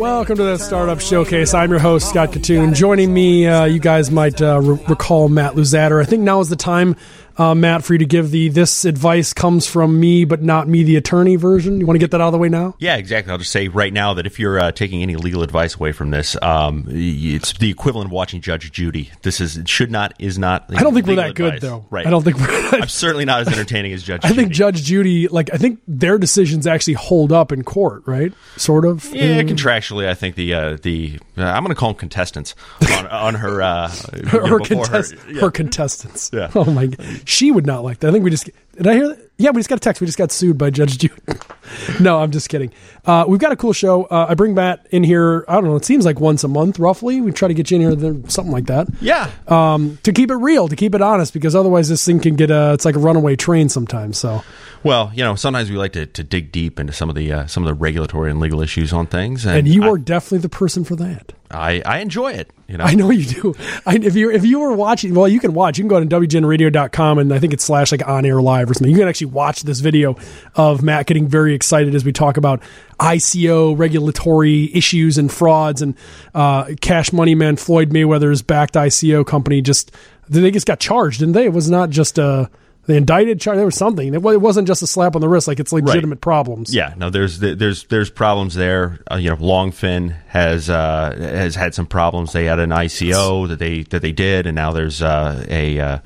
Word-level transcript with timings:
Welcome 0.00 0.38
to 0.38 0.44
the 0.44 0.56
Startup 0.56 0.98
Showcase. 0.98 1.52
I'm 1.52 1.68
your 1.68 1.78
host, 1.78 2.08
Scott 2.08 2.30
Kitun. 2.30 2.74
Joining 2.74 3.12
me, 3.12 3.46
uh, 3.46 3.66
you 3.66 3.78
guys 3.78 4.10
might 4.10 4.40
uh, 4.40 4.58
re- 4.58 4.82
recall 4.88 5.28
Matt 5.28 5.56
Luzadder. 5.56 6.00
I 6.00 6.06
think 6.06 6.22
now 6.22 6.40
is 6.40 6.48
the 6.48 6.56
time 6.56 6.96
uh, 7.40 7.54
Matt, 7.54 7.82
for 7.84 7.94
you 7.94 7.98
to 7.98 8.04
give 8.04 8.30
the 8.30 8.48
this 8.50 8.84
advice 8.84 9.32
comes 9.32 9.66
from 9.66 9.98
me, 9.98 10.24
but 10.24 10.42
not 10.42 10.68
me, 10.68 10.82
the 10.82 10.96
attorney 10.96 11.36
version. 11.36 11.80
You 11.80 11.86
want 11.86 11.94
to 11.94 11.98
get 11.98 12.10
that 12.10 12.20
out 12.20 12.26
of 12.28 12.32
the 12.32 12.38
way 12.38 12.48
now? 12.48 12.74
Yeah, 12.78 12.96
exactly. 12.96 13.32
I'll 13.32 13.38
just 13.38 13.50
say 13.52 13.68
right 13.68 13.92
now 13.92 14.14
that 14.14 14.26
if 14.26 14.38
you're 14.38 14.58
uh, 14.58 14.72
taking 14.72 15.02
any 15.02 15.16
legal 15.16 15.42
advice 15.42 15.74
away 15.76 15.92
from 15.92 16.10
this, 16.10 16.36
um, 16.42 16.84
it's 16.88 17.52
the 17.54 17.70
equivalent 17.70 18.06
of 18.08 18.12
watching 18.12 18.40
Judge 18.40 18.70
Judy. 18.70 19.10
This 19.22 19.40
is 19.40 19.58
should 19.66 19.90
not 19.90 20.12
is 20.18 20.38
not. 20.38 20.66
I 20.76 20.82
don't 20.82 20.92
think 20.94 21.06
we're 21.06 21.16
that 21.16 21.30
advice. 21.30 21.52
good 21.52 21.60
though. 21.62 21.86
Right. 21.90 22.06
I 22.06 22.10
don't 22.10 22.22
think 22.22 22.36
we're. 22.38 22.48
I'm 22.80 22.88
certainly 22.88 23.24
not 23.24 23.40
as 23.40 23.48
entertaining 23.52 23.92
as 23.92 24.02
Judge. 24.02 24.24
I 24.24 24.28
Judy. 24.28 24.40
think 24.42 24.52
Judge 24.52 24.82
Judy, 24.82 25.28
like 25.28 25.48
I 25.52 25.56
think 25.56 25.80
their 25.88 26.18
decisions 26.18 26.66
actually 26.66 26.94
hold 26.94 27.32
up 27.32 27.52
in 27.52 27.64
court, 27.64 28.02
right? 28.06 28.32
Sort 28.56 28.84
of. 28.84 29.04
Yeah, 29.14 29.30
Mm. 29.40 29.48
contractually, 29.48 30.06
I 30.08 30.14
think 30.14 30.34
the 30.34 30.52
uh, 30.54 30.76
the 30.82 31.18
uh, 31.38 31.44
I'm 31.44 31.62
going 31.62 31.74
to 31.74 31.78
call 31.78 31.90
them 31.90 31.98
contestants 31.98 32.54
on, 32.98 33.06
on 33.06 33.34
her 33.36 33.62
uh, 33.62 33.88
her, 34.28 34.46
her, 34.46 34.58
contest, 34.60 35.14
yeah. 35.28 35.40
her 35.40 35.50
contestants. 35.50 36.30
Yeah. 36.32 36.50
Oh 36.54 36.64
my 36.64 36.86
god, 36.86 37.28
she 37.30 37.50
would 37.50 37.66
not 37.66 37.84
like 37.84 38.00
that. 38.00 38.08
I 38.08 38.12
think 38.12 38.24
we 38.24 38.30
just 38.30 38.50
did. 38.76 38.86
I 38.86 38.94
hear 38.94 39.08
that? 39.08 39.30
Yeah, 39.40 39.50
we 39.52 39.60
just 39.60 39.70
got 39.70 39.76
a 39.76 39.80
text. 39.80 40.02
We 40.02 40.06
just 40.06 40.18
got 40.18 40.30
sued 40.30 40.58
by 40.58 40.68
Judge 40.68 40.98
Judy. 40.98 41.14
no, 42.00 42.18
I'm 42.18 42.30
just 42.30 42.50
kidding. 42.50 42.72
Uh, 43.06 43.24
we've 43.26 43.40
got 43.40 43.52
a 43.52 43.56
cool 43.56 43.72
show. 43.72 44.04
Uh, 44.04 44.26
I 44.28 44.34
bring 44.34 44.54
Matt 44.54 44.86
in 44.90 45.02
here. 45.02 45.46
I 45.48 45.54
don't 45.54 45.64
know. 45.64 45.76
It 45.76 45.84
seems 45.86 46.04
like 46.04 46.20
once 46.20 46.44
a 46.44 46.48
month, 46.48 46.78
roughly. 46.78 47.22
We 47.22 47.32
try 47.32 47.48
to 47.48 47.54
get 47.54 47.70
you 47.70 47.76
in 47.76 47.80
here, 47.80 47.94
then 47.94 48.28
something 48.28 48.52
like 48.52 48.66
that. 48.66 48.88
Yeah, 49.00 49.30
Um, 49.48 49.98
to 50.02 50.12
keep 50.12 50.30
it 50.30 50.34
real, 50.36 50.68
to 50.68 50.76
keep 50.76 50.94
it 50.94 51.00
honest, 51.00 51.32
because 51.32 51.56
otherwise 51.56 51.88
this 51.88 52.04
thing 52.04 52.20
can 52.20 52.36
get 52.36 52.50
a. 52.50 52.74
It's 52.74 52.84
like 52.84 52.96
a 52.96 52.98
runaway 52.98 53.34
train 53.34 53.70
sometimes. 53.70 54.18
So 54.18 54.42
well, 54.82 55.10
you 55.14 55.22
know, 55.22 55.34
sometimes 55.36 55.70
we 55.70 55.76
like 55.76 55.92
to, 55.92 56.06
to 56.06 56.22
dig 56.22 56.52
deep 56.52 56.78
into 56.78 56.92
some 56.92 57.08
of 57.08 57.14
the 57.14 57.32
uh, 57.32 57.46
some 57.46 57.62
of 57.62 57.68
the 57.68 57.74
regulatory 57.74 58.30
and 58.30 58.40
legal 58.40 58.60
issues 58.60 58.92
on 58.92 59.06
things, 59.06 59.46
and, 59.46 59.58
and 59.58 59.68
you 59.68 59.84
I, 59.84 59.88
are 59.88 59.98
definitely 59.98 60.38
the 60.38 60.48
person 60.50 60.84
for 60.84 60.96
that. 60.96 61.32
I, 61.50 61.82
I 61.84 61.98
enjoy 61.98 62.32
it. 62.32 62.50
You 62.68 62.76
know, 62.76 62.84
I 62.84 62.94
know 62.94 63.10
you 63.10 63.24
do. 63.24 63.54
I, 63.84 63.96
if 63.96 64.14
you 64.14 64.30
if 64.30 64.44
you 64.44 64.60
were 64.60 64.72
watching, 64.72 65.14
well, 65.14 65.26
you 65.26 65.40
can 65.40 65.52
watch. 65.52 65.78
You 65.78 65.84
can 65.84 65.88
go 65.88 66.00
to 66.00 66.06
wgnradio.com 66.06 67.18
and 67.18 67.32
I 67.32 67.38
think 67.38 67.52
it's 67.52 67.64
slash 67.64 67.90
like 67.90 68.06
on 68.06 68.24
air 68.24 68.40
live 68.40 68.59
or 68.68 68.74
something. 68.74 68.90
You 68.90 68.98
can 68.98 69.08
actually 69.08 69.28
watch 69.28 69.62
this 69.62 69.80
video 69.80 70.16
of 70.56 70.82
Matt 70.82 71.06
getting 71.06 71.28
very 71.28 71.54
excited 71.54 71.94
as 71.94 72.04
we 72.04 72.12
talk 72.12 72.36
about 72.36 72.62
ICO 72.98 73.78
regulatory 73.78 74.74
issues 74.74 75.16
and 75.16 75.32
frauds 75.32 75.80
and 75.80 75.94
uh, 76.34 76.72
Cash 76.80 77.12
Money 77.12 77.34
Man 77.34 77.56
Floyd 77.56 77.90
Mayweather's 77.90 78.42
backed 78.42 78.74
ICO 78.74 79.26
company. 79.26 79.62
Just 79.62 79.92
they 80.28 80.50
just 80.50 80.66
got 80.66 80.80
charged, 80.80 81.20
didn't 81.20 81.34
they? 81.34 81.46
It 81.46 81.52
was 81.52 81.70
not 81.70 81.90
just 81.90 82.18
a 82.18 82.50
they 82.86 82.96
indicted. 82.96 83.40
Char- 83.40 83.56
there 83.56 83.64
was 83.66 83.76
something. 83.76 84.14
It 84.14 84.22
wasn't 84.22 84.66
just 84.66 84.82
a 84.82 84.86
slap 84.86 85.14
on 85.14 85.20
the 85.20 85.28
wrist. 85.28 85.46
Like 85.46 85.60
it's 85.60 85.72
legitimate 85.72 86.20
problems. 86.20 86.74
Yeah, 86.74 86.94
no, 86.96 87.10
there's 87.10 87.38
there's 87.38 87.84
there's 87.84 88.10
problems 88.10 88.54
there. 88.54 88.98
Uh, 89.10 89.16
you 89.16 89.30
know, 89.30 89.36
Longfin 89.36 90.16
has 90.28 90.68
uh, 90.70 91.14
has 91.18 91.54
had 91.54 91.74
some 91.74 91.86
problems. 91.86 92.32
They 92.32 92.46
had 92.46 92.58
an 92.58 92.70
ICO 92.70 93.46
that 93.48 93.58
they 93.58 93.82
that 93.84 94.02
they 94.02 94.12
did, 94.12 94.46
and 94.46 94.54
now 94.56 94.72
there's 94.72 95.02
uh, 95.02 95.44
a 95.48 95.78
uh, 95.78 95.98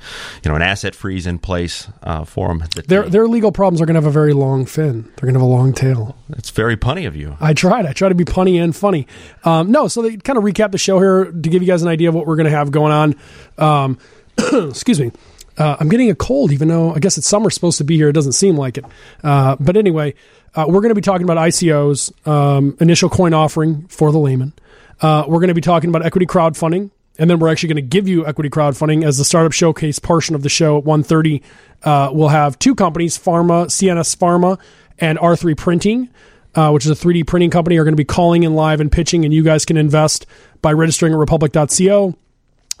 you 0.43 0.49
know 0.49 0.55
an 0.55 0.61
asset 0.61 0.93
freeze 0.93 1.25
in 1.25 1.39
place 1.39 1.87
uh, 2.03 2.23
for 2.25 2.49
them. 2.49 2.63
Their 2.87 3.03
they- 3.03 3.09
their 3.09 3.27
legal 3.27 3.51
problems 3.51 3.81
are 3.81 3.85
going 3.85 3.95
to 3.95 4.01
have 4.01 4.05
a 4.07 4.11
very 4.11 4.33
long 4.33 4.65
fin. 4.65 5.03
They're 5.03 5.27
going 5.27 5.33
to 5.33 5.39
have 5.39 5.47
a 5.47 5.51
long 5.51 5.73
tail. 5.73 6.15
it's 6.29 6.49
very 6.51 6.75
punny 6.77 7.07
of 7.07 7.15
you. 7.15 7.37
I 7.39 7.53
tried. 7.53 7.85
I 7.85 7.93
tried 7.93 8.09
to 8.09 8.15
be 8.15 8.25
punny 8.25 8.61
and 8.61 8.75
funny. 8.75 9.07
Um, 9.43 9.71
no, 9.71 9.87
so 9.87 10.01
they 10.01 10.17
kind 10.17 10.37
of 10.37 10.43
recap 10.43 10.71
the 10.71 10.77
show 10.77 10.99
here 10.99 11.25
to 11.25 11.31
give 11.49 11.61
you 11.63 11.67
guys 11.67 11.81
an 11.81 11.87
idea 11.87 12.09
of 12.09 12.15
what 12.15 12.27
we're 12.27 12.35
going 12.35 12.45
to 12.51 12.55
have 12.55 12.69
going 12.71 12.91
on. 12.91 13.15
Um, 13.57 13.97
excuse 14.37 14.99
me. 14.99 15.11
Uh, 15.57 15.77
I'm 15.79 15.89
getting 15.89 16.09
a 16.09 16.15
cold, 16.15 16.51
even 16.51 16.67
though 16.67 16.93
I 16.93 16.99
guess 16.99 17.17
it's 17.17 17.27
summer 17.27 17.49
supposed 17.49 17.77
to 17.77 17.83
be 17.83 17.95
here. 17.95 18.09
It 18.09 18.13
doesn't 18.13 18.33
seem 18.33 18.57
like 18.57 18.77
it. 18.77 18.85
Uh, 19.23 19.55
but 19.59 19.77
anyway, 19.77 20.15
uh, 20.53 20.65
we're 20.67 20.81
going 20.81 20.89
to 20.89 20.95
be 20.95 21.01
talking 21.01 21.23
about 21.23 21.37
ICOs, 21.37 22.27
um, 22.27 22.77
initial 22.79 23.09
coin 23.09 23.33
offering 23.33 23.87
for 23.87 24.11
the 24.11 24.19
layman. 24.19 24.53
Uh, 25.01 25.23
we're 25.27 25.39
going 25.39 25.49
to 25.49 25.53
be 25.53 25.61
talking 25.61 25.89
about 25.89 26.05
equity 26.05 26.25
crowdfunding, 26.25 26.91
and 27.17 27.29
then 27.29 27.39
we're 27.39 27.49
actually 27.49 27.69
going 27.69 27.83
to 27.83 27.89
give 27.89 28.07
you 28.07 28.25
equity 28.25 28.49
crowdfunding 28.49 29.05
as 29.05 29.17
the 29.17 29.25
startup 29.25 29.51
showcase 29.51 29.99
portion 29.99 30.35
of 30.35 30.41
the 30.43 30.49
show 30.49 30.77
at 30.77 30.83
1.30. 30.83 31.41
Uh, 31.83 32.09
we'll 32.13 32.29
have 32.29 32.57
two 32.59 32.75
companies, 32.75 33.17
Pharma, 33.17 33.65
CNS 33.67 34.15
Pharma, 34.17 34.59
and 34.99 35.17
R3 35.19 35.57
Printing 35.57 36.09
uh, 36.55 36.71
which 36.71 36.85
is 36.85 36.91
a 36.91 37.05
3D 37.05 37.27
printing 37.27 37.49
company, 37.49 37.77
are 37.77 37.83
going 37.83 37.93
to 37.93 37.97
be 37.97 38.05
calling 38.05 38.43
in 38.43 38.55
live 38.55 38.79
and 38.79 38.91
pitching, 38.91 39.25
and 39.25 39.33
you 39.33 39.43
guys 39.43 39.65
can 39.65 39.77
invest 39.77 40.25
by 40.61 40.71
registering 40.73 41.13
at 41.13 41.17
republic.co. 41.17 42.15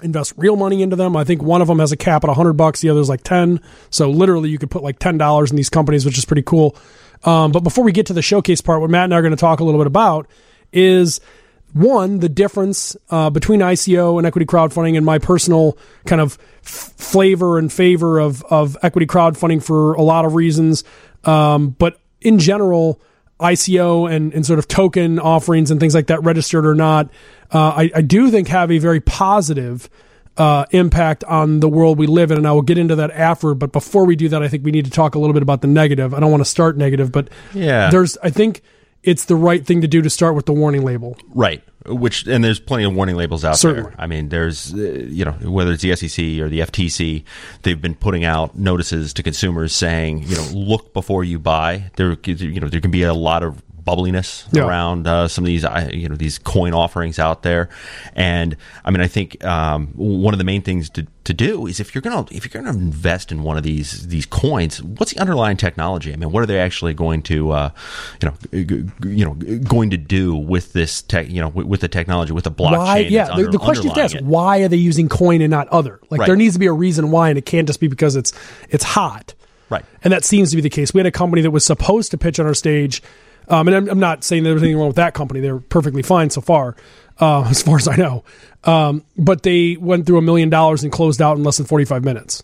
Invest 0.01 0.33
real 0.35 0.55
money 0.55 0.81
into 0.81 0.95
them. 0.95 1.15
I 1.15 1.23
think 1.23 1.41
one 1.41 1.61
of 1.61 1.67
them 1.67 1.79
has 1.79 1.91
a 1.91 1.97
cap 1.97 2.23
at 2.23 2.27
100 2.27 2.53
bucks, 2.53 2.81
the 2.81 2.89
other's 2.89 3.07
like 3.09 3.23
10. 3.23 3.61
So 3.89 4.09
literally, 4.09 4.49
you 4.49 4.57
could 4.57 4.69
put 4.69 4.83
like 4.83 4.99
$10 4.99 5.49
in 5.49 5.55
these 5.55 5.69
companies, 5.69 6.05
which 6.05 6.17
is 6.17 6.25
pretty 6.25 6.41
cool. 6.41 6.75
Um, 7.23 7.51
but 7.51 7.61
before 7.61 7.83
we 7.83 7.91
get 7.91 8.07
to 8.07 8.13
the 8.13 8.21
showcase 8.21 8.61
part, 8.61 8.81
what 8.81 8.89
Matt 8.89 9.05
and 9.05 9.13
I 9.13 9.17
are 9.17 9.21
going 9.21 9.31
to 9.31 9.37
talk 9.37 9.61
a 9.61 9.63
little 9.63 9.79
bit 9.79 9.87
about 9.87 10.27
is 10.73 11.21
one 11.73 12.19
the 12.19 12.29
difference 12.29 12.95
uh, 13.09 13.29
between 13.29 13.59
ICO 13.59 14.17
and 14.17 14.25
equity 14.25 14.45
crowdfunding, 14.45 14.95
and 14.95 15.05
my 15.05 15.19
personal 15.19 15.77
kind 16.05 16.21
of 16.21 16.37
f- 16.63 16.93
flavor 16.95 17.57
and 17.57 17.71
favor 17.71 18.19
of 18.19 18.43
of 18.43 18.77
equity 18.81 19.05
crowdfunding 19.05 19.61
for 19.61 19.93
a 19.93 20.01
lot 20.01 20.23
of 20.23 20.35
reasons. 20.35 20.83
Um, 21.25 21.69
but 21.69 21.99
in 22.21 22.39
general, 22.39 23.01
ICO 23.39 24.09
and, 24.11 24.33
and 24.33 24.45
sort 24.45 24.59
of 24.59 24.67
token 24.67 25.19
offerings 25.19 25.71
and 25.71 25.79
things 25.79 25.93
like 25.93 26.07
that, 26.07 26.23
registered 26.23 26.65
or 26.65 26.75
not, 26.75 27.09
uh, 27.53 27.59
I, 27.75 27.91
I 27.95 28.01
do 28.01 28.29
think 28.31 28.47
have 28.47 28.71
a 28.71 28.77
very 28.77 28.99
positive 29.01 29.89
uh, 30.37 30.65
impact 30.71 31.23
on 31.25 31.59
the 31.61 31.69
world 31.69 31.97
we 31.97 32.07
live 32.07 32.31
in. 32.31 32.37
And 32.37 32.47
I 32.47 32.51
will 32.51 32.61
get 32.61 32.77
into 32.77 32.95
that 32.97 33.11
after. 33.11 33.53
But 33.53 33.71
before 33.71 34.05
we 34.05 34.15
do 34.15 34.29
that, 34.29 34.43
I 34.43 34.47
think 34.47 34.63
we 34.65 34.71
need 34.71 34.85
to 34.85 34.91
talk 34.91 35.15
a 35.15 35.19
little 35.19 35.33
bit 35.33 35.43
about 35.43 35.61
the 35.61 35.67
negative. 35.67 36.13
I 36.13 36.19
don't 36.19 36.31
want 36.31 36.41
to 36.41 36.49
start 36.49 36.77
negative, 36.77 37.11
but 37.11 37.29
Yeah. 37.53 37.89
there's, 37.89 38.17
I 38.23 38.29
think 38.29 38.61
it's 39.05 39.25
the 39.25 39.35
right 39.35 39.65
thing 39.65 39.81
to 39.81 39.87
do 39.87 40.01
to 40.01 40.09
start 40.09 40.35
with 40.35 40.45
the 40.45 40.53
warning 40.53 40.83
label. 40.83 41.17
Right. 41.33 41.63
Which 41.87 42.25
and 42.25 42.43
there's 42.43 42.59
plenty 42.59 42.83
of 42.83 42.95
warning 42.95 43.15
labels 43.15 43.45
out 43.45 43.57
Certainly. 43.57 43.91
there. 43.91 44.01
I 44.01 44.07
mean, 44.07 44.29
there's 44.29 44.73
uh, 44.73 44.77
you 44.77 45.23
know 45.23 45.33
whether 45.43 45.71
it's 45.71 45.83
the 45.83 45.95
SEC 45.95 46.17
or 46.39 46.49
the 46.49 46.61
FTC, 46.61 47.23
they've 47.61 47.79
been 47.79 47.93
putting 47.93 48.23
out 48.25 48.57
notices 48.57 49.13
to 49.13 49.23
consumers 49.23 49.75
saying 49.75 50.23
you 50.23 50.35
know 50.35 50.47
look 50.53 50.93
before 50.93 51.23
you 51.23 51.37
buy. 51.37 51.91
There 51.95 52.17
you 52.25 52.59
know 52.59 52.69
there 52.69 52.81
can 52.81 52.89
be 52.89 53.03
a 53.03 53.13
lot 53.13 53.43
of 53.43 53.61
bubbliness 53.85 54.45
Yeah. 54.51 54.65
around 54.65 55.07
uh, 55.07 55.27
some 55.27 55.43
of 55.43 55.47
these 55.47 55.63
you 55.93 56.09
know 56.09 56.15
these 56.15 56.37
coin 56.39 56.73
offerings 56.73 57.19
out 57.19 57.43
there, 57.43 57.69
and 58.15 58.57
I 58.83 58.91
mean 58.91 59.01
I 59.01 59.07
think 59.07 59.43
um, 59.45 59.87
one 59.95 60.33
of 60.33 60.37
the 60.37 60.43
main 60.43 60.61
things 60.61 60.89
to, 60.91 61.05
to 61.25 61.33
do 61.33 61.67
is 61.67 61.79
if 61.79 61.93
you're 61.93 62.01
gonna 62.01 62.25
if 62.31 62.43
you're 62.45 62.63
gonna 62.63 62.75
invest 62.77 63.31
in 63.31 63.43
one 63.43 63.57
of 63.57 63.63
these 63.63 64.07
these 64.07 64.25
coins, 64.25 64.81
what's 64.81 65.13
the 65.13 65.19
underlying 65.19 65.57
technology? 65.57 66.11
I 66.13 66.15
mean, 66.15 66.31
what 66.31 66.41
are 66.43 66.45
they 66.47 66.59
actually 66.59 66.93
going 66.93 67.21
to 67.23 67.51
uh, 67.51 67.69
you 68.21 68.29
know 68.29 68.35
g- 68.51 68.85
you 69.09 69.25
know 69.25 69.33
going 69.59 69.89
to 69.91 69.97
do 69.97 70.35
with 70.35 70.73
this 70.73 71.01
tech 71.01 71.29
you 71.29 71.41
know 71.41 71.49
with, 71.49 71.67
with 71.67 71.81
the 71.81 71.87
technology 71.87 72.33
with 72.33 72.43
the 72.45 72.51
blockchain? 72.51 72.77
why? 72.77 72.97
Yeah, 72.99 73.35
the, 73.35 73.49
the 73.51 73.57
question 73.59 73.85
is 73.87 73.93
to 73.93 73.99
underlying 74.01 74.05
ask: 74.05 74.15
it? 74.15 74.23
Why 74.23 74.59
are 74.63 74.67
they 74.67 74.77
using 74.77 75.09
coin 75.09 75.41
and 75.41 75.51
not 75.51 75.67
other? 75.69 75.99
Like 76.09 76.21
Right. 76.21 76.27
there 76.27 76.35
needs 76.35 76.53
to 76.55 76.59
be 76.59 76.65
a 76.67 76.73
reason 76.73 77.11
why, 77.11 77.29
and 77.29 77.37
it 77.37 77.45
can't 77.45 77.67
just 77.67 77.79
be 77.79 77.87
because 77.87 78.15
it's 78.15 78.33
it's 78.69 78.83
hot. 78.83 79.33
Right. 79.69 79.83
And 80.03 80.13
that 80.13 80.23
seems 80.23 80.51
to 80.51 80.55
be 80.55 80.61
the 80.61 80.69
case. 80.69 80.93
We 80.93 80.99
had 80.99 81.07
a 81.07 81.11
company 81.11 81.41
that 81.41 81.49
was 81.49 81.65
supposed 81.65 82.11
to 82.11 82.19
pitch 82.19 82.39
on 82.39 82.45
our 82.45 82.53
stage, 82.53 83.01
um, 83.47 83.67
and 83.67 83.75
I'm, 83.75 83.89
I'm 83.89 83.99
not 83.99 84.23
saying 84.23 84.43
there's 84.43 84.61
anything 84.61 84.77
wrong 84.77 84.87
with 84.87 84.95
that 84.97 85.13
company. 85.13 85.39
They're 85.39 85.59
perfectly 85.59 86.01
fine 86.01 86.29
so 86.29 86.41
far, 86.41 86.75
uh, 87.19 87.43
as 87.49 87.61
far 87.61 87.77
as 87.77 87.87
I 87.87 87.95
know. 87.95 88.23
Um, 88.63 89.03
but 89.17 89.43
they 89.43 89.77
went 89.77 90.05
through 90.05 90.17
a 90.17 90.21
million 90.21 90.49
dollars 90.49 90.83
and 90.83 90.91
closed 90.91 91.21
out 91.21 91.37
in 91.37 91.43
less 91.43 91.57
than 91.57 91.65
45 91.65 92.03
minutes. 92.03 92.43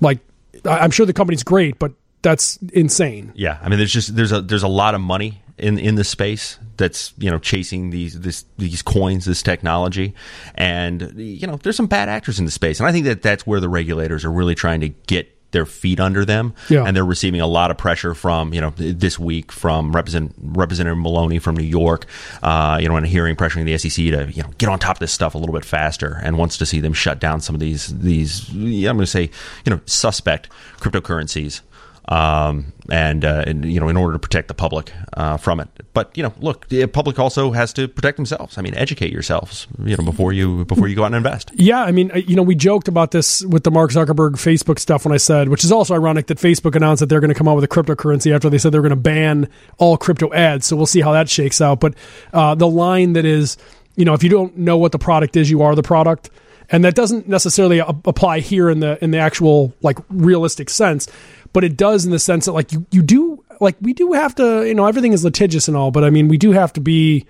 Like, 0.00 0.18
I'm 0.64 0.90
sure 0.90 1.06
the 1.06 1.12
company's 1.12 1.44
great, 1.44 1.78
but 1.78 1.92
that's 2.22 2.56
insane. 2.72 3.32
Yeah, 3.34 3.58
I 3.62 3.68
mean, 3.68 3.78
there's 3.78 3.92
just 3.92 4.16
there's 4.16 4.32
a 4.32 4.40
there's 4.40 4.62
a 4.62 4.68
lot 4.68 4.94
of 4.94 5.00
money 5.00 5.42
in 5.56 5.78
in 5.78 5.94
the 5.94 6.04
space 6.04 6.58
that's 6.76 7.12
you 7.18 7.30
know 7.30 7.38
chasing 7.38 7.90
these 7.90 8.20
this 8.20 8.44
these 8.58 8.82
coins, 8.82 9.24
this 9.24 9.42
technology, 9.42 10.14
and 10.54 11.12
you 11.16 11.46
know 11.46 11.56
there's 11.56 11.76
some 11.76 11.86
bad 11.86 12.08
actors 12.08 12.38
in 12.38 12.44
the 12.44 12.50
space, 12.50 12.80
and 12.80 12.88
I 12.88 12.92
think 12.92 13.04
that 13.04 13.22
that's 13.22 13.46
where 13.46 13.60
the 13.60 13.68
regulators 13.68 14.24
are 14.24 14.32
really 14.32 14.54
trying 14.54 14.80
to 14.80 14.88
get 14.88 15.37
their 15.50 15.64
feet 15.64 15.98
under 15.98 16.24
them, 16.26 16.52
Yeah. 16.68 16.84
and 16.84 16.94
they're 16.94 17.04
receiving 17.04 17.40
a 17.40 17.46
lot 17.46 17.70
of 17.70 17.78
pressure 17.78 18.14
from 18.14 18.52
you 18.52 18.60
know 18.60 18.72
this 18.76 19.18
week 19.18 19.50
from 19.50 19.92
Represent, 19.96 20.34
Representative 20.42 20.98
Maloney 20.98 21.38
from 21.38 21.56
New 21.56 21.64
York, 21.64 22.04
uh, 22.42 22.78
you 22.80 22.88
know, 22.88 22.96
and 22.96 23.06
hearing 23.06 23.34
pressuring 23.34 23.64
the 23.64 23.78
SEC 23.78 23.96
to 24.10 24.30
you 24.30 24.42
know 24.42 24.50
get 24.58 24.68
on 24.68 24.78
top 24.78 24.96
of 24.96 25.00
this 25.00 25.12
stuff 25.12 25.34
a 25.34 25.38
little 25.38 25.54
bit 25.54 25.64
faster, 25.64 26.20
and 26.22 26.36
wants 26.36 26.58
to 26.58 26.66
see 26.66 26.80
them 26.80 26.92
shut 26.92 27.18
down 27.18 27.40
some 27.40 27.54
of 27.54 27.60
these 27.60 27.86
these 27.98 28.48
I'm 28.50 28.82
going 28.82 28.98
to 28.98 29.06
say 29.06 29.30
you 29.64 29.70
know 29.70 29.80
suspect 29.86 30.50
cryptocurrencies 30.80 31.60
um, 32.08 32.72
and, 32.90 33.22
uh, 33.22 33.44
and 33.46 33.70
you 33.70 33.78
know, 33.78 33.88
in 33.88 33.96
order 33.96 34.14
to 34.14 34.18
protect 34.18 34.48
the 34.48 34.54
public 34.54 34.92
uh, 35.14 35.36
from 35.36 35.60
it. 35.60 35.68
But 35.92 36.16
you 36.16 36.22
know, 36.22 36.32
look, 36.40 36.66
the 36.68 36.86
public 36.86 37.18
also 37.18 37.50
has 37.52 37.72
to 37.74 37.86
protect 37.86 38.16
themselves. 38.16 38.56
I 38.56 38.62
mean, 38.62 38.74
educate 38.74 39.12
yourselves, 39.12 39.66
you 39.84 39.96
know, 39.96 40.04
before 40.04 40.32
you 40.32 40.64
before 40.64 40.88
you 40.88 40.96
go 40.96 41.02
out 41.02 41.08
and 41.08 41.16
invest. 41.16 41.50
Yeah, 41.54 41.82
I 41.82 41.92
mean, 41.92 42.10
uh, 42.10 42.16
you 42.16 42.34
know, 42.34 42.42
we 42.42 42.54
joked 42.54 42.88
about 42.88 43.10
this 43.10 43.44
with 43.44 43.64
the 43.64 43.70
Mark 43.70 43.90
Zuckerberg 43.90 44.32
Facebook 44.32 44.78
stuff 44.78 45.04
when 45.04 45.12
I 45.12 45.18
said, 45.18 45.50
which 45.50 45.64
is 45.64 45.70
also 45.70 45.94
ironic 45.94 46.28
that 46.28 46.38
Facebook 46.38 46.74
announced 46.74 47.00
that 47.00 47.06
they're 47.06 47.20
going 47.20 47.32
to 47.32 47.34
come 47.34 47.46
out 47.48 47.56
with 47.56 47.64
a 47.64 47.68
cryptocurrency 47.68 48.34
after 48.34 48.48
they 48.48 48.58
said 48.58 48.72
they 48.72 48.78
were 48.78 48.88
going 48.88 48.90
to 48.90 48.96
ban 48.96 49.48
all 49.76 49.98
crypto 49.98 50.32
ads. 50.32 50.66
So 50.66 50.76
we'll 50.76 50.86
see 50.86 51.02
how 51.02 51.12
that 51.12 51.28
shakes 51.28 51.60
out. 51.60 51.80
But 51.80 51.94
uh, 52.32 52.54
the 52.54 52.68
line 52.68 53.12
that 53.12 53.26
is, 53.26 53.58
you 53.96 54.06
know, 54.06 54.14
if 54.14 54.22
you 54.22 54.30
don't 54.30 54.56
know 54.56 54.78
what 54.78 54.92
the 54.92 54.98
product 54.98 55.36
is, 55.36 55.50
you 55.50 55.60
are 55.60 55.74
the 55.74 55.82
product. 55.82 56.30
And 56.70 56.84
that 56.84 56.94
doesn't 56.94 57.26
necessarily 57.26 57.78
apply 57.78 58.40
here 58.40 58.68
in 58.68 58.80
the 58.80 59.02
in 59.02 59.10
the 59.10 59.18
actual 59.18 59.72
like 59.80 59.98
realistic 60.10 60.68
sense, 60.68 61.08
but 61.52 61.64
it 61.64 61.76
does 61.76 62.04
in 62.04 62.10
the 62.10 62.18
sense 62.18 62.46
that 62.46 62.52
like 62.52 62.72
you, 62.72 62.86
you 62.90 63.02
do 63.02 63.44
like 63.60 63.76
we 63.80 63.92
do 63.92 64.12
have 64.12 64.34
to 64.36 64.66
you 64.66 64.74
know 64.74 64.86
everything 64.86 65.12
is 65.12 65.24
litigious 65.24 65.68
and 65.68 65.76
all, 65.76 65.90
but 65.90 66.04
I 66.04 66.10
mean 66.10 66.28
we 66.28 66.38
do 66.38 66.52
have 66.52 66.72
to 66.74 66.80
be 66.80 67.26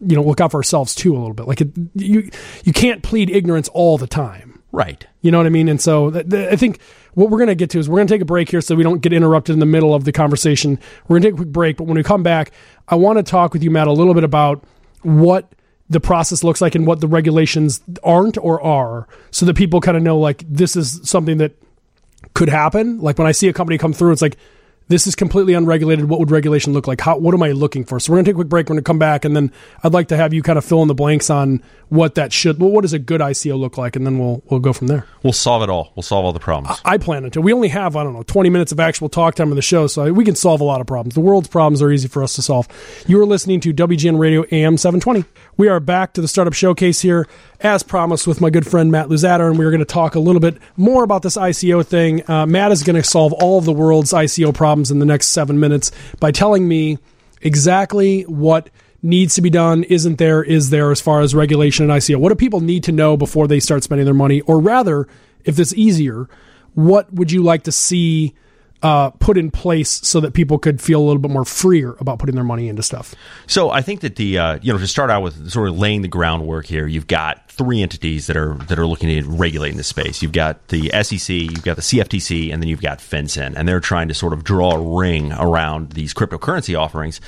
you 0.00 0.16
know 0.16 0.22
look 0.22 0.40
out 0.40 0.50
for 0.50 0.58
ourselves 0.58 0.94
too 0.94 1.14
a 1.14 1.18
little 1.18 1.34
bit. 1.34 1.46
Like 1.46 1.60
it, 1.60 1.70
you 1.94 2.30
you 2.64 2.72
can't 2.72 3.02
plead 3.02 3.30
ignorance 3.30 3.68
all 3.68 3.98
the 3.98 4.06
time. 4.06 4.62
Right. 4.72 5.06
You 5.22 5.30
know 5.30 5.38
what 5.38 5.46
I 5.46 5.50
mean? 5.50 5.68
And 5.68 5.80
so 5.80 6.10
th- 6.10 6.28
th- 6.28 6.52
I 6.52 6.56
think 6.56 6.80
what 7.14 7.30
we're 7.30 7.38
going 7.38 7.48
to 7.48 7.54
get 7.54 7.70
to 7.70 7.78
is 7.78 7.88
we're 7.88 7.96
going 7.96 8.08
to 8.08 8.14
take 8.14 8.20
a 8.20 8.26
break 8.26 8.50
here 8.50 8.60
so 8.60 8.74
we 8.74 8.82
don't 8.82 9.00
get 9.00 9.14
interrupted 9.14 9.54
in 9.54 9.58
the 9.58 9.64
middle 9.64 9.94
of 9.94 10.04
the 10.04 10.12
conversation. 10.12 10.78
We're 11.08 11.18
going 11.18 11.22
to 11.22 11.28
take 11.28 11.34
a 11.34 11.36
quick 11.36 11.48
break, 11.48 11.76
but 11.78 11.84
when 11.84 11.96
we 11.96 12.02
come 12.02 12.22
back, 12.22 12.52
I 12.86 12.96
want 12.96 13.18
to 13.18 13.22
talk 13.22 13.54
with 13.54 13.62
you, 13.62 13.70
Matt, 13.70 13.86
a 13.86 13.92
little 13.92 14.12
bit 14.12 14.22
about 14.22 14.62
what 15.02 15.50
the 15.88 16.00
process 16.00 16.44
looks 16.44 16.60
like 16.60 16.74
and 16.74 16.86
what 16.86 17.00
the 17.00 17.08
regulations 17.08 17.80
aren't 18.02 18.36
or 18.38 18.60
are 18.60 19.08
so 19.30 19.46
that 19.46 19.56
people 19.56 19.80
kind 19.80 19.96
of 19.96 20.02
know 20.02 20.18
like 20.18 20.44
this 20.46 20.76
is 20.76 21.00
something 21.04 21.38
that 21.38 21.52
could 22.36 22.48
happen. 22.50 23.00
Like 23.00 23.18
when 23.18 23.26
I 23.26 23.32
see 23.32 23.48
a 23.48 23.52
company 23.52 23.78
come 23.78 23.92
through, 23.92 24.12
it's 24.12 24.22
like, 24.22 24.36
this 24.88 25.06
is 25.08 25.16
completely 25.16 25.54
unregulated. 25.54 26.08
What 26.08 26.20
would 26.20 26.30
regulation 26.30 26.72
look 26.72 26.86
like? 26.86 27.00
How, 27.00 27.18
what 27.18 27.34
am 27.34 27.42
I 27.42 27.50
looking 27.50 27.84
for? 27.84 27.98
So 27.98 28.12
we're 28.12 28.18
going 28.18 28.26
to 28.26 28.28
take 28.28 28.34
a 28.34 28.38
quick 28.38 28.48
break. 28.48 28.66
We're 28.66 28.74
going 28.74 28.84
to 28.84 28.88
come 28.88 29.00
back, 29.00 29.24
and 29.24 29.34
then 29.34 29.50
I'd 29.82 29.92
like 29.92 30.08
to 30.08 30.16
have 30.16 30.32
you 30.32 30.42
kind 30.42 30.58
of 30.58 30.64
fill 30.64 30.80
in 30.82 30.86
the 30.86 30.94
blanks 30.94 31.28
on 31.28 31.60
what 31.88 32.14
that 32.14 32.32
should. 32.32 32.60
Well, 32.60 32.70
what 32.70 32.82
does 32.82 32.92
a 32.92 33.00
good 33.00 33.20
ICO 33.20 33.58
look 33.58 33.76
like, 33.78 33.96
and 33.96 34.06
then 34.06 34.18
we'll 34.18 34.44
we'll 34.48 34.60
go 34.60 34.72
from 34.72 34.86
there. 34.86 35.04
We'll 35.24 35.32
solve 35.32 35.64
it 35.64 35.70
all. 35.70 35.92
We'll 35.96 36.04
solve 36.04 36.24
all 36.24 36.32
the 36.32 36.38
problems. 36.38 36.80
I 36.84 36.98
plan 36.98 37.28
to. 37.28 37.40
We 37.40 37.52
only 37.52 37.68
have 37.68 37.96
I 37.96 38.04
don't 38.04 38.12
know 38.12 38.22
twenty 38.22 38.48
minutes 38.48 38.70
of 38.70 38.78
actual 38.78 39.08
talk 39.08 39.34
time 39.34 39.50
of 39.50 39.56
the 39.56 39.62
show, 39.62 39.88
so 39.88 40.12
we 40.12 40.24
can 40.24 40.36
solve 40.36 40.60
a 40.60 40.64
lot 40.64 40.80
of 40.80 40.86
problems. 40.86 41.14
The 41.14 41.20
world's 41.20 41.48
problems 41.48 41.82
are 41.82 41.90
easy 41.90 42.06
for 42.06 42.22
us 42.22 42.36
to 42.36 42.42
solve. 42.42 42.68
You 43.08 43.20
are 43.20 43.26
listening 43.26 43.58
to 43.60 43.74
WGN 43.74 44.20
Radio 44.20 44.44
AM 44.52 44.76
seven 44.76 45.00
twenty. 45.00 45.24
We 45.58 45.68
are 45.68 45.80
back 45.80 46.12
to 46.12 46.20
the 46.20 46.28
startup 46.28 46.52
showcase 46.52 47.00
here, 47.00 47.26
as 47.62 47.82
promised, 47.82 48.26
with 48.26 48.42
my 48.42 48.50
good 48.50 48.66
friend 48.66 48.92
Matt 48.92 49.08
Luzadder, 49.08 49.48
and 49.48 49.58
we're 49.58 49.70
going 49.70 49.78
to 49.78 49.86
talk 49.86 50.14
a 50.14 50.20
little 50.20 50.40
bit 50.40 50.58
more 50.76 51.02
about 51.02 51.22
this 51.22 51.38
ICO 51.38 51.84
thing. 51.84 52.28
Uh, 52.28 52.44
Matt 52.44 52.72
is 52.72 52.82
going 52.82 52.96
to 52.96 53.02
solve 53.02 53.32
all 53.32 53.58
of 53.58 53.64
the 53.64 53.72
world's 53.72 54.12
ICO 54.12 54.52
problems 54.54 54.90
in 54.90 54.98
the 54.98 55.06
next 55.06 55.28
seven 55.28 55.58
minutes 55.58 55.92
by 56.20 56.30
telling 56.30 56.68
me 56.68 56.98
exactly 57.40 58.24
what 58.24 58.68
needs 59.02 59.34
to 59.36 59.40
be 59.40 59.48
done, 59.48 59.84
isn't 59.84 60.18
there, 60.18 60.42
is 60.42 60.68
there 60.68 60.90
as 60.90 61.00
far 61.00 61.22
as 61.22 61.34
regulation 61.34 61.90
and 61.90 62.02
ICO. 62.02 62.16
What 62.16 62.28
do 62.28 62.34
people 62.34 62.60
need 62.60 62.84
to 62.84 62.92
know 62.92 63.16
before 63.16 63.48
they 63.48 63.58
start 63.58 63.82
spending 63.82 64.04
their 64.04 64.12
money? 64.12 64.42
Or 64.42 64.60
rather, 64.60 65.08
if 65.46 65.58
it's 65.58 65.72
easier, 65.72 66.28
what 66.74 67.10
would 67.14 67.32
you 67.32 67.42
like 67.42 67.62
to 67.62 67.72
see? 67.72 68.34
Uh, 68.82 69.10
put 69.10 69.38
in 69.38 69.50
place 69.50 69.88
so 70.06 70.20
that 70.20 70.34
people 70.34 70.58
could 70.58 70.82
feel 70.82 71.00
a 71.00 71.04
little 71.04 71.20
bit 71.20 71.30
more 71.30 71.46
freer 71.46 71.96
about 71.98 72.18
putting 72.18 72.34
their 72.34 72.44
money 72.44 72.68
into 72.68 72.82
stuff. 72.82 73.14
So 73.46 73.70
I 73.70 73.80
think 73.80 74.02
that 74.02 74.16
the 74.16 74.38
uh, 74.38 74.58
you 74.60 74.72
know 74.72 74.78
to 74.78 74.86
start 74.86 75.10
out 75.10 75.22
with 75.22 75.50
sort 75.50 75.68
of 75.68 75.78
laying 75.78 76.02
the 76.02 76.08
groundwork 76.08 76.66
here, 76.66 76.86
you've 76.86 77.06
got 77.06 77.50
three 77.50 77.80
entities 77.80 78.26
that 78.26 78.36
are 78.36 78.54
that 78.68 78.78
are 78.78 78.86
looking 78.86 79.08
to 79.08 79.28
regulate 79.28 79.70
in 79.70 79.78
this 79.78 79.86
space. 79.86 80.20
You've 80.22 80.32
got 80.32 80.68
the 80.68 80.90
SEC, 81.02 81.34
you've 81.34 81.64
got 81.64 81.76
the 81.76 81.82
CFTC, 81.82 82.52
and 82.52 82.62
then 82.62 82.68
you've 82.68 82.82
got 82.82 82.98
FinCEN, 82.98 83.54
and 83.56 83.66
they're 83.66 83.80
trying 83.80 84.08
to 84.08 84.14
sort 84.14 84.34
of 84.34 84.44
draw 84.44 84.72
a 84.72 84.98
ring 84.98 85.32
around 85.32 85.92
these 85.92 86.12
cryptocurrency 86.12 86.78
offerings. 86.78 87.20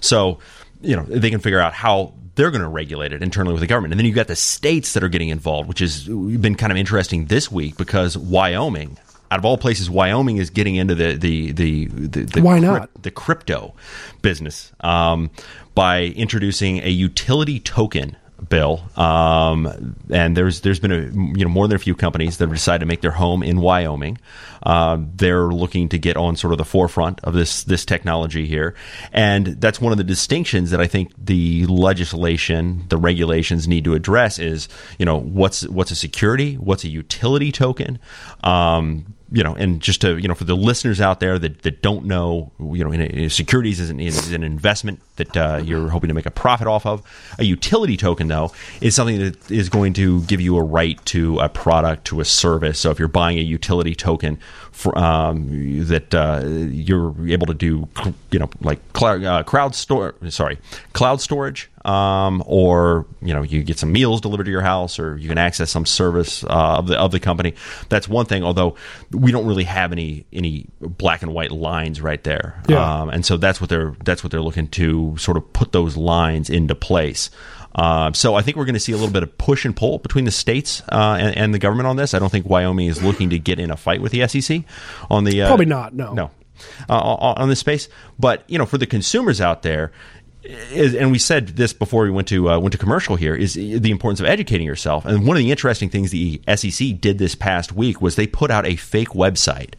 So 0.00 0.40
you 0.80 0.96
know 0.96 1.04
they 1.04 1.30
can 1.30 1.40
figure 1.40 1.60
out 1.60 1.72
how 1.72 2.14
they're 2.36 2.50
going 2.50 2.62
to 2.62 2.68
regulate 2.68 3.12
it 3.12 3.22
internally 3.22 3.54
with 3.54 3.62
the 3.62 3.66
government. 3.66 3.92
And 3.94 3.98
then 3.98 4.06
you've 4.06 4.14
got 4.14 4.26
the 4.26 4.36
states 4.36 4.92
that 4.92 5.02
are 5.02 5.08
getting 5.08 5.30
involved, 5.30 5.68
which 5.68 5.78
has 5.78 6.04
been 6.04 6.54
kind 6.54 6.70
of 6.70 6.76
interesting 6.76 7.26
this 7.26 7.50
week 7.50 7.76
because 7.76 8.16
Wyoming 8.16 8.98
out 9.30 9.38
of 9.38 9.44
all 9.44 9.58
places, 9.58 9.90
Wyoming 9.90 10.38
is 10.38 10.50
getting 10.50 10.76
into 10.76 10.94
the 10.94 11.16
the 11.16 11.52
the, 11.52 11.86
the, 11.86 12.24
the 12.24 12.42
why 12.42 12.58
not 12.58 12.90
the 13.02 13.10
crypto 13.10 13.74
business 14.22 14.72
um, 14.80 15.30
by 15.74 16.04
introducing 16.04 16.78
a 16.82 16.88
utility 16.88 17.60
token 17.60 18.16
bill. 18.48 18.82
Um, 18.96 19.96
and 20.10 20.36
there's 20.36 20.60
there's 20.60 20.78
been 20.78 20.92
a 20.92 21.00
you 21.38 21.44
know 21.44 21.48
more 21.48 21.66
than 21.66 21.76
a 21.76 21.80
few 21.80 21.94
companies 21.94 22.38
that 22.38 22.46
have 22.46 22.54
decided 22.54 22.80
to 22.80 22.86
make 22.86 23.00
their 23.00 23.12
home 23.12 23.42
in 23.42 23.60
Wyoming. 23.60 24.18
Uh, 24.62 24.98
they're 25.14 25.48
looking 25.48 25.88
to 25.90 25.98
get 25.98 26.16
on 26.16 26.36
sort 26.36 26.52
of 26.52 26.58
the 26.58 26.64
forefront 26.64 27.20
of 27.24 27.34
this 27.34 27.64
this 27.64 27.84
technology 27.84 28.46
here, 28.46 28.74
and 29.12 29.46
that's 29.46 29.80
one 29.80 29.92
of 29.92 29.98
the 29.98 30.04
distinctions 30.04 30.70
that 30.70 30.80
I 30.80 30.86
think 30.86 31.12
the 31.18 31.66
legislation, 31.66 32.84
the 32.88 32.96
regulations 32.96 33.66
need 33.66 33.84
to 33.84 33.94
address 33.94 34.38
is 34.38 34.68
you 34.98 35.06
know 35.06 35.18
what's 35.18 35.66
what's 35.68 35.90
a 35.90 35.96
security, 35.96 36.54
what's 36.54 36.84
a 36.84 36.88
utility 36.88 37.52
token. 37.52 37.98
Um, 38.44 39.15
you 39.32 39.42
know, 39.42 39.54
and 39.54 39.80
just 39.80 40.00
to 40.02 40.16
you 40.18 40.28
know, 40.28 40.34
for 40.34 40.44
the 40.44 40.56
listeners 40.56 41.00
out 41.00 41.20
there 41.20 41.38
that, 41.38 41.62
that 41.62 41.82
don't 41.82 42.04
know, 42.04 42.52
you 42.58 42.84
know, 42.84 42.92
in 42.92 43.00
a, 43.00 43.28
securities 43.28 43.80
is 43.80 43.90
an, 43.90 44.00
is 44.00 44.32
an 44.32 44.42
investment 44.42 45.00
that 45.16 45.36
uh, 45.36 45.60
you're 45.64 45.88
hoping 45.88 46.08
to 46.08 46.14
make 46.14 46.26
a 46.26 46.30
profit 46.30 46.66
off 46.66 46.86
of. 46.86 47.02
A 47.38 47.44
utility 47.44 47.96
token, 47.96 48.28
though, 48.28 48.52
is 48.80 48.94
something 48.94 49.18
that 49.18 49.50
is 49.50 49.68
going 49.68 49.94
to 49.94 50.22
give 50.22 50.40
you 50.40 50.56
a 50.56 50.62
right 50.62 51.02
to 51.06 51.38
a 51.40 51.48
product, 51.48 52.04
to 52.06 52.20
a 52.20 52.24
service. 52.24 52.78
So 52.78 52.90
if 52.90 52.98
you're 52.98 53.08
buying 53.08 53.38
a 53.38 53.42
utility 53.42 53.94
token 53.94 54.38
for, 54.70 54.96
um, 54.98 55.86
that 55.86 56.14
uh, 56.14 56.46
you're 56.46 57.14
able 57.28 57.46
to 57.46 57.54
do, 57.54 57.88
you 58.30 58.38
know, 58.38 58.50
like 58.60 58.92
cloud, 58.92 59.24
uh, 59.24 59.42
crowd 59.42 59.74
store, 59.74 60.14
sorry, 60.28 60.58
cloud 60.92 61.20
storage, 61.20 61.70
um, 61.86 62.42
or 62.46 63.06
you 63.22 63.32
know, 63.32 63.42
you 63.42 63.62
get 63.62 63.78
some 63.78 63.92
meals 63.92 64.20
delivered 64.20 64.44
to 64.44 64.50
your 64.50 64.60
house, 64.60 64.98
or 64.98 65.16
you 65.16 65.28
can 65.28 65.38
access 65.38 65.70
some 65.70 65.86
service 65.86 66.42
uh, 66.44 66.78
of 66.78 66.88
the 66.88 66.98
of 66.98 67.12
the 67.12 67.20
company. 67.20 67.54
That's 67.88 68.08
one 68.08 68.26
thing. 68.26 68.42
Although 68.42 68.74
we 69.12 69.30
don't 69.30 69.46
really 69.46 69.64
have 69.64 69.92
any 69.92 70.26
any 70.32 70.66
black 70.80 71.22
and 71.22 71.32
white 71.32 71.52
lines 71.52 72.00
right 72.00 72.22
there, 72.24 72.60
yeah. 72.68 73.02
um, 73.02 73.08
and 73.10 73.24
so 73.24 73.36
that's 73.36 73.60
what 73.60 73.70
they're 73.70 73.94
that's 74.04 74.24
what 74.24 74.32
they're 74.32 74.42
looking 74.42 74.66
to 74.68 75.16
sort 75.16 75.36
of 75.36 75.52
put 75.52 75.70
those 75.70 75.96
lines 75.96 76.50
into 76.50 76.74
place. 76.74 77.30
Uh, 77.76 78.12
so 78.12 78.34
I 78.34 78.42
think 78.42 78.56
we're 78.56 78.64
going 78.64 78.74
to 78.74 78.80
see 78.80 78.92
a 78.92 78.96
little 78.96 79.12
bit 79.12 79.22
of 79.22 79.36
push 79.38 79.64
and 79.64 79.76
pull 79.76 79.98
between 79.98 80.24
the 80.24 80.30
states 80.30 80.82
uh, 80.90 81.18
and, 81.20 81.36
and, 81.36 81.52
the 81.52 81.58
government 81.58 81.86
on 81.86 81.96
this. 81.96 82.14
I 82.14 82.18
don't 82.18 82.30
think 82.30 82.46
Wyoming 82.46 82.86
is 82.86 83.02
looking 83.02 83.28
to 83.30 83.38
get 83.38 83.60
in 83.60 83.70
a 83.70 83.76
fight 83.76 84.00
with 84.00 84.12
the 84.12 84.26
SEC 84.26 84.62
on 85.10 85.24
the 85.24 85.42
uh, 85.42 85.48
probably 85.48 85.66
not. 85.66 85.94
No, 85.94 86.14
no, 86.14 86.30
uh, 86.88 86.94
on 86.94 87.48
this 87.48 87.60
space. 87.60 87.88
But 88.18 88.44
you 88.48 88.58
know, 88.58 88.66
for 88.66 88.78
the 88.78 88.86
consumers 88.86 89.40
out 89.40 89.62
there, 89.62 89.92
is, 90.46 90.94
and 90.94 91.10
we 91.10 91.18
said 91.18 91.48
this 91.48 91.72
before 91.72 92.04
we 92.04 92.10
went 92.10 92.28
to 92.28 92.50
uh, 92.50 92.58
went 92.58 92.72
to 92.72 92.78
commercial 92.78 93.16
here 93.16 93.34
is 93.34 93.54
the 93.54 93.90
importance 93.90 94.20
of 94.20 94.26
educating 94.26 94.66
yourself. 94.66 95.04
And 95.04 95.26
one 95.26 95.36
of 95.36 95.42
the 95.42 95.50
interesting 95.50 95.90
things 95.90 96.10
the 96.10 96.40
SEC 96.54 97.00
did 97.00 97.18
this 97.18 97.34
past 97.34 97.72
week 97.72 98.00
was 98.00 98.16
they 98.16 98.26
put 98.26 98.50
out 98.50 98.66
a 98.66 98.76
fake 98.76 99.10
website. 99.10 99.74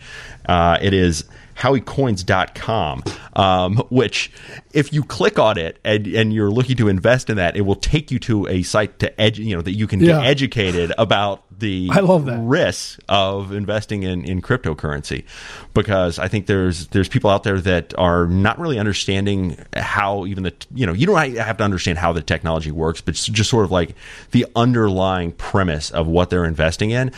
Uh, 0.45 0.77
it 0.81 0.93
is 0.93 1.25
howeycoins.com, 1.57 3.03
um, 3.35 3.77
which 3.89 4.31
if 4.73 4.93
you 4.93 5.03
click 5.03 5.39
on 5.39 5.57
it 5.57 5.79
and, 5.83 6.07
and 6.07 6.33
you're 6.33 6.51
looking 6.51 6.77
to 6.77 6.87
invest 6.87 7.29
in 7.29 7.37
that, 7.37 7.55
it 7.55 7.61
will 7.61 7.75
take 7.75 8.11
you 8.11 8.19
to 8.19 8.47
a 8.47 8.61
site 8.63 8.99
to 8.99 9.11
edu- 9.13 9.45
you 9.45 9.55
know 9.55 9.61
that 9.61 9.73
you 9.73 9.87
can 9.87 9.99
yeah. 9.99 10.19
get 10.19 10.25
educated 10.27 10.93
about 10.97 11.43
the 11.59 11.89
I 11.91 11.99
love 11.99 12.25
that. 12.25 12.39
risk 12.39 12.99
of 13.09 13.51
investing 13.51 14.03
in, 14.03 14.25
in 14.25 14.41
cryptocurrency 14.41 15.25
because 15.73 16.19
I 16.19 16.27
think 16.27 16.45
there's 16.47 16.87
there's 16.87 17.09
people 17.09 17.29
out 17.29 17.43
there 17.43 17.59
that 17.61 17.97
are 17.97 18.27
not 18.27 18.59
really 18.59 18.79
understanding 18.79 19.57
how 19.75 20.25
even 20.25 20.43
the 20.43 20.53
you 20.73 20.85
know 20.85 20.93
you 20.93 21.05
don't 21.05 21.35
have 21.37 21.57
to 21.57 21.63
understand 21.63 21.97
how 21.97 22.13
the 22.13 22.21
technology 22.21 22.71
works 22.71 23.01
but 23.01 23.15
just 23.15 23.49
sort 23.49 23.65
of 23.65 23.71
like 23.71 23.95
the 24.31 24.45
underlying 24.55 25.31
premise 25.33 25.91
of 25.91 26.07
what 26.07 26.29
they're 26.29 26.45
investing 26.45 26.91
in. 26.91 27.11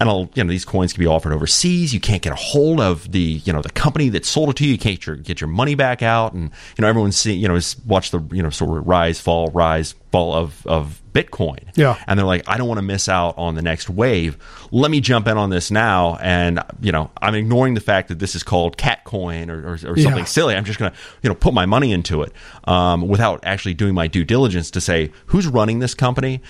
And 0.00 0.08
I'll, 0.08 0.30
you 0.34 0.44
know 0.44 0.50
these 0.50 0.64
coins 0.64 0.92
can 0.92 1.00
be 1.00 1.06
offered 1.06 1.32
overseas. 1.32 1.92
You 1.94 2.00
can't 2.00 2.22
get 2.22 2.32
a 2.32 2.36
hold 2.36 2.80
of 2.80 3.10
the 3.12 3.40
you 3.44 3.52
know 3.52 3.62
the 3.62 3.70
company 3.70 4.08
that 4.10 4.24
sold 4.24 4.50
it 4.50 4.56
to 4.56 4.64
you. 4.64 4.72
You 4.72 4.78
can't 4.78 4.96
get 4.96 5.06
your, 5.06 5.16
get 5.16 5.40
your 5.40 5.48
money 5.48 5.74
back 5.74 6.02
out. 6.02 6.32
And 6.32 6.50
you 6.76 6.82
know 6.82 6.88
everyone's 6.88 7.16
see 7.16 7.34
you 7.34 7.48
know 7.48 7.54
has 7.54 7.76
watched 7.86 8.12
the 8.12 8.22
you 8.32 8.42
know 8.42 8.50
sort 8.50 8.78
of 8.78 8.86
rise 8.86 9.20
fall 9.20 9.48
rise 9.48 9.94
of 10.12 10.66
of 10.66 11.02
Bitcoin. 11.16 11.60
Yeah. 11.76 11.98
And 12.06 12.18
they're 12.18 12.26
like, 12.26 12.46
I 12.46 12.58
don't 12.58 12.68
want 12.68 12.78
to 12.78 12.82
miss 12.82 13.08
out 13.08 13.38
on 13.38 13.54
the 13.54 13.62
next 13.62 13.88
wave. 13.88 14.36
Let 14.70 14.90
me 14.90 15.00
jump 15.00 15.26
in 15.26 15.38
on 15.38 15.48
this 15.48 15.70
now. 15.70 16.16
And, 16.20 16.62
you 16.80 16.92
know, 16.92 17.10
I'm 17.22 17.34
ignoring 17.34 17.72
the 17.72 17.80
fact 17.80 18.08
that 18.08 18.18
this 18.18 18.34
is 18.34 18.42
called 18.42 18.76
Catcoin 18.76 19.48
or, 19.48 19.66
or, 19.66 19.72
or 19.72 19.78
something 19.78 20.16
yeah. 20.16 20.24
silly. 20.24 20.54
I'm 20.54 20.64
just 20.64 20.78
going 20.78 20.92
to, 20.92 20.98
you 21.22 21.30
know, 21.30 21.34
put 21.34 21.54
my 21.54 21.64
money 21.64 21.92
into 21.92 22.22
it 22.22 22.32
um, 22.64 23.08
without 23.08 23.40
actually 23.44 23.72
doing 23.72 23.94
my 23.94 24.08
due 24.08 24.24
diligence 24.24 24.70
to 24.72 24.80
say 24.80 25.10
who's 25.26 25.46
running 25.46 25.78
this 25.78 25.94
company 25.94 26.42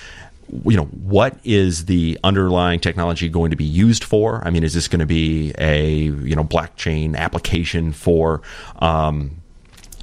you 0.64 0.76
know 0.76 0.84
what 0.84 1.36
is 1.42 1.86
the 1.86 2.16
underlying 2.22 2.78
technology 2.78 3.28
going 3.28 3.50
to 3.50 3.56
be 3.56 3.64
used 3.64 4.04
for 4.04 4.40
i 4.46 4.50
mean 4.50 4.62
is 4.62 4.74
this 4.74 4.86
going 4.86 5.00
to 5.00 5.06
be 5.06 5.52
a 5.58 6.02
you 6.02 6.36
know 6.36 6.44
blockchain 6.44 7.16
application 7.16 7.92
for 7.92 8.42
um, 8.78 9.42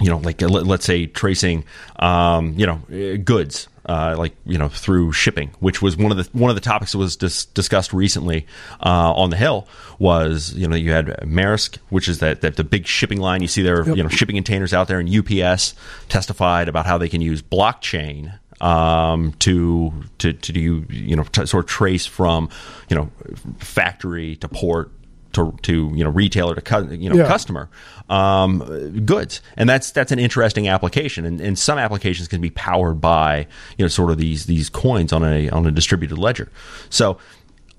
you 0.01 0.09
know, 0.09 0.17
like 0.17 0.41
let, 0.41 0.67
us 0.67 0.83
say 0.83 1.05
tracing, 1.05 1.65
um, 1.97 2.53
you 2.57 2.65
know, 2.65 2.81
goods, 3.23 3.67
uh, 3.85 4.15
like 4.17 4.33
you 4.45 4.57
know, 4.57 4.69
through 4.69 5.11
shipping, 5.11 5.51
which 5.59 5.81
was 5.81 5.97
one 5.97 6.11
of 6.11 6.17
the 6.17 6.37
one 6.37 6.49
of 6.49 6.55
the 6.55 6.61
topics 6.61 6.93
that 6.93 6.97
was 6.97 7.15
dis- 7.15 7.45
discussed 7.45 7.93
recently 7.93 8.47
uh, 8.85 9.13
on 9.13 9.29
the 9.29 9.37
Hill. 9.37 9.67
Was 9.99 10.53
you 10.53 10.67
know 10.67 10.75
you 10.75 10.91
had 10.91 11.07
Maersk, 11.23 11.77
which 11.89 12.07
is 12.07 12.19
that, 12.19 12.41
that 12.41 12.55
the 12.55 12.63
big 12.63 12.87
shipping 12.87 13.19
line 13.19 13.41
you 13.41 13.47
see 13.47 13.61
there, 13.61 13.85
yep. 13.85 13.97
you 13.97 14.03
know, 14.03 14.09
shipping 14.09 14.35
containers 14.35 14.73
out 14.73 14.87
there, 14.87 14.99
and 14.99 15.09
UPS 15.09 15.75
testified 16.09 16.67
about 16.67 16.85
how 16.85 16.97
they 16.97 17.09
can 17.09 17.21
use 17.21 17.41
blockchain 17.41 18.39
um, 18.61 19.33
to 19.39 19.93
to 20.19 20.33
to 20.33 20.51
do 20.53 20.85
you 20.89 21.15
know 21.15 21.23
to 21.23 21.45
sort 21.45 21.65
of 21.65 21.69
trace 21.69 22.05
from 22.05 22.49
you 22.89 22.95
know 22.95 23.11
factory 23.59 24.37
to 24.37 24.47
port 24.47 24.91
to, 25.33 25.57
to 25.63 25.91
you 25.93 26.03
know 26.03 26.09
retailer 26.09 26.55
to 26.55 26.61
cu- 26.61 26.93
you 26.95 27.09
know 27.09 27.15
yeah. 27.15 27.27
customer 27.27 27.69
um, 28.09 28.59
goods, 29.05 29.41
and 29.57 29.69
that's 29.69 29.91
that's 29.91 30.11
an 30.11 30.19
interesting 30.19 30.67
application. 30.67 31.25
And, 31.25 31.41
and 31.41 31.57
some 31.57 31.77
applications 31.77 32.27
can 32.27 32.41
be 32.41 32.49
powered 32.49 33.01
by 33.01 33.47
you 33.77 33.83
know 33.83 33.89
sort 33.89 34.11
of 34.11 34.17
these 34.17 34.45
these 34.45 34.69
coins 34.69 35.13
on 35.13 35.23
a 35.23 35.49
on 35.49 35.65
a 35.65 35.71
distributed 35.71 36.17
ledger. 36.17 36.49
So 36.89 37.17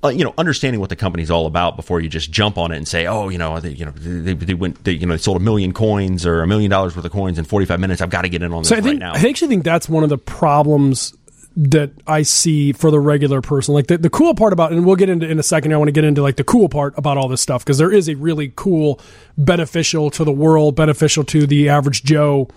uh, 0.04 0.08
you 0.08 0.22
know, 0.22 0.34
understanding 0.36 0.80
what 0.80 0.90
the 0.90 0.96
company's 0.96 1.30
all 1.30 1.46
about 1.46 1.76
before 1.76 1.98
you 2.00 2.10
just 2.10 2.30
jump 2.30 2.58
on 2.58 2.70
it 2.72 2.76
and 2.76 2.86
say, 2.86 3.06
oh, 3.06 3.30
you 3.30 3.38
know, 3.38 3.58
they, 3.58 3.70
you 3.70 3.86
know, 3.86 3.92
they, 3.92 4.34
they 4.34 4.52
went, 4.52 4.84
they, 4.84 4.92
you 4.92 5.06
know, 5.06 5.14
they 5.14 5.18
sold 5.18 5.38
a 5.38 5.40
million 5.40 5.72
coins 5.72 6.26
or 6.26 6.42
a 6.42 6.46
million 6.46 6.70
dollars 6.70 6.94
worth 6.94 7.06
of 7.06 7.12
coins 7.12 7.38
in 7.38 7.46
45 7.46 7.80
minutes. 7.80 8.02
I've 8.02 8.10
got 8.10 8.22
to 8.22 8.28
get 8.28 8.42
in 8.42 8.52
on 8.52 8.62
this 8.62 8.68
So 8.68 8.76
I 8.76 8.82
think 8.82 9.00
right 9.00 9.12
now. 9.12 9.14
I 9.14 9.28
actually 9.28 9.48
think 9.48 9.64
that's 9.64 9.88
one 9.88 10.02
of 10.02 10.10
the 10.10 10.18
problems 10.18 11.14
that 11.56 11.92
I 12.06 12.22
see 12.22 12.72
for 12.72 12.90
the 12.90 12.98
regular 12.98 13.40
person. 13.40 13.74
Like 13.74 13.86
the, 13.86 13.98
the 13.98 14.10
cool 14.10 14.34
part 14.34 14.52
about, 14.52 14.72
and 14.72 14.84
we'll 14.84 14.96
get 14.96 15.08
into 15.08 15.28
in 15.28 15.38
a 15.38 15.42
second. 15.42 15.72
I 15.72 15.76
want 15.76 15.88
to 15.88 15.92
get 15.92 16.04
into 16.04 16.22
like 16.22 16.36
the 16.36 16.44
cool 16.44 16.68
part 16.68 16.94
about 16.96 17.16
all 17.16 17.28
this 17.28 17.40
stuff 17.40 17.64
because 17.64 17.78
there 17.78 17.92
is 17.92 18.08
a 18.08 18.14
really 18.14 18.52
cool, 18.56 19.00
beneficial 19.38 20.10
to 20.10 20.24
the 20.24 20.32
world, 20.32 20.74
beneficial 20.74 21.24
to 21.24 21.46
the 21.46 21.68
average 21.68 22.02
Joe 22.02 22.48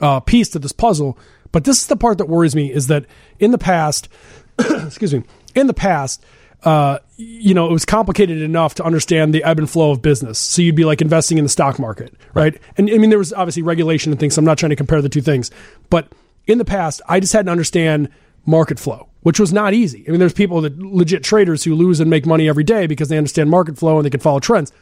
uh, 0.00 0.20
piece 0.20 0.48
to 0.50 0.58
this 0.58 0.72
puzzle. 0.72 1.18
But 1.52 1.64
this 1.64 1.80
is 1.80 1.86
the 1.86 1.96
part 1.96 2.18
that 2.18 2.26
worries 2.26 2.56
me: 2.56 2.72
is 2.72 2.86
that 2.86 3.04
in 3.38 3.50
the 3.50 3.58
past, 3.58 4.08
excuse 4.58 5.14
me, 5.14 5.24
in 5.54 5.66
the 5.66 5.74
past. 5.74 6.24
Uh, 6.62 6.98
you 7.16 7.54
know, 7.54 7.68
it 7.68 7.70
was 7.70 7.84
complicated 7.84 8.40
enough 8.40 8.74
to 8.74 8.82
understand 8.82 9.32
the 9.32 9.44
ebb 9.44 9.58
and 9.58 9.70
flow 9.70 9.92
of 9.92 10.02
business. 10.02 10.38
So 10.38 10.62
you'd 10.62 10.74
be 10.74 10.86
like 10.86 11.00
investing 11.00 11.38
in 11.38 11.44
the 11.44 11.50
stock 11.50 11.78
market, 11.78 12.12
right? 12.34 12.60
And 12.76 12.90
I 12.90 12.96
mean, 12.98 13.10
there 13.10 13.20
was 13.20 13.32
obviously 13.32 13.62
regulation 13.62 14.10
and 14.10 14.18
things. 14.18 14.34
So 14.34 14.40
I'm 14.40 14.46
not 14.46 14.58
trying 14.58 14.70
to 14.70 14.76
compare 14.76 15.00
the 15.00 15.08
two 15.08 15.20
things, 15.20 15.50
but 15.90 16.10
in 16.46 16.58
the 16.58 16.64
past, 16.64 17.02
I 17.08 17.20
just 17.20 17.34
had 17.34 17.46
to 17.46 17.52
understand 17.52 18.08
market 18.46 18.78
flow, 18.78 19.08
which 19.20 19.40
was 19.40 19.52
not 19.52 19.74
easy. 19.74 20.04
I 20.06 20.10
mean, 20.10 20.20
there's 20.20 20.32
people 20.32 20.60
that 20.62 20.78
legit 20.78 21.22
traders 21.22 21.64
who 21.64 21.74
lose 21.74 22.00
and 22.00 22.08
make 22.08 22.26
money 22.26 22.48
every 22.48 22.64
day 22.64 22.86
because 22.86 23.08
they 23.08 23.18
understand 23.18 23.50
market 23.50 23.76
flow 23.76 23.96
and 23.98 24.06
they 24.06 24.10
can 24.10 24.20
follow 24.20 24.40
trends. 24.40 24.72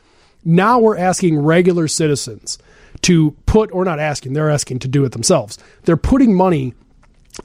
Now 0.44 0.78
we're 0.78 0.98
asking 0.98 1.38
regular 1.38 1.88
citizens 1.88 2.58
to 3.02 3.32
put, 3.46 3.72
or 3.72 3.84
not 3.84 3.98
asking, 3.98 4.34
they're 4.34 4.50
asking 4.50 4.80
to 4.80 4.88
do 4.88 5.04
it 5.04 5.12
themselves. 5.12 5.58
They're 5.84 5.96
putting 5.96 6.34
money 6.34 6.74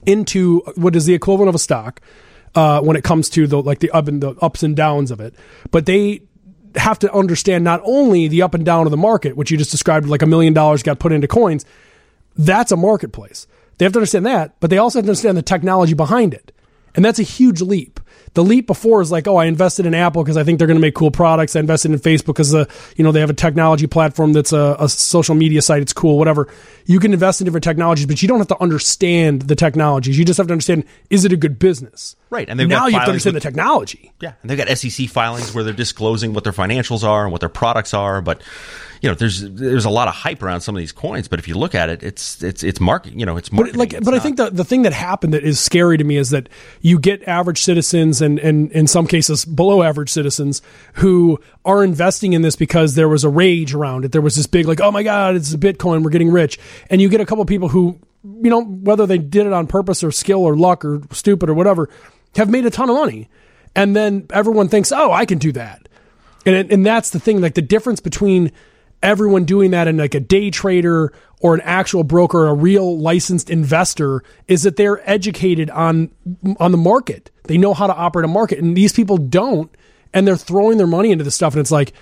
into 0.06 0.60
what 0.76 0.96
is 0.96 1.06
the 1.06 1.14
equivalent 1.14 1.50
of 1.50 1.56
a 1.56 1.60
stock 1.60 2.02
uh, 2.56 2.82
when 2.82 2.96
it 2.96 3.04
comes 3.04 3.30
to 3.32 3.48
the 3.48 3.62
like 3.62 3.80
the 3.80 3.90
up 3.92 4.08
and 4.08 4.22
the 4.22 4.32
ups 4.42 4.64
and 4.64 4.76
downs 4.76 5.12
of 5.12 5.20
it. 5.20 5.34
But 5.72 5.86
they 5.86 6.22
have 6.76 7.00
to 7.00 7.12
understand 7.14 7.64
not 7.64 7.82
only 7.84 8.28
the 8.28 8.42
up 8.42 8.54
and 8.54 8.66
down 8.66 8.86
of 8.86 8.92
the 8.92 8.98
market, 8.98 9.36
which 9.36 9.52
you 9.52 9.58
just 9.58 9.72
described, 9.72 10.08
like 10.08 10.22
a 10.22 10.28
million 10.28 10.54
dollars 10.54 10.84
got 10.84 11.00
put 11.00 11.12
into 11.12 11.28
coins. 11.28 11.66
That's 12.36 12.72
a 12.72 12.78
marketplace. 12.78 13.48
They 13.80 13.86
have 13.86 13.94
to 13.94 14.00
understand 14.00 14.26
that, 14.26 14.60
but 14.60 14.70
they 14.70 14.78
also 14.78 15.00
have 15.00 15.06
to 15.06 15.10
understand 15.10 15.38
the 15.38 15.42
technology 15.42 15.94
behind 15.94 16.34
it. 16.34 16.52
And 16.96 17.06
that's 17.06 17.20
a 17.20 17.24
huge 17.24 17.62
leap. 17.62 18.00
The 18.34 18.44
leap 18.44 18.68
before 18.68 19.02
is 19.02 19.12
like, 19.12 19.26
oh, 19.26 19.38
I 19.38 19.46
invested 19.46 19.86
in 19.86 19.96
Apple 19.96 20.22
because 20.22 20.38
I 20.38 20.44
think 20.44 20.60
they're 20.60 20.68
going 20.68 20.78
to 20.78 20.82
make 20.82 20.96
cool 20.96 21.12
products. 21.12 21.56
I 21.56 21.62
invested 21.62 21.92
in 21.92 21.98
Facebook 21.98 22.28
because 22.28 22.52
the 22.52 22.62
uh, 22.62 22.66
you 22.96 23.04
know 23.04 23.12
they 23.12 23.22
have 23.22 23.30
a 23.30 23.34
technology 23.34 23.88
platform 23.88 24.34
that's 24.34 24.54
a, 24.54 24.76
a, 24.80 24.90
social 24.90 25.34
media 25.34 25.62
site. 25.62 25.82
It's 25.82 25.94
cool, 25.94 26.18
whatever. 26.18 26.48
You 26.86 27.00
can 27.00 27.14
invest 27.14 27.42
in 27.42 27.46
different 27.46 27.64
technologies, 27.64 28.06
but 28.06 28.22
you 28.22 28.28
don't 28.28 28.38
have 28.38 28.48
to 28.50 28.62
understand 28.62 29.44
the 29.44 29.56
technologies. 29.56 30.20
You 30.20 30.26
just 30.26 30.38
have 30.38 30.48
to 30.48 30.54
understand 30.54 30.84
is 31.10 31.26
it 31.26 31.32
a 31.32 31.38
good 31.38 31.58
business, 31.58 32.16
Right, 32.30 32.48
and 32.50 32.60
now 32.60 32.68
got 32.68 32.86
you 32.92 32.98
have 32.98 33.06
to 33.06 33.12
understand 33.12 33.34
with- 33.36 33.44
the 33.44 33.50
technology. 33.50 34.12
Yeah, 34.22 34.34
and 34.42 34.52
they've 34.52 34.58
got 34.58 34.78
SEC 34.78 35.08
filings 35.08 35.54
where 35.56 35.64
they're 35.64 35.74
disclosing 35.74 36.34
what 36.34 36.44
their 36.44 36.54
financials 36.54 37.04
are 37.04 37.24
and 37.24 37.32
what 37.32 37.40
their 37.40 37.50
products 37.50 37.94
are. 37.94 38.22
But 38.22 38.44
you 39.02 39.08
know, 39.08 39.16
there's 39.16 39.42
there's 39.42 39.86
a 39.86 39.90
lot 39.90 40.08
of 40.10 40.14
hype 40.14 40.44
around 40.44 40.62
some 40.62 40.76
of 40.76 40.80
these 40.80 40.92
coins. 40.92 41.28
But 41.28 41.40
if 41.40 41.48
you 41.48 41.56
look 41.56 41.74
at 41.74 41.90
it, 41.90 42.04
it's 42.04 42.44
it's 42.44 42.64
it's 42.64 42.80
market. 42.82 43.14
You 43.14 43.26
know, 43.26 43.38
it's 43.38 43.50
But 43.50 43.76
like, 43.76 43.94
It's 43.94 44.04
but 44.04 44.14
I 44.14 44.20
think 44.20 44.38
the 44.38 44.50
the 44.50 44.66
thing 44.66 44.82
that 44.82 44.92
happened 44.94 45.34
that 45.34 45.44
is 45.44 45.60
scary 45.60 45.98
to 45.98 46.04
me 46.04 46.18
is 46.18 46.32
that 46.32 46.50
you 46.82 47.00
get 47.00 47.26
average 47.28 47.62
citizens 47.62 48.22
and 48.22 48.40
and 48.40 48.72
in 48.74 48.88
some 48.88 49.08
cases 49.08 49.46
below 49.46 49.84
average 49.84 50.10
citizens 50.10 50.62
who 50.96 51.40
are 51.64 51.84
investing 51.84 52.34
in 52.34 52.42
this 52.42 52.58
because 52.58 52.96
there 52.96 53.08
was 53.08 53.24
a 53.24 53.30
rage 53.30 53.74
around 53.74 54.04
it. 54.04 54.12
There 54.12 54.22
was 54.22 54.36
this 54.36 54.48
big 54.48 54.68
like, 54.68 54.82
oh 54.82 54.92
my 54.92 55.04
god, 55.04 55.36
it's 55.36 55.56
Bitcoin, 55.56 56.04
we're 56.04 56.10
getting 56.10 56.32
rich, 56.32 56.60
and 56.90 57.02
you 57.02 57.08
get 57.08 57.22
a 57.22 57.26
couple 57.26 57.46
people 57.46 57.70
who, 57.70 58.00
you 58.24 58.50
know, 58.50 58.64
whether 58.64 59.06
they 59.06 59.18
did 59.18 59.46
it 59.46 59.54
on 59.54 59.68
purpose 59.68 60.04
or 60.04 60.12
skill 60.12 60.44
or 60.44 60.58
luck 60.58 60.84
or 60.84 61.02
stupid 61.12 61.50
or 61.50 61.54
whatever, 61.54 61.90
have 62.36 62.50
made 62.50 62.66
a 62.66 62.70
ton 62.70 62.90
of 62.90 62.98
money, 62.98 63.30
and 63.78 63.96
then 63.96 64.28
everyone 64.32 64.68
thinks, 64.68 64.92
oh, 64.92 65.14
I 65.14 65.26
can 65.26 65.38
do 65.38 65.54
that, 65.54 65.88
and 66.46 66.70
and 66.70 66.86
that's 66.86 67.12
the 67.12 67.20
thing. 67.20 67.40
Like 67.40 67.54
the 67.54 67.62
difference 67.62 68.02
between 68.02 68.52
everyone 69.02 69.46
doing 69.46 69.72
that 69.72 69.88
and 69.88 69.98
like 69.98 70.16
a 70.16 70.20
day 70.20 70.50
trader 70.50 71.14
or 71.40 71.56
an 71.56 71.62
actual 71.62 72.04
broker, 72.04 72.48
a 72.48 72.54
real 72.54 73.00
licensed 73.00 73.50
investor, 73.50 74.24
is 74.48 74.64
that 74.64 74.76
they're 74.76 75.08
educated 75.10 75.70
on 75.70 76.12
on 76.60 76.72
the 76.72 76.78
market. 76.78 77.32
They 77.44 77.58
know 77.58 77.74
how 77.74 77.88
to 77.88 77.96
operate 77.96 78.26
a 78.26 78.30
market, 78.30 78.60
and 78.60 78.76
these 78.76 78.94
people 78.94 79.18
don't, 79.18 79.74
and 80.14 80.28
they're 80.28 80.38
throwing 80.38 80.78
their 80.78 80.88
money 80.88 81.12
into 81.12 81.24
this 81.24 81.36
stuff, 81.36 81.54
and 81.54 81.62
it's 81.62 81.72
like, 81.72 81.94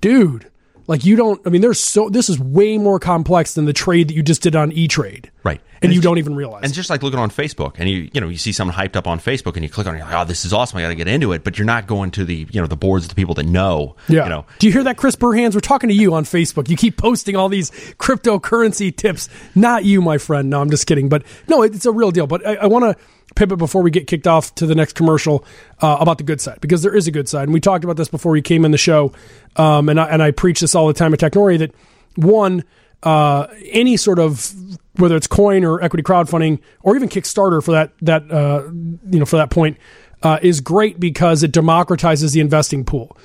dude. 0.00 0.50
Like 0.86 1.04
you 1.04 1.16
don't. 1.16 1.38
I 1.46 1.50
mean, 1.50 1.60
there's 1.60 1.78
so. 1.78 2.08
This 2.08 2.30
is 2.30 2.40
way 2.40 2.78
more 2.78 2.98
complex 2.98 3.52
than 3.52 3.66
the 3.66 3.74
trade 3.74 4.08
that 4.08 4.14
you 4.14 4.22
just 4.22 4.40
did 4.40 4.56
on 4.56 4.72
E 4.72 4.88
Trade, 4.88 5.30
Right. 5.44 5.60
And, 5.80 5.90
And 5.90 5.94
you 5.94 6.00
don't 6.00 6.18
even 6.18 6.34
realize. 6.34 6.64
And 6.64 6.74
just 6.74 6.90
like 6.90 7.02
looking 7.02 7.20
on 7.20 7.30
Facebook, 7.30 7.76
and 7.78 7.88
you 7.88 8.10
you 8.12 8.20
know 8.20 8.28
you 8.28 8.36
see 8.36 8.52
someone 8.52 8.76
hyped 8.76 8.96
up 8.96 9.06
on 9.06 9.20
Facebook, 9.20 9.54
and 9.54 9.62
you 9.62 9.70
click 9.70 9.86
on 9.86 9.94
it, 9.94 10.00
and 10.00 10.08
you're 10.08 10.12
like, 10.18 10.26
oh, 10.26 10.28
this 10.28 10.44
is 10.44 10.52
awesome, 10.52 10.78
I 10.78 10.82
got 10.82 10.88
to 10.88 10.94
get 10.96 11.06
into 11.08 11.32
it. 11.32 11.44
But 11.44 11.56
you're 11.56 11.66
not 11.66 11.86
going 11.86 12.10
to 12.12 12.24
the 12.24 12.46
you 12.50 12.60
know 12.60 12.66
the 12.66 12.76
boards 12.76 13.04
of 13.04 13.10
the 13.10 13.14
people 13.14 13.34
that 13.34 13.46
know. 13.46 13.94
Yeah. 14.08 14.24
You 14.24 14.30
know, 14.30 14.46
Do 14.58 14.66
you 14.66 14.72
hear 14.72 14.84
that, 14.84 14.96
Chris 14.96 15.14
Burhans? 15.14 15.54
We're 15.54 15.60
talking 15.60 15.88
to 15.88 15.94
you 15.94 16.14
on 16.14 16.24
Facebook. 16.24 16.68
You 16.68 16.76
keep 16.76 16.96
posting 16.96 17.36
all 17.36 17.48
these 17.48 17.70
cryptocurrency 17.98 18.94
tips. 18.94 19.28
Not 19.54 19.84
you, 19.84 20.02
my 20.02 20.18
friend. 20.18 20.50
No, 20.50 20.60
I'm 20.60 20.70
just 20.70 20.86
kidding. 20.86 21.08
But 21.08 21.22
no, 21.46 21.62
it's 21.62 21.86
a 21.86 21.92
real 21.92 22.10
deal. 22.10 22.26
But 22.26 22.46
I, 22.46 22.54
I 22.56 22.66
want 22.66 22.84
to 22.84 23.04
pivot 23.36 23.58
before 23.58 23.82
we 23.82 23.90
get 23.90 24.06
kicked 24.06 24.26
off 24.26 24.54
to 24.56 24.66
the 24.66 24.74
next 24.74 24.94
commercial 24.94 25.44
uh, 25.80 25.98
about 26.00 26.18
the 26.18 26.24
good 26.24 26.40
side 26.40 26.60
because 26.60 26.82
there 26.82 26.94
is 26.94 27.06
a 27.06 27.10
good 27.12 27.28
side, 27.28 27.44
and 27.44 27.52
we 27.52 27.60
talked 27.60 27.84
about 27.84 27.96
this 27.96 28.08
before 28.08 28.36
you 28.36 28.42
came 28.42 28.64
in 28.64 28.72
the 28.72 28.78
show. 28.78 29.12
Um, 29.56 29.88
and 29.88 30.00
I, 30.00 30.06
and 30.08 30.22
I 30.22 30.30
preach 30.32 30.60
this 30.60 30.74
all 30.74 30.88
the 30.88 30.92
time 30.94 31.12
at 31.12 31.20
Technori 31.20 31.58
that 31.58 31.72
one. 32.16 32.64
Uh, 33.02 33.46
any 33.66 33.96
sort 33.96 34.18
of 34.18 34.52
whether 34.96 35.14
it's 35.14 35.28
coin 35.28 35.64
or 35.64 35.80
equity 35.82 36.02
crowdfunding 36.02 36.58
or 36.82 36.96
even 36.96 37.08
Kickstarter 37.08 37.62
for 37.62 37.70
that 37.70 37.92
that 38.02 38.28
uh, 38.30 38.64
you 39.08 39.20
know 39.20 39.24
for 39.24 39.36
that 39.36 39.50
point 39.50 39.78
uh, 40.24 40.40
is 40.42 40.60
great 40.60 40.98
because 40.98 41.44
it 41.44 41.52
democratizes 41.52 42.32
the 42.32 42.40
investing 42.40 42.84
pool 42.84 43.16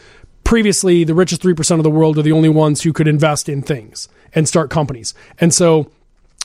previously 0.43 1.03
the 1.03 1.13
richest 1.13 1.41
3% 1.41 1.77
of 1.77 1.83
the 1.83 1.89
world 1.89 2.17
are 2.17 2.21
the 2.21 2.31
only 2.31 2.49
ones 2.49 2.81
who 2.81 2.93
could 2.93 3.07
invest 3.07 3.49
in 3.49 3.61
things 3.61 4.07
and 4.35 4.47
start 4.47 4.69
companies. 4.69 5.13
And 5.39 5.53
so 5.53 5.91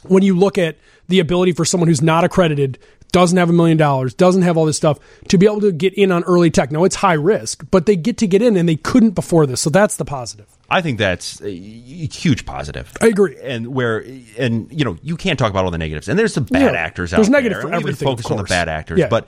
when 0.04 0.23
you 0.23 0.37
look 0.37 0.58
at 0.58 0.76
the 1.08 1.20
ability 1.20 1.52
for 1.52 1.64
someone 1.64 1.88
who's 1.88 2.02
not 2.02 2.25
accredited, 2.25 2.78
doesn't 3.11 3.38
have 3.38 3.50
a 3.50 3.52
million 3.52 3.76
dollars, 3.76 4.14
doesn't 4.14 4.42
have 4.42 4.56
all 4.56 4.66
this 4.66 4.76
stuff 4.76 4.99
to 5.28 5.38
be 5.38 5.47
able 5.47 5.61
to 5.61 5.73
get 5.73 5.94
in 5.94 6.12
on 6.12 6.23
early 6.25 6.50
tech. 6.50 6.70
Now 6.70 6.85
it's 6.85 6.97
high 6.97 7.14
risk, 7.14 7.64
but 7.70 7.87
they 7.87 7.97
get 7.97 8.18
to 8.18 8.26
get 8.26 8.42
in 8.42 8.56
and 8.56 8.68
they 8.68 8.76
couldn't 8.76 9.11
before 9.11 9.47
this. 9.47 9.61
So 9.61 9.70
that's 9.70 9.97
the 9.97 10.04
positive. 10.04 10.47
I 10.70 10.82
think 10.82 10.98
that's 10.98 11.40
a 11.40 11.48
huge 11.50 12.44
positive. 12.44 12.92
I 13.00 13.06
agree. 13.06 13.37
And 13.42 13.68
where 13.68 14.04
and 14.37 14.70
you 14.70 14.84
know 14.84 14.98
you 15.02 15.16
can't 15.16 15.38
talk 15.38 15.50
about 15.50 15.64
all 15.64 15.70
the 15.70 15.78
negatives, 15.78 16.08
and 16.08 16.18
there's 16.18 16.34
some 16.34 16.44
bad 16.44 16.75
Yeah. 16.75 16.78
actors 16.80 17.12
out 17.14 17.16
There's 17.16 17.28
there. 17.30 17.40
There's 17.40 17.44
negative 17.54 17.62
for 17.62 17.66
and 17.68 17.76
we 17.76 17.82
can 17.84 17.88
everything, 17.94 18.06
Focus 18.08 18.30
on 18.30 18.37
the 18.37 18.42
bad 18.44 18.68
actors, 18.68 18.98
Yeah. 18.98 19.08
but 19.08 19.26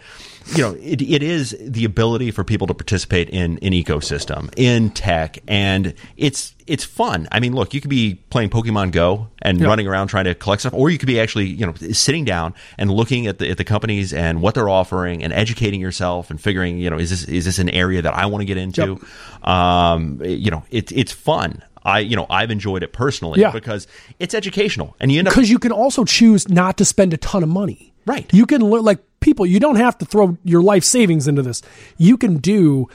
you 0.56 0.62
know 0.62 0.72
it, 0.80 1.00
it 1.02 1.22
is 1.22 1.56
the 1.60 1.84
ability 1.84 2.30
for 2.30 2.44
people 2.44 2.66
to 2.66 2.74
participate 2.74 3.28
in 3.30 3.52
an 3.62 3.72
ecosystem 3.72 4.52
in 4.56 4.90
tech, 4.90 5.38
and 5.48 5.94
it's 6.16 6.54
it's 6.66 6.84
fun. 6.84 7.28
I 7.32 7.40
mean, 7.40 7.54
look, 7.54 7.74
you 7.74 7.80
could 7.80 7.90
be 7.90 8.14
playing 8.30 8.50
Pokemon 8.50 8.92
Go 8.92 9.28
and 9.42 9.60
running 9.60 9.86
around 9.88 10.08
trying 10.08 10.24
to 10.26 10.34
collect 10.34 10.62
stuff, 10.62 10.74
or 10.74 10.90
you 10.90 10.98
could 10.98 11.06
be 11.06 11.18
actually 11.20 11.46
you 11.46 11.66
know 11.66 11.74
sitting 11.92 12.24
down 12.24 12.54
and 12.78 12.90
looking 12.90 13.26
at 13.26 13.38
the 13.38 13.50
at 13.50 13.56
the 13.58 13.64
companies 13.64 14.12
and 14.12 14.42
what 14.42 14.54
they're 14.54 14.68
offering 14.68 15.22
and 15.22 15.32
educating 15.32 15.80
yourself 15.80 16.30
and 16.30 16.40
figuring 16.40 16.78
you 16.78 16.90
know 16.90 16.98
is 16.98 17.10
this 17.10 17.24
is 17.24 17.44
this 17.44 17.58
an 17.58 17.68
area 17.70 18.02
that 18.02 18.14
I 18.14 18.26
want 18.26 18.42
to 18.42 18.46
get 18.46 18.56
into? 18.56 19.00
Um, 19.42 20.20
you 20.24 20.50
know, 20.50 20.64
it's 20.70 20.92
it's 20.92 21.12
fun. 21.12 21.62
I 21.82 22.00
you 22.00 22.16
know 22.16 22.26
I've 22.28 22.50
enjoyed 22.50 22.82
it 22.82 22.92
personally 22.92 23.40
Yeah. 23.40 23.52
because 23.52 23.86
it's 24.18 24.34
educational 24.34 24.96
and 25.00 25.10
you 25.10 25.18
end 25.20 25.28
up 25.28 25.34
Because 25.34 25.48
you 25.50 25.58
can 25.58 25.72
also 25.72 26.04
choose 26.04 26.48
not 26.48 26.76
to 26.78 26.84
spend 26.84 27.14
a 27.14 27.16
ton 27.16 27.42
of 27.42 27.48
money. 27.48 27.92
Right. 28.06 28.28
You 28.32 28.46
can 28.46 28.62
learn, 28.62 28.82
like 28.82 28.98
people, 29.20 29.46
you 29.46 29.60
don't 29.60 29.76
have 29.76 29.96
to 29.98 30.04
throw 30.04 30.36
your 30.44 30.62
life 30.62 30.84
savings 30.84 31.28
into 31.28 31.42
this. 31.42 31.62
You 31.98 32.16
can 32.16 32.38
do 32.38 32.88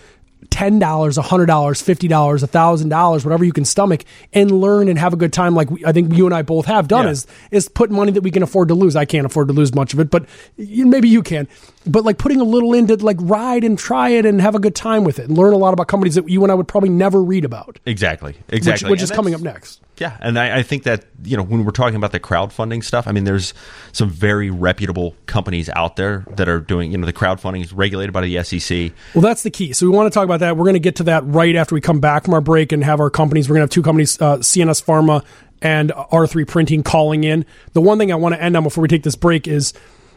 $10, 0.50 0.79
$100, 0.79 1.48
$50, 1.48 2.10
$1,000, 2.10 3.25
whatever 3.25 3.44
you 3.44 3.51
can 3.53 3.65
stomach 3.65 4.03
and 4.34 4.51
learn 4.51 4.88
and 4.88 5.00
have 5.00 5.13
a 5.13 5.15
good 5.17 5.34
time 5.34 5.55
like 5.55 5.72
we, 5.72 5.84
I 5.86 5.91
think 5.91 6.13
you 6.13 6.25
and 6.25 6.36
I 6.36 6.44
both 6.44 6.65
have 6.67 6.88
done 6.88 7.05
Yeah. 7.05 7.12
is 7.12 7.27
is 7.51 7.67
put 7.70 7.89
money 7.89 8.12
that 8.12 8.22
we 8.22 8.32
can 8.32 8.44
afford 8.44 8.67
to 8.67 8.75
lose. 8.75 8.96
I 8.96 9.05
can't 9.05 9.25
afford 9.25 9.48
to 9.48 9.53
lose 9.53 9.74
much 9.74 9.94
of 9.94 10.00
it, 10.00 10.10
but 10.12 10.25
you, 10.58 10.86
maybe 10.86 11.10
you 11.10 11.24
can. 11.24 11.48
But 11.88 12.04
like 12.04 12.18
putting 12.18 12.42
a 12.42 12.44
little 12.44 12.74
into 12.74 12.96
like 12.96 13.18
ride 13.20 13.63
and 13.63 13.77
try 13.77 14.10
it 14.10 14.25
and 14.25 14.42
have 14.42 14.56
a 14.56 14.60
good 14.60 14.75
time 14.75 15.04
with 15.04 15.20
it 15.20 15.27
and 15.30 15.38
learn 15.38 15.54
a 15.54 15.58
lot 15.58 15.74
about 15.74 15.88
companies 15.88 16.15
that 16.15 16.27
you 16.27 16.42
and 16.44 16.51
I 16.51 16.56
would 16.56 16.68
probably 16.68 16.89
never 16.89 17.22
read 17.22 17.46
about. 17.46 17.80
exactly 17.86 18.36
exactly 18.50 18.89
which 18.89 19.01
And 19.01 19.10
is 19.12 19.15
coming 19.15 19.34
up 19.36 19.42
next. 19.42 19.82
Yeah, 19.98 20.18
and 20.20 20.38
I, 20.38 20.58
I 20.58 20.63
think 20.63 20.84
that 20.84 21.06
you 21.24 21.38
know 21.38 21.44
when 21.44 21.63
we're 21.63 21.72
talking 21.72 21.96
about 21.96 22.12
the 22.12 22.20
crowdfunding 22.20 22.84
stuff, 22.84 23.08
I 23.08 23.13
mean, 23.13 23.24
there's 23.24 23.54
some 23.94 24.10
very 24.10 24.50
reputable 24.50 25.15
companies 25.25 25.70
out 25.70 25.96
there 25.96 26.25
that 26.36 26.50
are 26.50 26.60
doing. 26.60 26.92
You 26.92 26.98
know, 26.98 27.06
the 27.06 27.13
crowdfunding 27.13 27.62
is 27.62 27.72
regulated 27.72 28.12
by 28.12 28.22
the 28.22 28.44
SEC. 28.44 28.92
Well, 29.13 29.22
that's 29.22 29.44
the 29.44 29.50
key. 29.51 29.72
So 29.72 29.86
we 29.89 29.96
want 29.96 30.12
to 30.12 30.13
talk 30.13 30.25
about 30.25 30.42
that. 30.42 30.58
We're 30.58 30.65
going 30.65 30.74
to 30.74 30.80
get 30.80 30.98
to 30.98 31.04
that 31.04 31.24
right 31.25 31.56
after 31.56 31.75
we 31.75 31.80
come 31.82 32.01
back 32.01 32.25
from 32.25 32.34
our 32.34 32.42
break 32.42 32.74
and 32.74 32.84
have 32.84 33.00
our 33.00 33.10
companies. 33.10 33.48
We're 33.48 33.54
going 33.56 33.62
to 33.62 33.72
have 33.72 33.75
two 33.75 33.84
companies, 33.84 34.22
uh, 34.22 34.38
CNS 34.39 34.84
Pharma 34.84 35.24
and 35.62 35.92
R3 35.92 36.46
Printing, 36.46 36.84
calling 36.84 37.24
in. 37.24 37.46
The 37.72 37.80
one 37.82 37.98
thing 37.98 38.12
I 38.12 38.15
want 38.15 38.36
to 38.36 38.42
end 38.44 38.58
on 38.58 38.63
before 38.63 38.82
we 38.82 38.89
take 38.89 39.04
this 39.04 39.15
break 39.15 39.48
is 39.48 39.74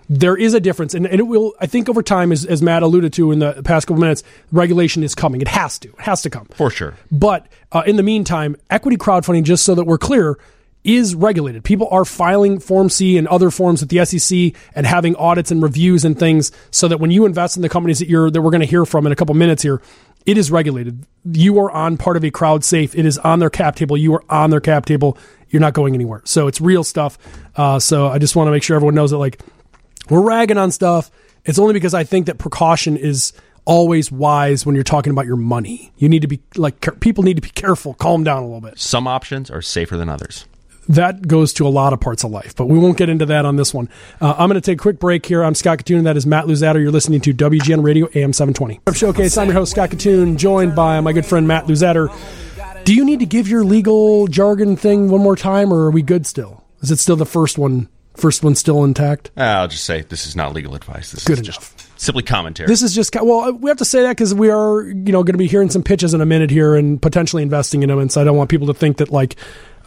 there 0.09 0.37
is 0.37 0.55
a 0.55 0.61
difference, 0.61 0.95
and, 0.95 1.07
and 1.07 1.21
it 1.21 1.25
will. 1.25 1.55
I 1.61 1.67
think 1.67 1.89
over 1.89 2.03
time, 2.03 2.33
as, 2.33 2.45
as 2.45 2.63
Matt 2.63 2.83
alluded 2.83 3.13
to 3.15 3.31
in 3.31 3.41
the 3.41 3.63
past 3.63 3.87
couple 3.87 4.01
minutes, 4.01 4.23
regulation 4.51 5.03
is 5.03 5.15
coming. 5.15 5.41
It 5.41 5.49
has 5.49 5.79
to. 5.81 5.89
It 5.89 6.01
has 6.01 6.23
to 6.23 6.31
come 6.31 6.47
For 6.47 6.71
sure. 6.71 6.95
But 7.11 7.47
uh, 7.73 7.83
in 7.87 7.97
the 7.97 8.03
meantime, 8.03 8.57
equity 8.71 8.97
crowdfunding, 8.97 9.43
just 9.43 9.65
so 9.65 9.75
that 9.75 9.85
we're 9.85 9.99
clear, 9.99 10.39
is 10.85 11.15
regulated. 11.15 11.65
People 11.65 11.89
are 11.91 12.05
filing 12.05 12.59
Form 12.59 12.89
C 12.89 13.19
and 13.19 13.29
other 13.29 13.51
forms 13.51 13.83
at 13.83 13.91
the 13.91 14.05
SEC 14.05 14.59
and 14.75 14.87
having 14.87 15.15
audits 15.17 15.51
and 15.51 15.63
reviews 15.63 16.05
and 16.05 16.19
things 16.19 16.53
so 16.71 16.89
that 16.89 16.99
when 16.99 17.11
you 17.11 17.27
invest 17.27 17.57
in 17.57 17.63
the 17.63 17.69
companies 17.69 17.99
that 17.99 18.09
you're 18.09 18.31
that 18.31 18.41
we're 18.41 18.51
going 18.51 18.61
to 18.61 18.67
hear 18.67 18.87
from 18.87 19.05
in 19.05 19.13
a 19.13 19.17
couple 19.17 19.35
minutes 19.35 19.63
here, 19.63 19.83
it 20.25 20.39
is 20.39 20.51
regulated. 20.51 21.05
You 21.31 21.59
are 21.61 21.71
on 21.71 21.99
part 21.99 22.17
of 22.17 22.25
a 22.25 22.31
crowd 22.31 22.65
safe. 22.65 22.95
It 22.95 23.05
is 23.05 23.19
on 23.19 23.39
their 23.39 23.51
cap 23.51 23.77
table. 23.77 23.97
You 23.97 24.15
are 24.15 24.25
on 24.31 24.51
their 24.51 24.61
cap 24.61 24.87
table. 24.87 25.19
You're 25.51 25.61
not 25.61 25.75
going 25.75 25.95
anywhere. 25.95 26.23
So 26.25 26.47
it's 26.47 26.61
real 26.61 26.85
stuff. 26.85 27.19
Uh, 27.57 27.79
so 27.79 28.09
I 28.09 28.19
just 28.19 28.37
want 28.37 28.49
to 28.49 28.53
make 28.53 28.63
sure 28.63 28.77
everyone 28.77 28.95
knows 28.95 29.11
that 29.11 29.19
like 29.19 29.41
we're 30.09 30.23
ragging 30.23 30.59
on 30.59 30.71
stuff. 30.71 31.11
It's 31.45 31.59
only 31.59 31.75
because 31.75 31.95
I 31.95 32.05
think 32.05 32.27
that 32.27 32.39
precaution 32.39 32.97
is 32.97 33.33
always 33.65 34.11
wise 34.11 34.65
when 34.65 34.75
you're 34.75 34.85
talking 34.85 35.11
about 35.13 35.27
your 35.27 35.37
money. 35.37 35.93
You 35.99 36.09
need 36.09 36.23
to 36.23 36.29
be 36.29 36.41
like 36.57 37.01
people 37.01 37.23
need 37.23 37.37
to 37.37 37.43
be 37.43 37.51
careful. 37.51 37.95
Calm 37.95 38.25
down 38.25 38.43
a 38.43 38.47
little 38.47 38.61
bit. 38.61 38.79
Some 38.79 39.07
options 39.07 39.51
are 39.51 39.63
safer 39.63 39.97
than 39.97 40.09
others. 40.09 40.47
That 40.89 41.29
goes 41.29 41.53
to 41.55 41.67
a 41.67 41.69
lot 41.69 41.93
of 41.93 42.01
parts 42.01 42.25
of 42.25 42.31
life, 42.31 42.57
but 42.57 42.65
we 42.65 42.79
won't 42.79 42.97
get 42.97 43.11
into 43.11 43.27
that 43.27 43.45
on 43.45 43.57
this 43.57 43.75
one. 43.75 43.91
Uh, 44.23 44.35
I'm 44.39 44.49
going 44.49 44.55
to 44.55 44.63
take 44.63 44.79
a 44.79 44.83
quick 44.83 44.99
break 44.99 45.27
here. 45.27 45.45
I'm 45.45 45.55
Scott 45.55 45.81
Kitun. 45.81 46.05
That 46.05 46.17
is 46.17 46.25
Matt 46.25 46.47
Luzadder. 46.47 46.81
You're 46.81 46.91
listening 46.91 47.21
to 47.21 47.35
WGN 47.35 47.85
Radio 47.85 48.07
AM 48.15 48.33
720. 48.33 48.81
Showcase. 48.95 49.37
I'm 49.37 49.49
your 49.49 49.55
host, 49.55 49.73
Scott 49.73 49.91
Kitun, 49.91 50.39
joined 50.39 50.75
by 50.75 50.99
my 51.01 51.13
good 51.13 51.27
friend 51.27 51.47
Matt 51.47 51.67
Luzadder. 51.67 52.09
Do 52.85 52.95
you 52.95 53.05
need 53.05 53.21
to 53.21 53.27
give 53.27 53.49
your 53.49 53.65
legal 53.65 54.29
jargon 54.29 54.77
thing 54.77 55.11
one 55.11 55.21
more 55.21 55.37
time, 55.37 55.75
or 55.75 55.85
are 55.85 55.91
we 55.91 56.01
good 56.01 56.27
still? 56.27 56.65
Is 56.81 56.91
it 56.91 56.99
still 56.99 57.17
the 57.17 57.27
first 57.27 57.59
one? 57.59 57.91
First 58.19 58.43
one 58.43 58.55
still 58.55 58.83
intact? 58.85 59.31
Uh, 59.37 59.43
I'll 59.43 59.69
just 59.69 59.85
say 59.85 60.03
this 60.03 60.27
is 60.27 60.35
not 60.35 60.53
legal 60.53 60.75
advice. 60.75 61.13
This 61.13 61.25
Good 61.25 61.41
is 61.41 61.47
enough. 61.49 61.77
just 61.77 62.01
simply 62.01 62.25
commentary. 62.25 62.67
This 62.67 62.83
is 62.83 62.95
just 62.95 63.15
well, 63.15 63.53
we 63.53 63.71
have 63.71 63.79
to 63.79 63.85
say 63.85 64.03
that 64.03 64.11
because 64.11 64.35
we 64.35 64.51
are, 64.51 64.83
you 64.83 65.13
know, 65.13 65.23
going 65.23 65.35
to 65.35 65.39
be 65.39 65.47
hearing 65.47 65.71
some 65.71 65.83
pitches 65.83 66.15
in 66.15 66.21
a 66.21 66.27
minute 66.27 66.51
here 66.51 66.75
and 66.75 67.01
potentially 67.01 67.43
investing 67.43 67.83
in 67.83 67.89
them, 67.89 67.99
and 67.99 68.11
so 68.11 68.21
I 68.21 68.25
don't 68.25 68.37
want 68.37 68.51
people 68.51 68.67
to 68.67 68.75
think 68.75 68.97
that 68.97 69.11
like 69.11 69.37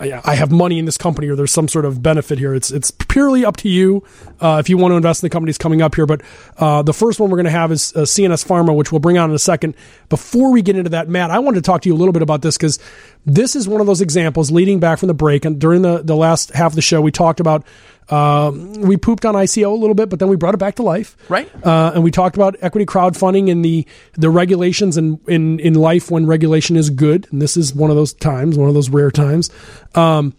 I 0.01 0.33
have 0.33 0.51
money 0.51 0.79
in 0.79 0.85
this 0.85 0.97
company 0.97 1.27
or 1.27 1.35
there's 1.35 1.51
some 1.51 1.67
sort 1.67 1.85
of 1.85 2.01
benefit 2.01 2.39
here. 2.39 2.55
It's 2.55 2.71
it's 2.71 2.89
purely 2.89 3.45
up 3.45 3.57
to 3.57 3.69
you 3.69 4.03
uh, 4.41 4.57
if 4.59 4.69
you 4.69 4.77
want 4.77 4.91
to 4.91 4.95
invest 4.97 5.23
in 5.23 5.27
the 5.27 5.31
companies 5.31 5.57
coming 5.57 5.81
up 5.81 5.95
here. 5.95 6.05
But 6.05 6.21
uh, 6.57 6.81
the 6.81 6.93
first 6.93 7.19
one 7.19 7.29
we're 7.29 7.37
going 7.37 7.45
to 7.45 7.51
have 7.51 7.71
is 7.71 7.95
uh, 7.95 8.01
CNS 8.01 8.45
Pharma, 8.45 8.75
which 8.75 8.91
we'll 8.91 8.99
bring 8.99 9.17
on 9.17 9.29
in 9.29 9.35
a 9.35 9.39
second. 9.39 9.75
Before 10.09 10.51
we 10.51 10.61
get 10.61 10.75
into 10.75 10.89
that, 10.89 11.07
Matt, 11.07 11.31
I 11.31 11.39
wanted 11.39 11.57
to 11.57 11.61
talk 11.61 11.81
to 11.83 11.89
you 11.89 11.95
a 11.95 11.97
little 11.97 12.13
bit 12.13 12.21
about 12.21 12.41
this 12.41 12.57
because 12.57 12.79
this 13.25 13.55
is 13.55 13.67
one 13.67 13.81
of 13.81 13.87
those 13.87 14.01
examples 14.01 14.51
leading 14.51 14.79
back 14.79 14.99
from 14.99 15.07
the 15.07 15.13
break 15.13 15.45
and 15.45 15.59
during 15.59 15.83
the 15.83 16.01
the 16.01 16.15
last 16.15 16.51
half 16.51 16.71
of 16.71 16.75
the 16.75 16.81
show 16.81 17.01
we 17.01 17.11
talked 17.11 17.39
about 17.39 17.63
um, 18.11 18.73
we 18.73 18.97
pooped 18.97 19.25
on 19.25 19.35
ICO 19.35 19.67
a 19.67 19.75
little 19.75 19.95
bit, 19.95 20.09
but 20.09 20.19
then 20.19 20.27
we 20.27 20.35
brought 20.35 20.53
it 20.53 20.57
back 20.57 20.75
to 20.75 20.83
life. 20.83 21.15
Right. 21.29 21.49
Uh, 21.65 21.93
and 21.95 22.03
we 22.03 22.11
talked 22.11 22.35
about 22.35 22.57
equity 22.61 22.85
crowdfunding 22.85 23.49
and 23.49 23.63
the 23.63 23.87
the 24.13 24.29
regulations 24.29 24.97
and 24.97 25.19
in, 25.29 25.59
in 25.59 25.75
life 25.75 26.11
when 26.11 26.25
regulation 26.25 26.75
is 26.75 26.89
good. 26.89 27.27
And 27.31 27.41
this 27.41 27.55
is 27.55 27.73
one 27.73 27.89
of 27.89 27.95
those 27.95 28.13
times, 28.13 28.57
one 28.57 28.67
of 28.67 28.73
those 28.73 28.89
rare 28.89 29.11
times. 29.11 29.49
Um, 29.95 30.33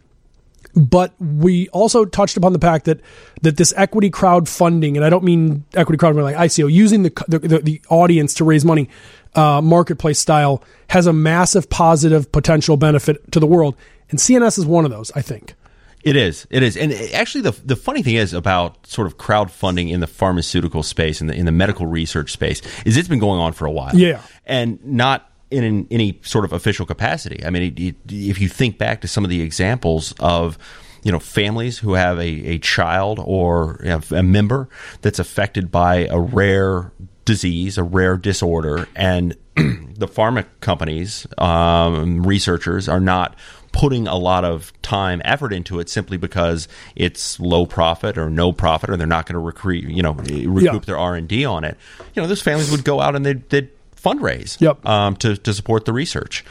but 0.74 1.14
we 1.20 1.68
also 1.68 2.04
touched 2.04 2.36
upon 2.36 2.52
the 2.52 2.58
fact 2.58 2.86
that 2.86 3.00
that 3.42 3.56
this 3.56 3.74
equity 3.76 4.10
crowdfunding, 4.10 4.96
and 4.96 5.04
I 5.04 5.10
don't 5.10 5.24
mean 5.24 5.64
equity 5.74 5.98
crowdfunding 5.98 6.22
like 6.22 6.36
ICO, 6.36 6.70
using 6.70 7.02
the 7.02 7.24
the, 7.28 7.38
the, 7.38 7.58
the 7.58 7.82
audience 7.88 8.34
to 8.34 8.44
raise 8.44 8.64
money, 8.64 8.88
uh, 9.34 9.60
marketplace 9.60 10.18
style, 10.18 10.62
has 10.88 11.06
a 11.06 11.12
massive 11.12 11.68
positive 11.68 12.32
potential 12.32 12.76
benefit 12.76 13.30
to 13.32 13.40
the 13.40 13.46
world. 13.46 13.76
And 14.10 14.18
CNS 14.18 14.58
is 14.58 14.66
one 14.66 14.84
of 14.84 14.90
those, 14.90 15.10
I 15.14 15.22
think. 15.22 15.54
It 16.02 16.16
is. 16.16 16.46
It 16.50 16.62
is. 16.62 16.76
And 16.76 16.92
actually, 17.14 17.42
the 17.42 17.52
the 17.64 17.76
funny 17.76 18.02
thing 18.02 18.16
is 18.16 18.32
about 18.32 18.86
sort 18.86 19.06
of 19.06 19.18
crowdfunding 19.18 19.90
in 19.90 20.00
the 20.00 20.06
pharmaceutical 20.06 20.82
space 20.82 21.20
and 21.20 21.30
in 21.30 21.36
the, 21.36 21.40
in 21.40 21.46
the 21.46 21.52
medical 21.52 21.86
research 21.86 22.32
space 22.32 22.60
is 22.84 22.96
it's 22.96 23.08
been 23.08 23.20
going 23.20 23.40
on 23.40 23.52
for 23.52 23.66
a 23.66 23.70
while. 23.70 23.94
Yeah. 23.94 24.20
And 24.44 24.84
not 24.84 25.31
in 25.52 25.64
an, 25.64 25.86
any 25.90 26.18
sort 26.22 26.44
of 26.44 26.52
official 26.52 26.86
capacity. 26.86 27.44
I 27.44 27.50
mean, 27.50 27.62
it, 27.62 27.80
it, 27.80 27.96
if 28.08 28.40
you 28.40 28.48
think 28.48 28.78
back 28.78 29.00
to 29.02 29.08
some 29.08 29.24
of 29.24 29.30
the 29.30 29.40
examples 29.42 30.12
of 30.18 30.58
you 31.04 31.12
know 31.12 31.18
families 31.18 31.78
who 31.78 31.94
have 31.94 32.18
a, 32.18 32.22
a 32.54 32.58
child 32.58 33.20
or 33.24 33.78
you 33.82 33.88
know, 33.90 34.00
a 34.12 34.22
member 34.22 34.68
that's 35.02 35.18
affected 35.18 35.70
by 35.70 36.06
a 36.10 36.18
rare 36.18 36.92
disease, 37.24 37.78
a 37.78 37.82
rare 37.84 38.16
disorder, 38.16 38.88
and 38.96 39.36
the 39.56 40.08
pharma 40.08 40.44
companies, 40.60 41.26
um, 41.38 42.26
researchers 42.26 42.88
are 42.88 43.00
not 43.00 43.36
putting 43.72 44.06
a 44.06 44.16
lot 44.16 44.44
of 44.44 44.72
time, 44.82 45.22
effort 45.24 45.52
into 45.52 45.80
it 45.80 45.88
simply 45.88 46.16
because 46.18 46.68
it's 46.94 47.40
low 47.40 47.64
profit 47.64 48.18
or 48.18 48.28
no 48.28 48.52
profit, 48.52 48.90
or 48.90 48.96
they're 48.96 49.06
not 49.06 49.24
going 49.26 49.34
to 49.34 49.38
recruit, 49.40 49.84
you 49.84 50.02
know, 50.02 50.12
recoup 50.12 50.62
Yeah. 50.62 50.78
their 50.80 50.98
R 50.98 51.14
and 51.14 51.26
D 51.26 51.44
on 51.44 51.64
it. 51.64 51.76
You 52.14 52.22
know, 52.22 52.28
those 52.28 52.42
families 52.42 52.70
would 52.70 52.84
go 52.84 53.00
out 53.00 53.14
and 53.16 53.24
they'd, 53.24 53.48
they'd 53.48 53.70
fundraise 54.02 54.60
Yep. 54.60 54.84
um, 54.86 55.16
to 55.16 55.36
to 55.36 55.52
support 55.54 55.84
the 55.84 55.92
research 55.92 56.44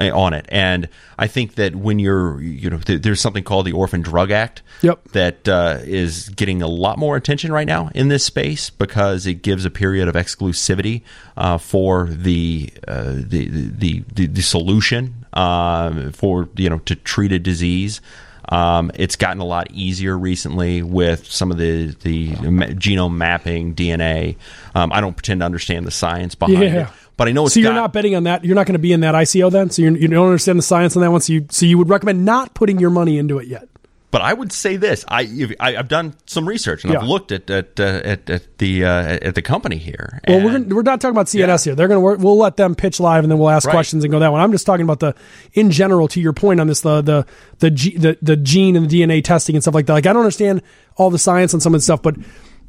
uh, 0.00 0.10
on 0.16 0.32
it. 0.32 0.46
And 0.48 0.88
I 1.18 1.26
think 1.26 1.56
that 1.56 1.76
when 1.76 1.98
you're, 1.98 2.40
you 2.40 2.70
know, 2.70 2.78
th- 2.78 3.02
there's 3.02 3.20
something 3.20 3.44
called 3.44 3.66
the 3.66 3.72
Orphan 3.72 4.00
Drug 4.00 4.30
Act 4.30 4.62
Yep. 4.80 5.08
that 5.12 5.46
uh, 5.48 5.78
is 5.82 6.30
getting 6.30 6.62
a 6.62 6.66
lot 6.66 6.96
more 6.98 7.14
attention 7.16 7.52
right 7.52 7.66
now 7.66 7.90
in 7.94 8.08
this 8.08 8.24
space 8.24 8.70
because 8.70 9.26
it 9.26 9.42
gives 9.42 9.64
a 9.66 9.70
period 9.70 10.08
of 10.08 10.14
exclusivity 10.14 11.02
uh, 11.36 11.58
for 11.58 12.06
the, 12.08 12.70
uh, 12.88 13.12
the, 13.16 13.48
the 13.48 14.02
the 14.14 14.26
the 14.26 14.42
solution 14.42 15.26
um, 15.34 16.10
for 16.12 16.48
you 16.56 16.70
know 16.70 16.78
to 16.80 16.94
treat 16.94 17.32
a 17.32 17.38
disease. 17.38 18.00
Um, 18.48 18.90
it's 18.96 19.16
gotten 19.16 19.40
a 19.40 19.44
lot 19.46 19.70
easier 19.70 20.18
recently 20.18 20.82
with 20.82 21.26
some 21.30 21.50
of 21.52 21.58
the 21.58 21.94
the 22.02 22.32
genome 22.32 23.14
mapping, 23.14 23.74
DNA. 23.74 24.36
Um, 24.74 24.92
I 24.92 25.00
don't 25.00 25.14
pretend 25.14 25.40
to 25.40 25.44
understand 25.46 25.86
the 25.86 25.90
science 25.90 26.34
behind 26.34 26.58
Yeah. 26.62 26.82
it, 26.82 26.88
but 27.16 27.28
I 27.28 27.32
know 27.32 27.44
it's 27.44 27.54
So 27.54 27.60
you're 27.60 27.70
got- 27.70 27.76
not 27.76 27.92
betting 27.92 28.14
on 28.14 28.24
that. 28.24 28.44
You're 28.44 28.54
not 28.54 28.66
going 28.66 28.74
to 28.74 28.78
be 28.78 28.92
in 28.92 29.00
that 29.00 29.14
ICO 29.14 29.50
then. 29.50 29.70
So 29.70 29.82
you're, 29.82 29.96
you 29.96 30.08
don't 30.08 30.26
understand 30.26 30.58
the 30.58 30.62
science 30.62 30.96
on 30.96 31.02
that 31.02 31.10
one. 31.10 31.20
So 31.20 31.32
you 31.34 31.46
so 31.50 31.66
you 31.66 31.78
would 31.78 31.88
recommend 31.88 32.24
not 32.24 32.54
putting 32.54 32.78
your 32.78 32.90
money 32.90 33.18
into 33.18 33.38
it 33.38 33.48
yet. 33.48 33.68
But 34.10 34.20
I 34.20 34.34
would 34.34 34.52
say 34.52 34.76
this: 34.76 35.06
I, 35.08 35.22
I 35.58 35.76
I've 35.76 35.88
done 35.88 36.12
some 36.26 36.46
research 36.46 36.84
and 36.84 36.94
I've 36.94 37.08
looked 37.08 37.32
at 37.32 37.48
at, 37.48 37.80
uh, 37.80 38.02
at 38.04 38.28
at 38.28 38.58
the 38.58 38.84
uh, 38.84 39.18
at 39.22 39.34
the 39.34 39.40
company 39.40 39.78
here. 39.78 40.20
Well, 40.28 40.36
and- 40.36 40.44
we're 40.44 40.52
gonna, 40.52 40.74
we're 40.74 40.82
not 40.82 41.00
talking 41.00 41.14
about 41.14 41.28
CNS 41.28 41.64
here. 41.64 41.74
They're 41.74 41.88
going 41.88 41.96
to 41.96 42.02
work. 42.04 42.18
We'll 42.18 42.36
let 42.36 42.58
them 42.58 42.74
pitch 42.74 43.00
live, 43.00 43.24
and 43.24 43.30
then 43.32 43.38
we'll 43.38 43.48
ask 43.48 43.66
Right. 43.66 43.72
questions 43.72 44.04
and 44.04 44.10
go 44.12 44.18
that 44.18 44.30
one. 44.30 44.42
I'm 44.42 44.52
just 44.52 44.66
talking 44.66 44.84
about 44.84 45.00
the 45.00 45.14
in 45.54 45.70
general. 45.70 46.08
To 46.08 46.20
your 46.20 46.34
point 46.34 46.60
on 46.60 46.66
this, 46.66 46.82
the 46.82 47.00
the 47.00 47.26
the 47.60 47.70
G, 47.70 47.96
the, 47.96 48.18
the 48.20 48.36
gene 48.36 48.76
and 48.76 48.86
the 48.90 49.00
DNA 49.02 49.24
testing 49.24 49.56
and 49.56 49.62
stuff 49.64 49.72
like 49.74 49.86
that. 49.86 49.94
Like 49.94 50.04
I 50.06 50.12
don't 50.12 50.20
understand 50.20 50.60
all 50.96 51.08
the 51.08 51.18
science 51.18 51.54
on 51.54 51.60
some 51.60 51.74
of 51.74 51.80
the 51.80 51.84
stuff, 51.84 52.02
but 52.02 52.16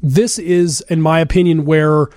this 0.03 0.37
is, 0.37 0.81
in 0.89 1.01
my 1.01 1.19
opinion, 1.19 1.65
where 1.65 2.09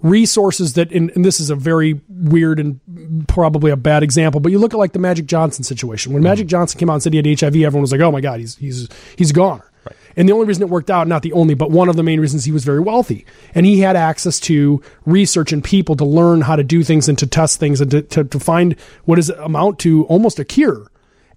resources 0.00 0.72
that 0.74 0.90
and, 0.92 1.10
and 1.14 1.24
this 1.24 1.38
is 1.38 1.50
a 1.50 1.54
very 1.54 2.00
weird 2.08 2.58
and 2.58 2.80
probably 3.28 3.70
a 3.70 3.76
bad 3.76 4.02
example 4.02 4.40
but 4.40 4.50
you 4.50 4.58
look 4.58 4.74
at 4.74 4.76
like 4.76 4.92
the 4.92 4.98
magic 4.98 5.26
johnson 5.26 5.62
situation. 5.62 6.12
When 6.12 6.24
magic 6.24 6.48
johnson 6.48 6.76
came 6.78 6.90
out 6.90 6.94
and 6.94 7.02
said 7.04 7.12
he 7.12 7.18
had 7.18 7.40
hiv 7.40 7.54
everyone 7.54 7.82
was 7.82 7.92
like 7.92 8.00
oh 8.00 8.10
my 8.10 8.20
god 8.20 8.40
he's 8.40 8.56
he's 8.56 8.88
he's 9.16 9.30
a 9.30 9.34
goner. 9.34 9.70
And 10.16 10.28
the 10.28 10.32
only 10.32 10.46
reason 10.46 10.62
it 10.62 10.68
worked 10.68 10.90
out 10.90 11.06
not 11.06 11.22
the 11.22 11.32
only 11.32 11.54
but 11.54 11.70
one 11.70 11.88
of 11.88 11.94
the 11.94 12.02
main 12.02 12.18
reasons 12.18 12.44
he 12.44 12.50
was 12.50 12.64
very 12.64 12.80
wealthy. 12.80 13.24
And 13.54 13.64
he 13.64 13.78
had 13.78 13.94
access 13.94 14.40
to 14.40 14.82
research 15.06 15.52
and 15.52 15.62
people 15.62 15.94
to 15.96 16.04
learn 16.04 16.40
how 16.40 16.56
to 16.56 16.64
do 16.64 16.82
things 16.82 17.08
and 17.08 17.16
to 17.18 17.26
test 17.26 17.60
things 17.60 17.80
and 17.80 17.90
to, 17.92 18.02
to, 18.02 18.24
to 18.24 18.40
find 18.40 18.74
what 19.04 19.16
does 19.16 19.30
amount 19.30 19.78
to 19.80 20.04
almost 20.06 20.40
a 20.40 20.44
cure. 20.44 20.90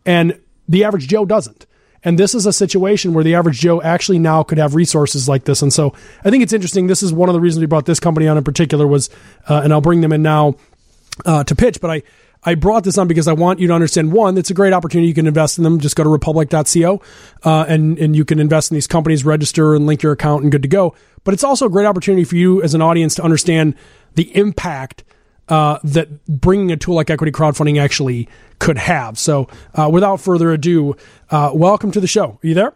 And 0.08 0.40
the 0.68 0.84
average 0.84 1.08
joe 1.08 1.26
doesn't 1.26 1.68
and 2.06 2.20
this 2.20 2.36
is 2.36 2.46
a 2.46 2.54
situation 2.54 3.14
where 3.14 3.24
the 3.24 3.36
average 3.36 3.60
Joe 3.60 3.82
actually 3.82 4.20
now 4.20 4.44
could 4.44 4.60
have 4.60 4.76
resources 4.76 5.28
like 5.28 5.44
this. 5.44 5.62
And 5.62 5.74
so 5.74 5.94
I 6.24 6.30
think 6.30 6.44
it's 6.44 6.54
interesting. 6.54 6.88
This 6.88 7.04
is 7.04 7.12
one 7.12 7.28
of 7.28 7.34
the 7.34 7.42
reasons 7.42 7.62
we 7.62 7.66
brought 7.66 7.86
this 7.86 8.00
company 8.00 8.28
on 8.28 8.38
in 8.38 8.44
particular 8.44 8.88
was, 8.88 9.10
uh, 9.50 9.62
and 9.64 9.74
I'll 9.74 9.82
bring 9.82 10.02
them 10.02 10.14
in 10.14 10.22
now 10.22 10.56
uh, 11.26 11.44
to 11.44 11.56
pitch, 11.56 11.82
but 11.82 11.90
I, 11.90 12.04
I 12.44 12.54
brought 12.54 12.84
this 12.84 13.00
on 13.00 13.08
because 13.08 13.28
I 13.28 13.34
want 13.34 13.60
you 13.60 13.68
to 13.68 13.74
understand 13.74 14.12
one, 14.12 14.38
it's 14.38 14.52
a 14.52 14.54
great 14.54 14.72
opportunity. 14.72 15.08
You 15.08 15.16
can 15.16 15.26
invest 15.26 15.58
in 15.58 15.64
them. 15.64 15.80
Just 15.80 15.96
go 15.96 16.04
to 16.04 16.10
republic.co 16.10 17.02
uh, 17.44 17.66
and, 17.68 17.98
and 17.98 18.16
you 18.16 18.24
can 18.24 18.40
invest 18.40 18.70
in 18.70 18.76
these 18.76 18.86
companies, 18.86 19.26
register 19.26 19.74
and 19.74 19.88
link 19.88 20.04
your 20.04 20.12
account 20.12 20.44
and 20.44 20.52
good 20.52 20.62
to 20.62 20.68
go. 20.68 20.94
But 21.24 21.34
it's 21.34 21.44
also 21.44 21.66
a 21.66 21.70
great 21.70 21.88
opportunity 21.88 22.24
for 22.24 22.36
you 22.36 22.62
as 22.62 22.76
an 22.76 22.84
audience 22.84 23.16
to 23.16 23.24
understand 23.24 23.74
the 24.14 24.36
impact 24.38 25.04
uh, 25.50 25.80
that 25.84 26.26
bringing 26.28 26.72
a 26.72 26.78
tool 26.78 26.96
like 26.96 27.10
equity 27.10 27.32
crowdfunding 27.32 27.82
actually 27.82 28.28
could 28.60 28.78
have. 28.78 29.18
So, 29.20 29.48
uh, 29.74 29.90
without 29.92 30.18
further 30.22 30.52
ado, 30.52 30.96
uh, 31.30 31.52
welcome 31.54 31.92
to 31.92 32.00
the 32.00 32.08
show. 32.08 32.40
Are 32.44 32.48
you 32.48 32.54
there? 32.54 32.74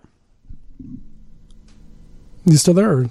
You 2.46 2.58
still 2.58 2.74
there? 2.74 2.92
Or? 2.92 3.10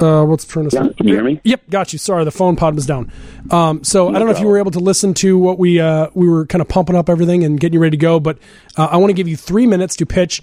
Uh, 0.00 0.24
let's 0.24 0.44
turn 0.44 0.64
this. 0.64 0.74
Yeah, 0.74 0.88
can 0.96 1.06
you 1.06 1.14
hear 1.14 1.24
me? 1.24 1.40
Yep, 1.44 1.70
got 1.70 1.92
you. 1.92 1.98
Sorry, 1.98 2.24
the 2.24 2.32
phone 2.32 2.56
pod 2.56 2.74
was 2.74 2.84
down. 2.84 3.12
Um, 3.50 3.84
so 3.84 4.08
I 4.08 4.12
don't 4.12 4.26
know 4.26 4.32
if 4.32 4.40
you 4.40 4.48
were 4.48 4.58
able 4.58 4.72
to 4.72 4.80
listen 4.80 5.14
to 5.14 5.38
what 5.38 5.58
we 5.58 5.80
uh, 5.80 6.08
we 6.14 6.28
were 6.28 6.46
kind 6.46 6.60
of 6.60 6.68
pumping 6.68 6.96
up 6.96 7.08
everything 7.08 7.44
and 7.44 7.58
getting 7.58 7.74
you 7.74 7.80
ready 7.80 7.96
to 7.96 8.00
go, 8.00 8.18
but 8.18 8.38
uh, 8.76 8.88
I 8.90 8.96
want 8.96 9.10
to 9.10 9.14
give 9.14 9.28
you 9.28 9.36
three 9.36 9.66
minutes 9.66 9.96
to 9.96 10.06
pitch 10.06 10.42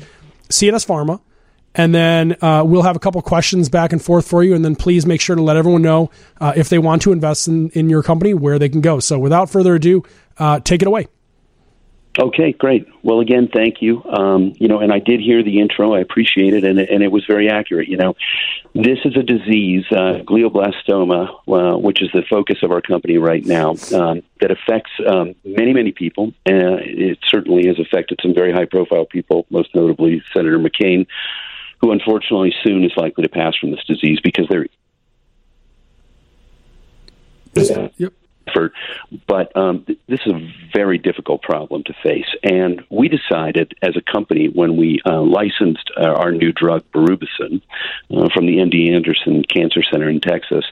CNS 0.50 0.86
Pharma, 0.86 1.20
and 1.76 1.94
then 1.94 2.36
uh, 2.42 2.64
we'll 2.66 2.84
have 2.84 2.96
a 2.96 3.00
couple 3.00 3.22
questions 3.22 3.70
back 3.70 3.94
and 3.94 4.02
forth 4.02 4.28
for 4.28 4.44
you, 4.44 4.56
and 4.56 4.64
then 4.64 4.76
please 4.76 5.06
make 5.06 5.22
sure 5.22 5.36
to 5.36 5.42
let 5.42 5.58
everyone 5.58 5.82
know 5.82 6.12
uh, 6.40 6.54
if 6.56 6.70
they 6.70 6.80
want 6.80 7.02
to 7.04 7.12
invest 7.12 7.48
in 7.48 7.70
in 7.70 7.90
your 7.90 8.04
company 8.04 8.34
where 8.34 8.60
they 8.60 8.70
can 8.70 8.82
go. 8.82 9.00
So 9.00 9.18
without 9.20 9.50
further 9.50 9.76
ado, 9.76 10.04
uh, 10.38 10.60
take 10.60 10.82
it 10.82 10.88
away. 10.88 11.08
Okay, 12.20 12.52
great. 12.52 12.86
Well, 13.02 13.22
again, 13.22 13.50
thank 13.52 13.82
you. 13.82 14.04
Um, 14.04 14.54
you 14.60 14.68
know, 14.68 14.80
and 14.80 14.94
I 14.94 15.00
did 15.00 15.20
hear 15.20 15.42
the 15.42 15.60
intro. 15.60 15.96
I 15.96 16.00
appreciate 16.00 16.54
it, 16.54 16.64
and, 16.64 16.78
and 16.78 17.02
it 17.02 17.12
was 17.12 17.26
very 17.26 17.50
accurate. 17.50 17.88
You 17.88 17.98
know, 17.98 18.14
this 18.76 19.00
is 19.04 19.18
a 19.18 19.24
disease, 19.24 19.84
uh, 19.92 20.22
glioblastoma, 20.24 21.30
uh, 21.48 21.78
which 21.80 22.04
is 22.04 22.10
the 22.14 22.22
focus 22.30 22.58
of 22.62 22.72
our 22.72 22.82
company 22.82 23.18
right 23.18 23.44
now, 23.44 23.72
um, 23.96 24.22
that 24.42 24.52
affects 24.52 24.92
um, 25.08 25.34
many, 25.44 25.74
many 25.74 25.92
people. 25.92 26.34
Uh, 26.48 26.78
it 26.82 27.18
certainly 27.26 27.66
has 27.66 27.80
affected 27.80 28.20
some 28.22 28.36
very 28.36 28.54
high-profile 28.54 29.06
people, 29.06 29.48
most 29.50 29.74
notably 29.74 30.22
Senator 30.36 30.60
McCain, 30.60 31.08
who 31.84 31.92
unfortunately 31.92 32.56
soon 32.64 32.86
is 32.86 32.94
likely 32.96 33.24
to 33.24 33.30
pass 33.30 33.58
from 33.58 33.72
this 33.72 33.84
disease 33.86 34.22
because 34.24 34.48
they're. 34.50 34.68
Yep 37.98 38.14
effort. 38.48 38.74
But 39.28 39.56
um, 39.56 39.86
th- 39.86 40.00
this 40.08 40.20
is 40.26 40.34
a 40.34 40.54
very 40.74 40.98
difficult 40.98 41.42
problem 41.42 41.84
to 41.86 41.94
face. 42.04 42.28
And 42.44 42.84
we 42.90 43.08
decided 43.08 43.74
as 43.82 43.96
a 43.96 44.02
company 44.02 44.48
when 44.48 44.76
we 44.76 45.00
uh, 45.06 45.22
licensed 45.22 45.90
uh, 45.98 46.08
our 46.08 46.32
new 46.32 46.52
drug, 46.52 46.84
Berubicin, 46.92 47.62
uh, 48.12 48.30
from 48.34 48.46
the 48.46 48.58
MD 48.58 48.94
Anderson 48.94 49.44
Cancer 49.44 49.82
Center 49.84 50.10
in 50.10 50.20
Texas, 50.20 50.66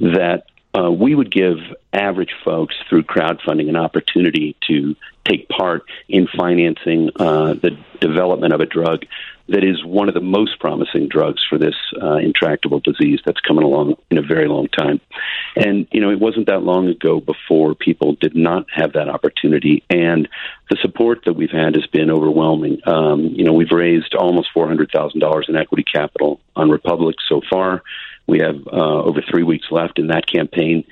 that 0.00 0.44
uh, 0.76 0.90
we 0.90 1.14
would 1.14 1.30
give 1.30 1.58
average 1.92 2.34
folks 2.44 2.74
through 2.88 3.04
crowdfunding 3.04 3.68
an 3.68 3.76
opportunity 3.76 4.56
to 4.68 4.96
take 5.24 5.48
part 5.48 5.84
in 6.08 6.26
financing 6.26 7.10
uh, 7.16 7.54
the 7.54 7.78
development 8.00 8.52
of 8.52 8.60
a 8.60 8.66
drug 8.66 9.06
that 9.48 9.62
is 9.62 9.84
one 9.84 10.08
of 10.08 10.14
the 10.14 10.20
most 10.20 10.58
promising 10.58 11.08
drugs 11.08 11.44
for 11.48 11.58
this 11.58 11.74
uh, 12.02 12.16
intractable 12.16 12.80
disease 12.80 13.20
that's 13.24 13.40
coming 13.40 13.64
along 13.64 13.96
in 14.10 14.18
a 14.18 14.22
very 14.22 14.48
long 14.48 14.68
time. 14.68 15.00
And, 15.54 15.86
you 15.92 16.00
know, 16.00 16.10
it 16.10 16.18
wasn't 16.18 16.46
that 16.46 16.62
long 16.62 16.88
ago 16.88 17.20
before 17.20 17.74
people 17.74 18.14
did 18.14 18.34
not 18.34 18.66
have 18.74 18.94
that 18.94 19.08
opportunity. 19.08 19.84
And 19.90 20.28
the 20.70 20.76
support 20.80 21.20
that 21.26 21.34
we've 21.34 21.50
had 21.50 21.74
has 21.74 21.86
been 21.86 22.10
overwhelming. 22.10 22.80
Um, 22.86 23.20
you 23.20 23.44
know, 23.44 23.52
we've 23.52 23.70
raised 23.70 24.14
almost 24.14 24.48
$400,000 24.56 25.48
in 25.48 25.56
equity 25.56 25.84
capital 25.84 26.40
on 26.56 26.70
Republic 26.70 27.16
so 27.28 27.42
far. 27.50 27.82
We 28.26 28.38
have 28.38 28.56
uh, 28.66 29.02
over 29.02 29.20
three 29.30 29.42
weeks 29.42 29.66
left 29.70 29.98
in 29.98 30.06
that 30.06 30.26
campaign, 30.26 30.84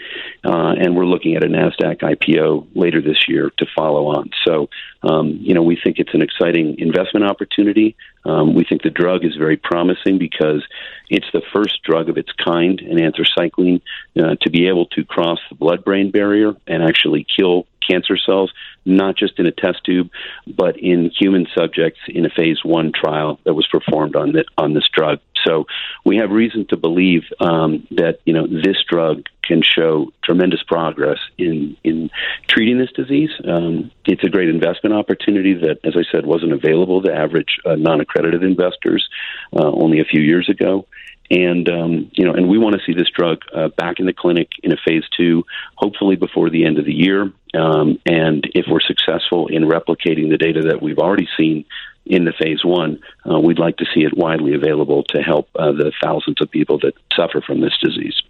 uh, 0.45 0.75
and 0.79 0.95
we're 0.95 1.07
looking 1.07 1.35
at 1.35 1.45
a 1.45 1.49
NASDAQ 1.49 2.01
IPO 2.01 2.69
later 2.75 3.01
this 3.01 3.27
year 3.27 3.51
to 3.59 3.67
follow 3.75 4.09
on. 4.09 4.31
So, 4.47 4.69
um, 5.03 5.39
you 5.41 5.55
know, 5.55 5.63
we 5.63 5.79
think 5.83 5.99
it's 5.99 6.13
an 6.13 6.21
exciting 6.21 6.79
investment 6.79 7.25
opportunity. 7.25 7.97
Um, 8.25 8.55
we 8.55 8.65
think 8.65 8.83
the 8.83 8.91
drug 8.91 9.25
is 9.25 9.35
very 9.37 9.57
promising 9.57 10.19
because 10.19 10.63
it's 11.09 11.27
the 11.33 11.43
first 11.53 11.83
drug 11.83 12.09
of 12.09 12.19
its 12.19 12.31
kind, 12.33 12.81
an 12.81 12.99
anthracycline, 12.99 13.81
uh, 14.19 14.37
to 14.43 14.51
be 14.51 14.69
able 14.69 14.87
to 14.87 15.05
cross 15.05 15.39
the 15.49 15.57
blood 15.57 15.85
brain 15.85 16.11
barrier 16.11 16.53
and 16.67 16.83
actually 16.83 17.27
kill 17.35 17.67
cancer 17.89 18.17
cells, 18.17 18.53
not 18.85 19.17
just 19.17 19.39
in 19.39 19.47
a 19.47 19.53
test 19.53 19.85
tube, 19.85 20.11
but 20.47 20.77
in 20.79 21.11
human 21.19 21.47
subjects 21.57 22.01
in 22.09 22.25
a 22.25 22.31
phase 22.31 22.59
one 22.65 22.93
trial 22.93 23.41
that 23.45 23.55
was 23.55 23.67
performed 23.67 24.17
on, 24.17 24.33
the, 24.33 24.45
on 24.57 24.75
this 24.75 24.89
drug. 24.93 25.19
So 25.47 25.67
we 26.05 26.17
have 26.17 26.31
reason 26.31 26.67
to 26.69 26.77
believe 26.77 27.23
um, 27.41 27.87
that 27.93 28.21
you 28.25 28.33
know 28.33 28.47
this 28.47 28.77
drug 28.89 29.25
can 29.43 29.63
show 29.63 30.13
tremendous 30.23 30.63
progress 30.63 31.19
in 31.39 31.77
in 31.85 32.11
treating 32.49 32.79
this 32.79 32.93
disease. 32.93 33.31
Um, 33.47 33.91
it's 34.05 34.25
a 34.25 34.29
great 34.29 34.49
investment 34.49 34.95
opportunity 34.95 35.55
that, 35.55 35.79
as 35.85 35.95
I 35.97 36.05
said, 36.11 36.27
wasn't 36.27 36.53
available 36.53 37.03
to 37.03 37.13
average 37.13 37.59
uh, 37.65 37.77
non-accredited 37.77 38.43
investors 38.43 39.09
uh, 39.55 39.71
only 39.71 40.01
a 40.01 40.05
few 40.05 40.21
years 40.21 40.49
ago. 40.49 40.87
And 41.31 41.69
um, 41.71 42.11
you 42.13 42.27
know, 42.27 42.35
and 42.35 42.49
we 42.49 42.59
want 42.59 42.75
to 42.77 42.83
see 42.85 42.93
this 42.93 43.09
drug 43.09 43.39
uh, 43.55 43.69
back 43.69 43.99
in 44.01 44.07
the 44.07 44.13
clinic 44.13 44.49
in 44.63 44.73
a 44.73 44.77
phase 44.87 45.05
two, 45.17 45.45
hopefully 45.77 46.17
before 46.17 46.51
the 46.51 46.67
end 46.67 46.79
of 46.79 46.85
the 46.85 46.93
year. 46.93 47.33
Um, 47.55 47.99
and 48.07 48.47
if 48.55 48.67
we're 48.69 48.81
successful 48.81 49.49
in 49.49 49.65
replicating 49.65 50.31
the 50.31 50.37
data 50.39 50.63
that 50.69 50.83
we've 50.83 50.99
already 50.99 51.29
seen 51.39 51.65
in 52.05 52.25
the 52.25 52.33
phase 52.33 52.65
one, 52.65 53.01
uh, 53.29 53.39
we'd 53.39 53.59
like 53.59 53.77
to 53.79 53.87
see 53.95 54.01
it 54.01 54.17
widely 54.17 54.55
available 54.55 55.05
to 55.05 55.23
help 55.23 55.49
uh, 55.57 55.73
the 55.73 55.93
thousands 56.03 56.41
of 56.41 56.51
people 56.51 56.79
that 56.81 56.95
suffer 57.15 57.41
from 57.41 57.61
this 57.61 57.77
disease. 57.83 58.21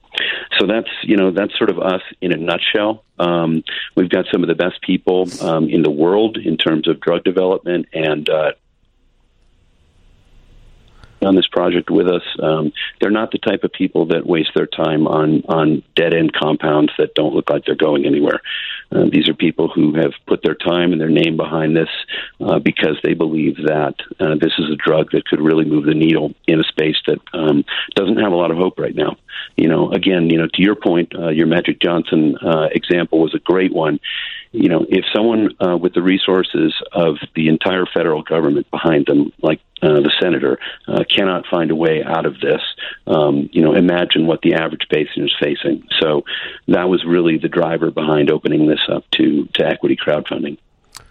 So 0.58 0.66
that's 0.66 0.90
you 1.02 1.16
know 1.16 1.30
that's 1.30 1.56
sort 1.56 1.70
of 1.70 1.78
us 1.78 2.02
in 2.20 2.32
a 2.32 2.36
nutshell. 2.36 3.02
Um, 3.18 3.64
we've 3.96 4.10
got 4.10 4.26
some 4.30 4.42
of 4.42 4.48
the 4.48 4.54
best 4.54 4.82
people 4.82 5.26
um, 5.40 5.68
in 5.68 5.82
the 5.82 5.90
world 5.90 6.36
in 6.36 6.58
terms 6.58 6.86
of 6.86 7.00
drug 7.00 7.24
development 7.24 7.86
and 7.94 8.28
uh, 8.28 8.52
on 11.24 11.36
this 11.36 11.46
project 11.46 11.90
with 11.90 12.08
us. 12.08 12.22
Um, 12.42 12.72
they're 13.00 13.10
not 13.10 13.30
the 13.30 13.38
type 13.38 13.64
of 13.64 13.72
people 13.72 14.06
that 14.06 14.26
waste 14.26 14.50
their 14.54 14.66
time 14.66 15.06
on 15.06 15.42
on 15.48 15.82
dead 15.94 16.14
end 16.14 16.32
compounds 16.32 16.92
that 16.98 17.14
don't 17.14 17.34
look 17.34 17.48
like 17.48 17.64
they're 17.64 17.74
going 17.74 18.04
anywhere. 18.04 18.40
Uh, 18.94 19.06
these 19.10 19.28
are 19.28 19.34
people 19.34 19.68
who 19.68 19.94
have 19.94 20.12
put 20.26 20.42
their 20.42 20.54
time 20.54 20.92
and 20.92 21.00
their 21.00 21.08
name 21.08 21.36
behind 21.36 21.76
this 21.76 21.88
uh, 22.40 22.58
because 22.58 22.98
they 23.02 23.14
believe 23.14 23.56
that 23.56 23.94
uh, 24.20 24.34
this 24.40 24.52
is 24.58 24.70
a 24.70 24.76
drug 24.76 25.10
that 25.12 25.24
could 25.24 25.40
really 25.40 25.64
move 25.64 25.84
the 25.84 25.94
needle 25.94 26.34
in 26.46 26.60
a 26.60 26.64
space 26.64 26.96
that 27.06 27.18
um, 27.32 27.64
doesn't 27.94 28.18
have 28.18 28.32
a 28.32 28.36
lot 28.36 28.50
of 28.50 28.56
hope 28.56 28.78
right 28.78 28.94
now. 28.94 29.16
You 29.56 29.68
know, 29.68 29.90
again, 29.92 30.30
you 30.30 30.38
know, 30.38 30.46
to 30.46 30.62
your 30.62 30.74
point, 30.74 31.14
uh, 31.14 31.30
your 31.30 31.46
Magic 31.46 31.80
Johnson 31.80 32.36
uh, 32.38 32.68
example 32.72 33.20
was 33.20 33.34
a 33.34 33.38
great 33.38 33.72
one 33.72 33.98
you 34.52 34.68
know, 34.68 34.84
if 34.88 35.04
someone 35.14 35.50
uh, 35.60 35.76
with 35.76 35.94
the 35.94 36.02
resources 36.02 36.74
of 36.92 37.16
the 37.34 37.48
entire 37.48 37.86
federal 37.86 38.22
government 38.22 38.70
behind 38.70 39.06
them, 39.06 39.32
like 39.42 39.60
uh, 39.80 40.00
the 40.00 40.12
senator, 40.20 40.58
uh, 40.86 41.04
cannot 41.10 41.46
find 41.50 41.70
a 41.70 41.74
way 41.74 42.02
out 42.04 42.26
of 42.26 42.38
this, 42.38 42.60
um, 43.06 43.48
you 43.52 43.62
know, 43.62 43.74
imagine 43.74 44.26
what 44.26 44.42
the 44.42 44.54
average 44.54 44.86
patient 44.90 45.24
is 45.24 45.34
facing. 45.40 45.88
So 46.00 46.24
that 46.68 46.88
was 46.88 47.04
really 47.04 47.38
the 47.38 47.48
driver 47.48 47.90
behind 47.90 48.30
opening 48.30 48.66
this 48.68 48.86
up 48.88 49.04
to 49.12 49.48
to 49.54 49.66
equity 49.66 49.96
crowdfunding. 49.96 50.58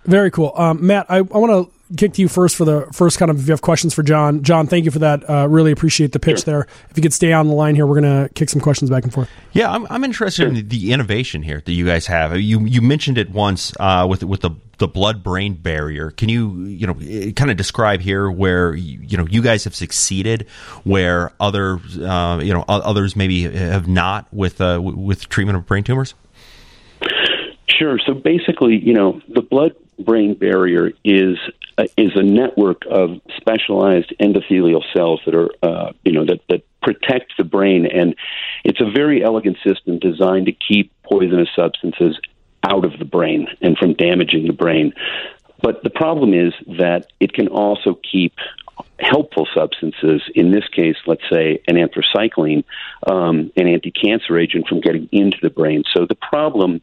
Very 0.06 0.32
cool, 0.32 0.54
um, 0.56 0.86
Matt. 0.86 1.06
I, 1.10 1.18
I 1.18 1.22
want 1.22 1.52
to 1.52 1.72
kick 1.96 2.14
to 2.14 2.22
you 2.22 2.28
first 2.28 2.56
for 2.56 2.66
the 2.66 2.88
first 2.94 3.20
kind 3.20 3.30
of 3.30 3.40
if 3.40 3.48
you 3.48 3.52
have 3.52 3.62
questions 3.62 3.94
for 3.94 4.04
John. 4.04 4.44
John, 4.44 4.68
thank 4.68 4.86
you 4.86 4.92
for 4.92 5.00
that. 5.00 5.30
Uh, 5.30 5.48
really 5.48 5.72
appreciate 5.72 6.12
the 6.12 6.20
pitch 6.20 6.44
sure. 6.44 6.54
there. 6.54 6.68
If 6.90 6.98
you 6.98 7.04
could 7.04 7.14
stay 7.14 7.34
on 7.34 7.48
the 7.48 7.54
line 7.54 7.76
here, 7.76 7.86
we're 7.86 8.02
going 8.02 8.28
to 8.28 8.34
kick 8.34 8.50
some 8.50 8.62
questions 8.62 8.90
back 8.90 9.04
and 9.04 9.14
forth. 9.14 9.30
Yeah, 9.52 9.72
I'm, 9.72 9.86
I'm 9.90 10.04
interested 10.04 10.44
sure. 10.44 10.48
in 10.50 10.68
the 10.68 10.94
innovation 10.94 11.44
here 11.44 11.62
that 11.66 11.72
you 11.72 11.86
guys 11.86 12.08
have. 12.08 12.40
You 12.40 12.62
you 12.62 12.82
mentioned 12.82 13.18
it 13.18 13.30
once 13.32 13.74
uh, 13.80 14.08
with 14.10 14.24
with 14.24 14.42
the 14.42 14.52
the 14.78 14.88
blood 14.88 15.24
brain 15.24 15.54
barrier. 15.54 16.12
Can 16.12 16.30
you 16.30 16.64
you 16.64 16.88
know 16.88 16.94
kind 17.34 17.52
of 17.52 17.58
describe 17.58 18.02
here 18.02 18.32
where 18.32 18.74
you 18.74 19.18
know 19.18 19.28
you 19.30 19.42
guys 19.42 19.64
have 19.66 19.76
succeeded, 19.76 20.48
where 20.84 21.32
other 21.40 21.80
uh, 22.02 22.40
you 22.42 22.54
know 22.54 22.64
others 22.68 23.16
maybe 23.16 23.44
have 23.44 23.88
not 23.88 24.28
with 24.34 24.62
uh, 24.62 24.80
with 24.82 25.30
treatment 25.30 25.58
of 25.58 25.66
brain 25.66 25.84
tumors? 25.84 26.16
Sure. 27.78 28.00
So 28.06 28.14
basically, 28.14 28.78
you 28.78 28.94
know, 28.94 29.22
the 29.28 29.42
blood 29.42 29.76
brain 30.00 30.34
barrier 30.34 30.92
is 31.04 31.38
uh, 31.78 31.86
is 31.98 32.12
a 32.16 32.24
network 32.24 32.84
of 32.90 33.22
specialized 33.38 34.14
endothelial 34.20 34.82
cells 34.94 35.22
that 35.26 35.36
are 35.36 35.50
uh, 35.64 35.92
you 36.04 36.12
know 36.12 36.26
that 36.26 36.42
that 36.50 36.64
protect 36.82 37.34
the 37.38 37.44
brain, 37.44 37.86
and 37.86 38.16
it's 38.64 38.82
a 38.82 38.90
very 38.90 39.24
elegant 39.24 39.58
system 39.64 40.00
designed 40.00 40.48
to 40.48 40.52
keep 40.52 40.92
poisonous 41.04 41.50
substances 41.56 42.20
out 42.64 42.86
of 42.86 42.98
the 43.00 43.06
brain 43.06 43.48
and 43.62 43.78
from 43.78 43.94
damaging 43.94 44.48
the 44.48 44.54
brain. 44.54 44.94
But 45.62 45.84
the 45.84 45.90
problem 45.90 46.34
is 46.34 46.54
that 46.80 47.08
it 47.20 47.34
can 47.34 47.48
also 47.48 48.00
keep 48.12 48.34
helpful 49.00 49.48
substances, 49.54 50.22
in 50.36 50.52
this 50.52 50.68
case, 50.70 50.96
let's 51.06 51.24
say 51.32 51.62
an 51.68 51.76
anthracycline, 51.76 52.64
um, 53.08 53.52
an 53.56 53.68
anti 53.68 53.92
cancer 53.92 54.38
agent, 54.38 54.68
from 54.68 54.82
getting 54.82 55.08
into 55.12 55.38
the 55.42 55.50
brain. 55.50 55.84
So 55.94 56.06
the 56.06 56.16
problem 56.16 56.82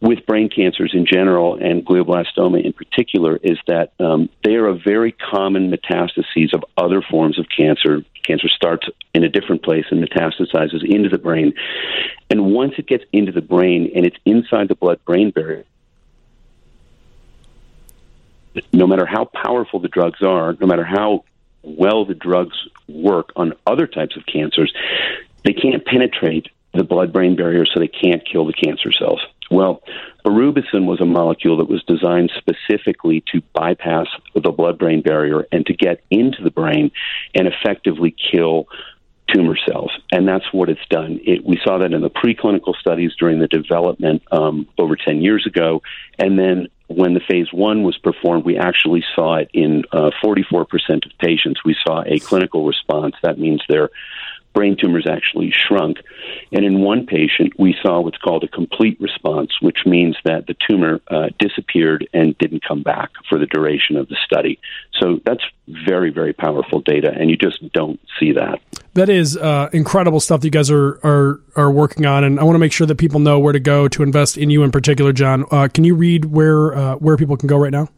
with 0.00 0.24
brain 0.26 0.48
cancers 0.48 0.92
in 0.94 1.06
general 1.06 1.54
and 1.54 1.84
glioblastoma 1.84 2.64
in 2.64 2.72
particular 2.72 3.36
is 3.42 3.58
that 3.66 3.92
um, 3.98 4.28
they 4.44 4.54
are 4.54 4.68
a 4.68 4.74
very 4.74 5.12
common 5.12 5.72
metastases 5.72 6.54
of 6.54 6.64
other 6.76 7.02
forms 7.02 7.38
of 7.38 7.46
cancer. 7.54 8.04
Cancer 8.22 8.48
starts 8.48 8.86
in 9.14 9.24
a 9.24 9.28
different 9.28 9.62
place 9.62 9.86
and 9.90 10.02
metastasizes 10.02 10.84
into 10.84 11.08
the 11.08 11.18
brain. 11.18 11.52
And 12.30 12.52
once 12.52 12.74
it 12.78 12.86
gets 12.86 13.04
into 13.12 13.32
the 13.32 13.40
brain 13.40 13.90
and 13.94 14.06
it's 14.06 14.16
inside 14.24 14.68
the 14.68 14.76
blood 14.76 15.04
brain 15.04 15.30
barrier, 15.30 15.64
no 18.72 18.86
matter 18.86 19.06
how 19.06 19.24
powerful 19.24 19.80
the 19.80 19.88
drugs 19.88 20.22
are, 20.22 20.56
no 20.60 20.66
matter 20.66 20.84
how 20.84 21.24
well 21.62 22.04
the 22.04 22.14
drugs 22.14 22.56
work 22.88 23.32
on 23.34 23.52
other 23.66 23.86
types 23.86 24.16
of 24.16 24.24
cancers, 24.26 24.72
they 25.44 25.52
can't 25.52 25.84
penetrate 25.84 26.48
the 26.74 26.84
blood 26.84 27.12
brain 27.12 27.34
barrier, 27.34 27.64
so 27.66 27.80
they 27.80 27.88
can't 27.88 28.26
kill 28.30 28.46
the 28.46 28.52
cancer 28.52 28.92
cells. 28.92 29.20
Well, 29.50 29.82
berubicin 30.24 30.84
was 30.86 31.00
a 31.00 31.06
molecule 31.06 31.56
that 31.58 31.68
was 31.68 31.82
designed 31.84 32.30
specifically 32.36 33.24
to 33.32 33.42
bypass 33.54 34.06
the 34.34 34.50
blood 34.50 34.78
brain 34.78 35.00
barrier 35.02 35.46
and 35.50 35.64
to 35.66 35.74
get 35.74 36.02
into 36.10 36.42
the 36.42 36.50
brain 36.50 36.90
and 37.34 37.48
effectively 37.48 38.14
kill 38.32 38.68
tumor 39.32 39.56
cells. 39.68 39.90
And 40.10 40.26
that's 40.26 40.52
what 40.52 40.68
it's 40.68 40.86
done. 40.88 41.20
It, 41.24 41.44
we 41.44 41.60
saw 41.62 41.78
that 41.78 41.92
in 41.92 42.00
the 42.00 42.10
preclinical 42.10 42.74
studies 42.76 43.12
during 43.18 43.38
the 43.38 43.46
development 43.46 44.22
um, 44.32 44.66
over 44.78 44.96
10 44.96 45.20
years 45.20 45.46
ago. 45.46 45.82
And 46.18 46.38
then 46.38 46.68
when 46.88 47.14
the 47.14 47.20
phase 47.20 47.52
one 47.52 47.82
was 47.82 47.98
performed, 47.98 48.44
we 48.44 48.56
actually 48.56 49.04
saw 49.14 49.36
it 49.36 49.50
in 49.52 49.84
uh, 49.92 50.10
44% 50.24 50.64
of 51.04 51.18
patients. 51.18 51.60
We 51.64 51.76
saw 51.86 52.02
a 52.06 52.18
clinical 52.18 52.66
response. 52.66 53.14
That 53.22 53.38
means 53.38 53.62
their 53.68 53.90
brain 54.58 54.76
tumors 54.76 55.06
actually 55.08 55.52
shrunk. 55.52 55.98
And 56.50 56.64
in 56.64 56.80
one 56.80 57.06
patient, 57.06 57.52
we 57.60 57.76
saw 57.80 58.00
what's 58.00 58.18
called 58.18 58.42
a 58.42 58.48
complete 58.48 59.00
response, 59.00 59.52
which 59.62 59.78
means 59.86 60.16
that 60.24 60.48
the 60.48 60.56
tumor 60.68 61.00
uh, 61.06 61.28
disappeared 61.38 62.08
and 62.12 62.36
didn't 62.38 62.64
come 62.66 62.82
back 62.82 63.10
for 63.28 63.38
the 63.38 63.46
duration 63.46 63.96
of 63.96 64.08
the 64.08 64.16
study. 64.26 64.58
So 65.00 65.20
that's 65.24 65.44
very, 65.86 66.10
very 66.10 66.32
powerful 66.32 66.80
data, 66.80 67.12
and 67.16 67.30
you 67.30 67.36
just 67.36 67.72
don't 67.72 68.00
see 68.18 68.32
that. 68.32 68.58
That 68.94 69.08
is 69.08 69.36
uh, 69.36 69.70
incredible 69.72 70.18
stuff 70.18 70.40
that 70.40 70.46
you 70.48 70.50
guys 70.50 70.72
are, 70.72 70.98
are 71.04 71.40
are 71.54 71.70
working 71.70 72.04
on, 72.04 72.24
and 72.24 72.40
I 72.40 72.42
want 72.42 72.56
to 72.56 72.58
make 72.58 72.72
sure 72.72 72.86
that 72.88 72.96
people 72.96 73.20
know 73.20 73.38
where 73.38 73.52
to 73.52 73.60
go 73.60 73.86
to 73.86 74.02
invest 74.02 74.36
in 74.36 74.50
you 74.50 74.64
in 74.64 74.72
particular, 74.72 75.12
John. 75.12 75.44
Uh, 75.52 75.68
can 75.72 75.84
you 75.84 75.94
read 75.94 76.24
where 76.24 76.74
uh, 76.74 76.94
where 76.96 77.16
people 77.16 77.36
can 77.36 77.46
go 77.46 77.58
right 77.58 77.70
now? 77.70 77.88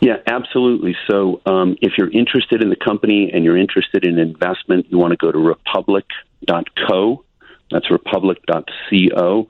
Yeah, 0.00 0.16
absolutely. 0.26 0.96
So, 1.08 1.40
um, 1.46 1.76
if 1.80 1.92
you're 1.96 2.10
interested 2.10 2.62
in 2.62 2.70
the 2.70 2.76
company 2.76 3.30
and 3.32 3.44
you're 3.44 3.56
interested 3.56 4.04
in 4.04 4.18
investment, 4.18 4.86
you 4.90 4.98
want 4.98 5.12
to 5.12 5.16
go 5.16 5.30
to 5.30 5.38
republic.co. 5.38 7.24
That's 7.70 7.90
republic.co 7.90 9.48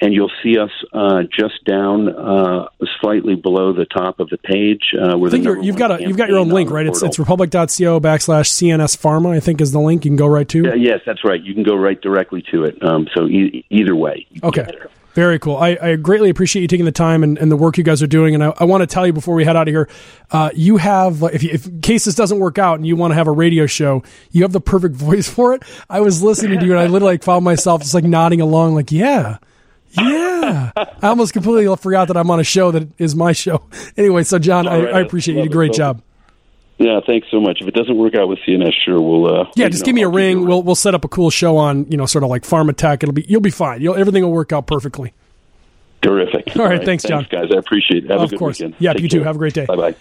and 0.00 0.12
you'll 0.12 0.30
see 0.42 0.58
us 0.58 0.70
uh, 0.92 1.22
just 1.22 1.64
down 1.64 2.08
uh, 2.08 2.68
slightly 3.00 3.36
below 3.36 3.72
the 3.72 3.86
top 3.86 4.20
of 4.20 4.28
the 4.28 4.36
page. 4.38 4.92
Uh, 4.94 5.18
I 5.18 5.30
think 5.30 5.44
you've 5.64 5.76
got 5.76 5.98
a 5.98 6.02
you've 6.02 6.16
got 6.16 6.28
your 6.28 6.38
own 6.38 6.48
link, 6.48 6.70
right? 6.70 6.86
It's 6.86 7.02
it's 7.02 7.18
republic.co 7.18 8.00
backslash 8.00 8.50
CNS 8.50 8.98
Pharma. 8.98 9.30
I 9.30 9.40
think 9.40 9.60
is 9.60 9.72
the 9.72 9.80
link. 9.80 10.04
You 10.04 10.10
can 10.10 10.16
go 10.16 10.26
right 10.26 10.48
to. 10.48 10.74
Yes, 10.76 11.00
that's 11.06 11.24
right. 11.24 11.42
You 11.42 11.54
can 11.54 11.62
go 11.62 11.74
right 11.74 12.00
directly 12.00 12.44
to 12.50 12.64
it. 12.64 12.82
Um, 12.82 13.08
so 13.14 13.26
e- 13.26 13.64
either 13.70 13.94
way. 13.94 14.26
Okay. 14.42 14.66
Very 15.14 15.38
cool. 15.38 15.56
I, 15.56 15.78
I, 15.80 15.96
greatly 15.96 16.28
appreciate 16.28 16.62
you 16.62 16.68
taking 16.68 16.86
the 16.86 16.92
time 16.92 17.22
and, 17.22 17.38
and, 17.38 17.50
the 17.50 17.56
work 17.56 17.78
you 17.78 17.84
guys 17.84 18.02
are 18.02 18.08
doing. 18.08 18.34
And 18.34 18.42
I, 18.42 18.52
I 18.58 18.64
want 18.64 18.82
to 18.82 18.86
tell 18.86 19.06
you 19.06 19.12
before 19.12 19.36
we 19.36 19.44
head 19.44 19.54
out 19.54 19.68
of 19.68 19.72
here, 19.72 19.88
uh, 20.32 20.50
you 20.54 20.76
have, 20.76 21.22
if, 21.22 21.42
you, 21.44 21.50
if 21.52 21.66
in 21.66 21.80
case 21.82 22.04
this 22.04 22.16
doesn't 22.16 22.40
work 22.40 22.58
out 22.58 22.80
and 22.80 22.86
you 22.86 22.96
want 22.96 23.12
to 23.12 23.14
have 23.14 23.28
a 23.28 23.32
radio 23.32 23.66
show, 23.66 24.02
you 24.32 24.42
have 24.42 24.52
the 24.52 24.60
perfect 24.60 24.94
voice 24.96 25.28
for 25.28 25.54
it. 25.54 25.62
I 25.88 26.00
was 26.00 26.20
listening 26.22 26.58
to 26.58 26.66
you 26.66 26.72
and 26.72 26.80
I 26.80 26.86
literally 26.86 27.14
like 27.14 27.22
found 27.22 27.44
myself 27.44 27.82
just 27.82 27.94
like 27.94 28.02
nodding 28.02 28.40
along, 28.40 28.74
like, 28.74 28.90
yeah, 28.90 29.38
yeah. 29.90 30.72
I 30.76 31.06
almost 31.08 31.32
completely 31.32 31.74
forgot 31.76 32.08
that 32.08 32.16
I'm 32.16 32.30
on 32.30 32.40
a 32.40 32.44
show 32.44 32.70
that 32.72 32.88
is 32.98 33.14
my 33.14 33.32
show. 33.32 33.62
Anyway, 33.96 34.24
so 34.24 34.40
John, 34.40 34.66
I, 34.66 34.76
I, 34.86 35.00
appreciate 35.00 35.34
you. 35.34 35.42
You 35.42 35.48
did 35.48 35.52
a 35.52 35.54
great 35.54 35.72
job. 35.72 36.02
Yeah, 36.78 37.00
thanks 37.06 37.28
so 37.30 37.40
much. 37.40 37.58
If 37.60 37.68
it 37.68 37.74
doesn't 37.74 37.96
work 37.96 38.14
out 38.16 38.28
with 38.28 38.40
CNS, 38.40 38.72
sure 38.84 39.00
we'll. 39.00 39.42
Uh, 39.42 39.50
yeah, 39.54 39.68
just 39.68 39.82
know, 39.82 39.86
give 39.86 39.94
me 39.94 40.02
a 40.02 40.08
ring. 40.08 40.44
We'll 40.46 40.62
we'll 40.62 40.74
set 40.74 40.94
up 40.94 41.04
a 41.04 41.08
cool 41.08 41.30
show 41.30 41.56
on 41.56 41.86
you 41.90 41.96
know 41.96 42.06
sort 42.06 42.24
of 42.24 42.30
like 42.30 42.44
Farm 42.44 42.68
Attack. 42.68 43.02
It'll 43.04 43.12
be 43.12 43.24
you'll 43.28 43.40
be 43.40 43.50
fine. 43.50 43.80
You'll, 43.80 43.94
everything 43.94 44.22
will 44.24 44.32
work 44.32 44.52
out 44.52 44.66
perfectly. 44.66 45.12
Terrific. 46.02 46.48
All 46.56 46.64
right, 46.64 46.72
All 46.72 46.78
right 46.78 46.84
thanks, 46.84 47.04
John. 47.04 47.24
Thanks, 47.24 47.30
guys. 47.30 47.50
I 47.54 47.58
appreciate 47.58 48.04
it. 48.04 48.10
Have 48.10 48.20
of 48.20 48.26
a 48.26 48.30
good 48.30 48.38
course. 48.38 48.58
weekend. 48.58 48.74
Yeah, 48.78 48.92
Take 48.92 49.02
you 49.02 49.08
care. 49.08 49.20
too. 49.20 49.24
Have 49.24 49.36
a 49.36 49.38
great 49.38 49.54
day. 49.54 49.66
Bye 49.66 49.76
bye. 49.76 49.94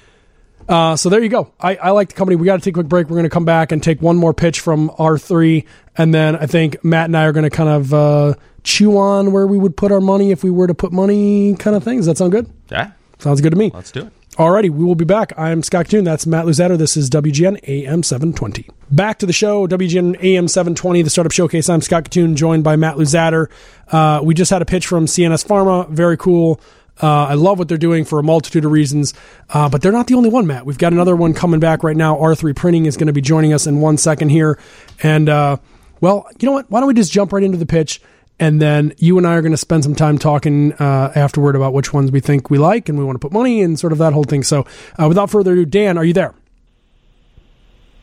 Uh, 0.67 0.95
so 0.95 1.09
there 1.09 1.21
you 1.21 1.29
go. 1.29 1.51
I, 1.59 1.75
I 1.75 1.89
like 1.91 2.09
the 2.09 2.15
company. 2.15 2.35
We 2.37 2.45
got 2.45 2.55
to 2.55 2.61
take 2.61 2.73
a 2.73 2.77
quick 2.79 2.87
break. 2.87 3.07
We're 3.09 3.15
going 3.17 3.23
to 3.23 3.29
come 3.29 3.45
back 3.45 3.71
and 3.71 3.83
take 3.83 4.01
one 4.01 4.15
more 4.15 4.33
pitch 4.33 4.61
from 4.61 4.89
R3, 4.91 5.65
and 5.97 6.13
then 6.13 6.35
I 6.37 6.45
think 6.45 6.83
Matt 6.83 7.05
and 7.05 7.17
I 7.17 7.25
are 7.25 7.33
going 7.33 7.43
to 7.43 7.49
kind 7.49 7.69
of 7.69 7.93
uh, 7.93 8.33
chew 8.63 8.97
on 8.97 9.31
where 9.33 9.45
we 9.45 9.57
would 9.57 9.75
put 9.75 9.91
our 9.91 9.99
money 10.01 10.31
if 10.31 10.43
we 10.43 10.49
were 10.51 10.67
to 10.67 10.73
put 10.73 10.91
money, 10.93 11.55
kind 11.55 11.75
of 11.75 11.83
things. 11.83 12.01
Does 12.01 12.05
that 12.07 12.17
sound 12.17 12.31
good? 12.31 12.49
Yeah, 12.71 12.91
sounds 13.23 13.41
good 13.41 13.51
to 13.51 13.57
me. 13.57 13.71
Let's 13.73 13.91
do 13.91 14.01
it. 14.01 14.13
Alrighty, 14.33 14.71
we 14.71 14.83
will 14.83 14.95
be 14.95 15.05
back. 15.05 15.31
I'm 15.37 15.61
Scott 15.61 15.85
Kitun. 15.85 16.05
That's 16.05 16.25
Matt 16.25 16.45
Luzadder. 16.45 16.75
This 16.75 16.97
is 16.97 17.07
WGN 17.09 17.59
AM 17.67 18.01
720. 18.01 18.67
Back 18.89 19.19
to 19.19 19.27
the 19.27 19.33
show, 19.33 19.67
WGN 19.67 20.23
AM 20.23 20.47
720, 20.47 21.03
the 21.03 21.09
Startup 21.11 21.31
Showcase. 21.31 21.69
I'm 21.69 21.81
Scott 21.81 22.05
Kitun, 22.05 22.35
joined 22.35 22.63
by 22.63 22.75
Matt 22.75 22.95
Luzadder. 22.95 23.49
Uh, 23.89 24.21
we 24.23 24.33
just 24.33 24.49
had 24.49 24.63
a 24.63 24.65
pitch 24.65 24.87
from 24.87 25.05
CNS 25.05 25.45
Pharma. 25.45 25.87
Very 25.89 26.17
cool. 26.17 26.59
Uh, 27.01 27.25
I 27.25 27.33
love 27.35 27.59
what 27.59 27.67
they're 27.67 27.77
doing 27.77 28.05
for 28.05 28.17
a 28.17 28.23
multitude 28.23 28.65
of 28.65 28.71
reasons, 28.71 29.13
uh, 29.49 29.69
but 29.69 29.81
they're 29.81 29.91
not 29.91 30.07
the 30.07 30.15
only 30.15 30.29
one, 30.29 30.47
Matt. 30.47 30.65
We've 30.65 30.77
got 30.77 30.93
another 30.93 31.15
one 31.15 31.35
coming 31.35 31.59
back 31.59 31.83
right 31.83 31.97
now. 31.97 32.15
R3 32.15 32.55
Printing 32.55 32.87
is 32.87 32.97
going 32.97 33.07
to 33.07 33.13
be 33.13 33.21
joining 33.21 33.53
us 33.53 33.67
in 33.67 33.81
one 33.81 33.97
second 33.97 34.29
here. 34.29 34.59
And, 35.03 35.29
uh, 35.29 35.57
well, 36.01 36.27
you 36.39 36.47
know 36.47 36.53
what? 36.53 36.71
Why 36.71 36.79
don't 36.79 36.87
we 36.87 36.95
just 36.95 37.11
jump 37.11 37.33
right 37.33 37.43
into 37.43 37.57
the 37.57 37.65
pitch? 37.67 38.01
And 38.39 38.61
then 38.61 38.93
you 38.97 39.17
and 39.17 39.27
I 39.27 39.35
are 39.35 39.41
going 39.41 39.51
to 39.51 39.57
spend 39.57 39.83
some 39.83 39.95
time 39.95 40.17
talking 40.17 40.73
uh, 40.73 41.11
afterward 41.15 41.55
about 41.55 41.73
which 41.73 41.93
ones 41.93 42.11
we 42.11 42.19
think 42.19 42.49
we 42.49 42.57
like 42.57 42.89
and 42.89 42.97
we 42.97 43.05
want 43.05 43.15
to 43.15 43.19
put 43.19 43.31
money 43.31 43.61
and 43.61 43.79
sort 43.79 43.93
of 43.93 43.99
that 43.99 44.13
whole 44.13 44.23
thing. 44.23 44.43
So, 44.43 44.65
uh, 45.01 45.07
without 45.07 45.29
further 45.29 45.53
ado, 45.53 45.65
Dan, 45.65 45.97
are 45.97 46.03
you 46.03 46.13
there? 46.13 46.33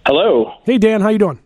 Hello. 0.07 0.55
Hey, 0.65 0.79
Dan, 0.79 1.01
how 1.01 1.09
you 1.09 1.19
doing? 1.19 1.41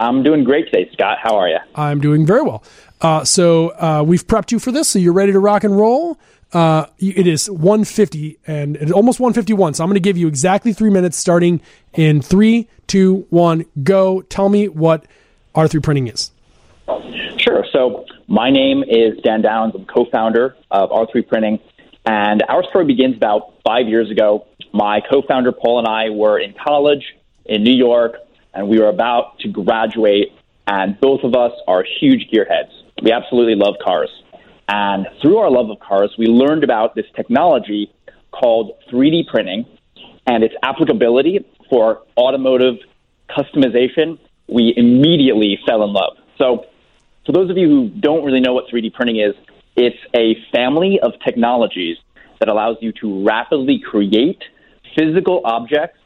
I'm 0.00 0.22
doing 0.22 0.44
great 0.44 0.66
today, 0.66 0.90
Scott. 0.92 1.18
How 1.22 1.36
are 1.36 1.48
you? 1.48 1.58
I'm 1.74 2.00
doing 2.00 2.26
very 2.26 2.42
well. 2.42 2.64
Uh, 3.00 3.24
so 3.24 3.68
uh, 3.70 4.02
we've 4.04 4.26
prepped 4.26 4.50
you 4.50 4.58
for 4.58 4.72
this, 4.72 4.88
so 4.88 4.98
you're 4.98 5.12
ready 5.12 5.32
to 5.32 5.38
rock 5.38 5.62
and 5.62 5.76
roll. 5.76 6.18
Uh, 6.52 6.86
it 6.98 7.26
is 7.26 7.50
150 7.50 8.38
and 8.46 8.76
it's 8.76 8.92
almost 8.92 9.18
151. 9.18 9.74
So 9.74 9.82
I'm 9.82 9.88
going 9.88 9.94
to 9.94 10.00
give 10.00 10.16
you 10.16 10.28
exactly 10.28 10.72
three 10.72 10.90
minutes, 10.90 11.16
starting 11.16 11.60
in 11.94 12.22
three, 12.22 12.68
two, 12.86 13.26
one, 13.30 13.64
go. 13.82 14.22
Tell 14.22 14.48
me 14.48 14.68
what 14.68 15.04
R3 15.54 15.82
Printing 15.82 16.06
is. 16.08 16.30
Sure. 17.38 17.64
So 17.72 18.04
my 18.28 18.50
name 18.50 18.82
is 18.82 19.18
Dan 19.22 19.42
Downs. 19.42 19.74
I'm 19.74 19.86
co-founder 19.86 20.56
of 20.70 20.90
R3 20.90 21.26
Printing, 21.26 21.58
and 22.04 22.42
our 22.48 22.62
story 22.64 22.84
begins 22.84 23.16
about 23.16 23.54
five 23.66 23.88
years 23.88 24.10
ago. 24.10 24.46
My 24.72 25.00
co-founder 25.00 25.52
Paul 25.52 25.78
and 25.78 25.88
I 25.88 26.10
were 26.10 26.38
in 26.38 26.54
college 26.54 27.02
in 27.46 27.62
New 27.62 27.74
York, 27.74 28.16
and 28.52 28.68
we 28.68 28.78
were 28.78 28.88
about 28.88 29.38
to 29.40 29.48
graduate. 29.48 30.32
And 30.66 30.98
both 31.00 31.22
of 31.24 31.34
us 31.34 31.52
are 31.68 31.84
huge 32.00 32.30
gearheads. 32.32 32.72
We 33.02 33.12
absolutely 33.12 33.54
love 33.54 33.74
cars. 33.82 34.10
And 34.68 35.06
through 35.20 35.38
our 35.38 35.50
love 35.50 35.68
of 35.70 35.78
cars, 35.80 36.14
we 36.18 36.26
learned 36.26 36.64
about 36.64 36.94
this 36.94 37.04
technology 37.14 37.92
called 38.30 38.72
3D 38.90 39.26
printing 39.28 39.66
and 40.26 40.42
its 40.42 40.54
applicability 40.62 41.44
for 41.68 42.02
automotive 42.16 42.76
customization. 43.28 44.18
We 44.48 44.72
immediately 44.76 45.58
fell 45.66 45.82
in 45.84 45.92
love. 45.92 46.16
So 46.38 46.64
for 47.26 47.32
those 47.32 47.50
of 47.50 47.56
you 47.56 47.68
who 47.68 47.88
don't 47.88 48.24
really 48.24 48.40
know 48.40 48.52
what 48.52 48.66
3D 48.72 48.92
printing 48.92 49.20
is, 49.20 49.34
it's 49.76 49.96
a 50.14 50.36
family 50.52 51.00
of 51.02 51.12
technologies 51.24 51.96
that 52.38 52.48
allows 52.48 52.76
you 52.80 52.92
to 53.00 53.24
rapidly 53.24 53.78
create 53.78 54.42
physical 54.96 55.40
objects 55.44 55.98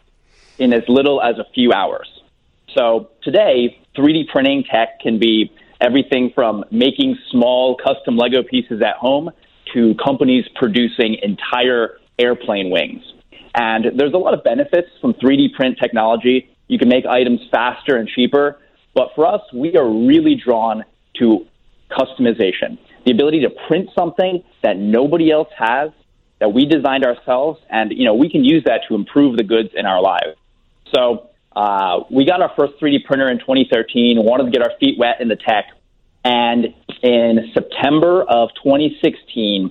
in 0.59 0.73
as 0.73 0.83
little 0.89 1.21
as 1.21 1.39
a 1.39 1.45
few 1.55 1.73
hours. 1.73 2.09
So 2.77 3.11
today, 3.23 3.81
3D 3.97 4.29
printing 4.29 4.65
tech 4.65 5.01
can 5.01 5.19
be 5.19 5.53
everything 5.81 6.33
from 6.35 6.65
making 6.71 7.17
small 7.31 7.77
custom 7.77 8.17
Lego 8.17 8.43
pieces 8.43 8.83
at 8.83 8.97
home 8.97 9.31
to 9.75 9.95
companies 10.03 10.45
producing 10.55 11.17
entire 11.23 11.99
airplane 12.19 12.71
wings. 12.71 13.03
And 13.55 13.99
there's 13.99 14.13
a 14.13 14.19
lot 14.19 14.35
of 14.35 14.45
benefits 14.45 14.89
from 15.01 15.15
3D 15.15 15.55
print 15.55 15.79
technology. 15.81 16.49
You 16.69 16.79
can 16.79 16.89
make 16.89 17.07
items 17.07 17.41
faster 17.51 17.97
and 17.97 18.09
cheaper. 18.09 18.59
But 18.95 19.11
for 19.15 19.27
us, 19.27 19.43
we 19.53 19.77
are 19.77 19.89
really 19.89 20.35
drawn 20.35 20.85
to 21.19 21.47
customization, 21.91 22.79
the 23.05 23.13
ability 23.13 23.41
to 23.41 23.51
print 23.67 23.89
something 23.97 24.43
that 24.63 24.77
nobody 24.77 25.31
else 25.31 25.49
has, 25.59 25.91
that 26.41 26.53
we 26.53 26.67
designed 26.67 27.05
ourselves, 27.05 27.61
and 27.71 27.93
you 27.93 28.05
know 28.05 28.15
we 28.15 28.31
can 28.31 28.45
use 28.45 28.65
that 28.65 28.83
to 28.89 28.95
improve 28.95 29.37
the 29.37 29.45
goods 29.45 29.71
in 29.75 29.87
our 29.87 30.01
lives. 30.01 30.37
So 30.95 31.31
uh, 31.55 32.01
we 32.11 32.25
got 32.25 32.41
our 32.43 32.53
first 32.57 32.75
3D 32.81 33.05
printer 33.05 33.29
in 33.29 33.39
2013. 33.39 34.23
Wanted 34.23 34.45
to 34.45 34.51
get 34.51 34.63
our 34.63 34.77
feet 34.79 34.99
wet 34.99 35.21
in 35.21 35.29
the 35.29 35.37
tech, 35.37 35.67
and 36.25 36.67
in 37.03 37.51
September 37.55 38.23
of 38.23 38.51
2016, 38.63 39.71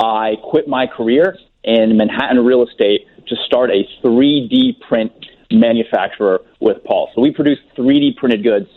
I 0.00 0.36
quit 0.42 0.68
my 0.68 0.86
career 0.86 1.36
in 1.64 1.96
Manhattan 1.96 2.44
real 2.44 2.66
estate 2.66 3.06
to 3.26 3.36
start 3.46 3.70
a 3.70 3.84
3D 4.02 4.80
print 4.88 5.12
manufacturer 5.50 6.40
with 6.60 6.82
Paul. 6.84 7.10
So 7.14 7.20
we 7.20 7.32
produce 7.32 7.58
3D 7.76 8.16
printed 8.16 8.42
goods 8.42 8.68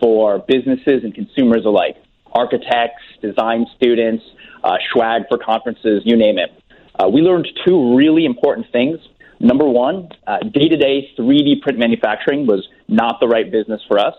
for 0.00 0.38
businesses 0.40 1.04
and 1.04 1.14
consumers 1.14 1.64
alike 1.64 1.96
architects, 2.32 3.02
design 3.22 3.66
students, 3.76 4.24
uh, 4.64 4.76
swag 4.92 5.22
for 5.28 5.38
conferences, 5.38 6.02
you 6.04 6.16
name 6.16 6.38
it. 6.38 6.50
Uh, 6.98 7.08
we 7.08 7.20
learned 7.20 7.46
two 7.64 7.96
really 7.96 8.24
important 8.24 8.66
things. 8.72 8.98
Number 9.40 9.68
one, 9.68 10.08
day 10.52 10.68
to 10.68 10.76
day 10.76 11.10
3D 11.18 11.60
print 11.62 11.78
manufacturing 11.78 12.46
was 12.46 12.66
not 12.88 13.20
the 13.20 13.28
right 13.28 13.50
business 13.50 13.80
for 13.86 13.98
us. 13.98 14.14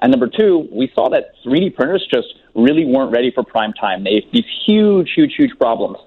And 0.00 0.10
number 0.10 0.28
two, 0.28 0.68
we 0.72 0.90
saw 0.94 1.10
that 1.10 1.32
3D 1.44 1.74
printers 1.74 2.06
just 2.12 2.28
really 2.54 2.84
weren't 2.84 3.12
ready 3.12 3.30
for 3.34 3.44
prime 3.44 3.72
time. 3.74 4.04
They 4.04 4.14
have 4.14 4.32
these 4.32 4.44
huge, 4.66 5.10
huge, 5.14 5.34
huge 5.36 5.50
problems. 5.58 5.98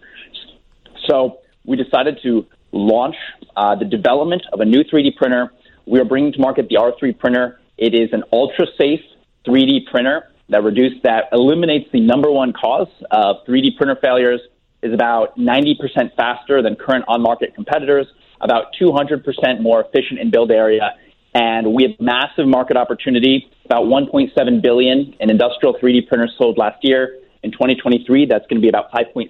So 1.08 1.40
we 1.66 1.78
decided 1.78 2.20
to 2.24 2.46
launch 2.72 3.16
uh, 3.56 3.76
the 3.76 3.86
development 3.86 4.44
of 4.52 4.60
a 4.60 4.66
new 4.66 4.84
3D 4.84 5.16
printer. 5.16 5.54
We 5.86 6.00
are 6.00 6.06
bringing 6.06 6.34
to 6.34 6.40
market 6.40 6.70
the 6.70 6.76
R3 6.76 7.18
printer. 7.18 7.60
It 7.84 7.94
is 7.94 8.14
an 8.14 8.24
ultra 8.32 8.66
safe 8.80 9.02
3D 9.46 9.88
printer 9.92 10.32
that 10.48 10.64
reduces 10.64 11.02
that 11.04 11.26
eliminates 11.34 11.90
the 11.92 12.00
number 12.00 12.32
one 12.32 12.54
cause 12.54 12.88
of 13.12 13.46
3D 13.46 13.76
printer 13.76 13.98
failures. 14.02 14.40
Is 14.82 14.94
about 14.94 15.38
90% 15.38 16.16
faster 16.16 16.62
than 16.62 16.78
current 16.78 17.04
on 17.10 17.22
market 17.22 17.54
competitors, 17.56 18.08
about 18.40 18.68
200% 18.82 19.62
more 19.62 19.82
efficient 19.82 20.20
in 20.22 20.32
build 20.32 20.52
area, 20.52 20.92
and 21.34 21.74
we 21.74 21.84
have 21.84 21.92
massive 22.00 22.48
market 22.48 22.78
opportunity. 22.78 23.50
About 23.66 23.86
1.7 23.86 24.62
billion 24.62 25.14
in 25.20 25.30
industrial 25.30 25.74
3D 25.76 26.08
printers 26.08 26.34
sold 26.38 26.58
last 26.58 26.78
year. 26.84 27.20
In 27.44 27.52
2023, 27.52 28.28
that's 28.28 28.46
going 28.48 28.62
to 28.62 28.66
be 28.66 28.70
about 28.70 28.94
5.6 28.94 29.30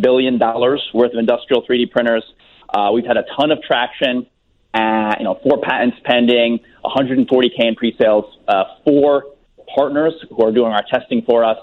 billion 0.00 0.38
dollars 0.38 0.80
worth 0.94 1.12
of 1.12 1.18
industrial 1.18 1.62
3D 1.66 1.90
printers. 1.90 2.24
Uh, 2.72 2.90
we've 2.92 3.06
had 3.06 3.16
a 3.16 3.24
ton 3.36 3.50
of 3.50 3.60
traction 3.62 4.26
and 4.74 5.14
you 5.18 5.24
know 5.24 5.38
four 5.42 5.60
patents 5.62 5.96
pending, 6.04 6.60
140k 6.84 7.52
in 7.58 7.74
pre-sales, 7.76 8.24
uh, 8.48 8.64
four 8.84 9.24
partners 9.74 10.12
who 10.28 10.44
are 10.44 10.52
doing 10.52 10.72
our 10.72 10.84
testing 10.92 11.22
for 11.22 11.44
us. 11.44 11.58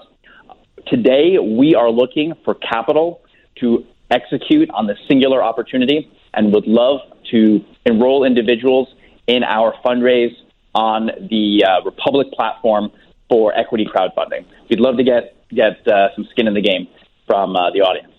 Today, 0.88 1.38
we 1.38 1.74
are 1.74 1.90
looking 1.90 2.32
for 2.44 2.54
capital 2.54 3.20
to 3.60 3.86
execute 4.10 4.68
on 4.70 4.86
the 4.86 4.96
singular 5.08 5.42
opportunity 5.42 6.10
and 6.34 6.52
would 6.52 6.66
love 6.66 7.00
to 7.30 7.64
enroll 7.86 8.24
individuals 8.24 8.88
in 9.26 9.44
our 9.44 9.74
fundraise 9.84 10.34
on 10.74 11.06
the 11.30 11.64
uh, 11.64 11.84
Republic 11.84 12.28
platform 12.32 12.90
for 13.28 13.56
equity 13.56 13.86
crowdfunding. 13.86 14.44
We'd 14.68 14.80
love 14.80 14.96
to 14.96 15.04
get 15.04 15.36
get 15.50 15.86
uh, 15.86 16.08
some 16.16 16.26
skin 16.30 16.48
in 16.48 16.54
the 16.54 16.62
game 16.62 16.88
from 17.26 17.54
uh, 17.54 17.70
the 17.72 17.82
audience. 17.82 18.12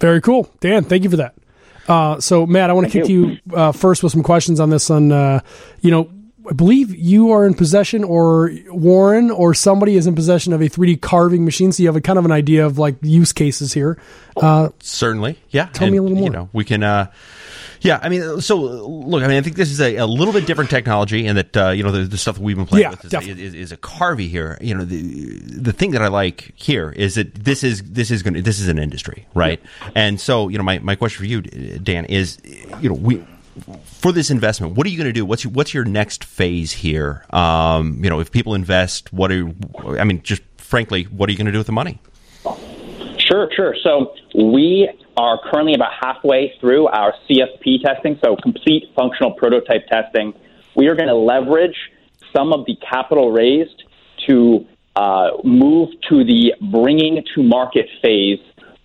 Very 0.00 0.20
cool, 0.20 0.48
Dan. 0.60 0.84
Thank 0.84 1.02
you 1.02 1.10
for 1.10 1.16
that. 1.16 1.34
Uh, 1.88 2.20
so, 2.20 2.46
Matt, 2.46 2.70
I 2.70 2.74
want 2.74 2.90
to 2.90 2.92
kick 2.92 3.08
you, 3.08 3.26
you 3.26 3.54
uh, 3.54 3.72
first 3.72 4.02
with 4.02 4.12
some 4.12 4.22
questions 4.22 4.60
on 4.60 4.70
this. 4.70 4.90
On 4.90 5.10
uh, 5.10 5.40
you 5.80 5.90
know, 5.90 6.10
I 6.48 6.52
believe 6.52 6.94
you 6.96 7.32
are 7.32 7.46
in 7.46 7.54
possession, 7.54 8.04
or 8.04 8.50
Warren, 8.68 9.30
or 9.30 9.52
somebody 9.52 9.96
is 9.96 10.06
in 10.06 10.14
possession 10.14 10.52
of 10.52 10.62
a 10.62 10.68
3D 10.68 11.00
carving 11.00 11.44
machine. 11.44 11.72
So 11.72 11.82
you 11.82 11.88
have 11.88 11.96
a 11.96 12.00
kind 12.00 12.18
of 12.18 12.24
an 12.24 12.32
idea 12.32 12.64
of 12.64 12.78
like 12.78 12.96
use 13.02 13.32
cases 13.32 13.72
here. 13.74 13.98
Uh, 14.36 14.70
Certainly, 14.80 15.38
yeah. 15.50 15.66
Tell 15.66 15.86
and, 15.86 15.92
me 15.92 15.98
a 15.98 16.02
little 16.02 16.16
more. 16.16 16.26
You 16.26 16.30
know, 16.30 16.48
we 16.52 16.64
can. 16.64 16.82
Uh, 16.82 17.10
yeah, 17.80 18.00
I 18.02 18.08
mean, 18.08 18.40
so 18.40 18.56
look, 18.56 19.22
I 19.22 19.28
mean, 19.28 19.36
I 19.36 19.40
think 19.40 19.56
this 19.56 19.70
is 19.70 19.80
a, 19.80 19.96
a 19.96 20.06
little 20.06 20.32
bit 20.32 20.46
different 20.46 20.70
technology, 20.70 21.26
and 21.26 21.38
that 21.38 21.56
uh, 21.56 21.70
you 21.70 21.82
know 21.82 21.92
the, 21.92 22.04
the, 22.04 22.18
stuff 22.18 22.36
that 22.36 22.42
we've 22.42 22.56
been 22.56 22.66
playing 22.66 22.82
yeah, 22.82 22.90
with 22.90 23.04
is, 23.04 23.38
is, 23.38 23.54
is, 23.54 23.72
a 23.72 23.76
Carvey 23.76 24.28
here. 24.28 24.58
You 24.60 24.74
know, 24.74 24.84
the 24.84 25.38
the 25.38 25.72
thing 25.72 25.92
that 25.92 26.02
I 26.02 26.08
like 26.08 26.52
here 26.56 26.90
is 26.90 27.14
that 27.14 27.34
this 27.34 27.62
is 27.62 27.82
this 27.82 28.10
is 28.10 28.22
going 28.22 28.34
to 28.34 28.42
this 28.42 28.58
is 28.58 28.68
an 28.68 28.78
industry, 28.78 29.26
right? 29.34 29.60
Yeah. 29.82 29.90
And 29.94 30.20
so, 30.20 30.48
you 30.48 30.58
know, 30.58 30.64
my, 30.64 30.78
my 30.80 30.96
question 30.96 31.18
for 31.18 31.26
you, 31.26 31.42
Dan, 31.42 32.04
is 32.06 32.38
you 32.80 32.88
know 32.88 32.94
we 32.94 33.24
for 33.84 34.12
this 34.12 34.30
investment, 34.30 34.74
what 34.74 34.86
are 34.86 34.90
you 34.90 34.96
going 34.96 35.08
to 35.08 35.12
do? 35.12 35.24
What's 35.24 35.44
your, 35.44 35.52
what's 35.52 35.74
your 35.74 35.84
next 35.84 36.24
phase 36.24 36.72
here? 36.72 37.24
Um, 37.30 38.02
you 38.02 38.10
know, 38.10 38.20
if 38.20 38.30
people 38.30 38.54
invest, 38.54 39.12
what 39.12 39.32
are 39.32 39.50
I 39.98 40.04
mean, 40.04 40.22
just 40.22 40.42
frankly, 40.56 41.04
what 41.04 41.28
are 41.28 41.32
you 41.32 41.38
going 41.38 41.46
to 41.46 41.52
do 41.52 41.58
with 41.58 41.66
the 41.66 41.72
money? 41.72 42.00
Sure, 43.18 43.48
sure. 43.54 43.74
So 43.82 44.14
we 44.34 44.88
are 45.16 45.38
currently 45.50 45.74
about 45.74 45.92
halfway 46.00 46.54
through 46.60 46.86
our 46.88 47.12
CFP 47.28 47.82
testing, 47.82 48.18
so 48.24 48.36
complete 48.36 48.84
functional 48.94 49.32
prototype 49.32 49.86
testing. 49.88 50.32
We 50.76 50.86
are 50.86 50.94
going 50.94 51.08
to 51.08 51.16
leverage 51.16 51.76
some 52.34 52.52
of 52.52 52.64
the 52.66 52.76
capital 52.76 53.32
raised 53.32 53.82
to 54.28 54.66
uh, 54.96 55.30
move 55.44 55.90
to 56.08 56.24
the 56.24 56.54
bringing 56.70 57.24
to 57.34 57.42
market 57.42 57.86
phase 58.02 58.40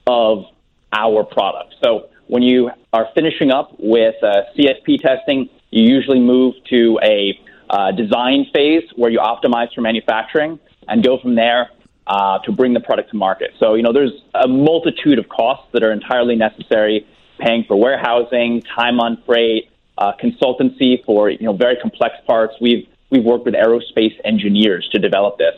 of 0.07 0.45
our 0.91 1.23
product. 1.23 1.75
So 1.83 2.09
when 2.27 2.43
you 2.43 2.71
are 2.91 3.07
finishing 3.15 3.51
up 3.51 3.73
with 3.79 4.15
uh, 4.23 4.43
CFP 4.57 5.01
testing, 5.01 5.49
you 5.71 5.83
usually 5.83 6.19
move 6.19 6.55
to 6.69 6.99
a 7.03 7.39
uh, 7.69 7.91
design 7.91 8.45
phase 8.53 8.83
where 8.95 9.09
you 9.09 9.19
optimize 9.19 9.73
for 9.73 9.81
manufacturing 9.81 10.59
and 10.87 11.03
go 11.03 11.17
from 11.17 11.35
there 11.35 11.69
uh, 12.07 12.39
to 12.39 12.51
bring 12.51 12.73
the 12.73 12.79
product 12.79 13.11
to 13.11 13.15
market. 13.15 13.51
So, 13.59 13.75
you 13.75 13.83
know, 13.83 13.93
there's 13.93 14.11
a 14.35 14.47
multitude 14.47 15.19
of 15.19 15.29
costs 15.29 15.67
that 15.73 15.83
are 15.83 15.91
entirely 15.91 16.35
necessary 16.35 17.07
paying 17.39 17.63
for 17.67 17.75
warehousing, 17.75 18.61
time 18.61 18.99
on 18.99 19.21
freight, 19.25 19.69
uh, 19.97 20.11
consultancy 20.21 21.03
for, 21.05 21.29
you 21.29 21.45
know, 21.45 21.53
very 21.53 21.77
complex 21.77 22.15
parts. 22.27 22.53
We've, 22.61 22.87
we've 23.09 23.23
worked 23.23 23.45
with 23.45 23.55
aerospace 23.55 24.13
engineers 24.23 24.87
to 24.91 24.99
develop 24.99 25.37
this. 25.37 25.55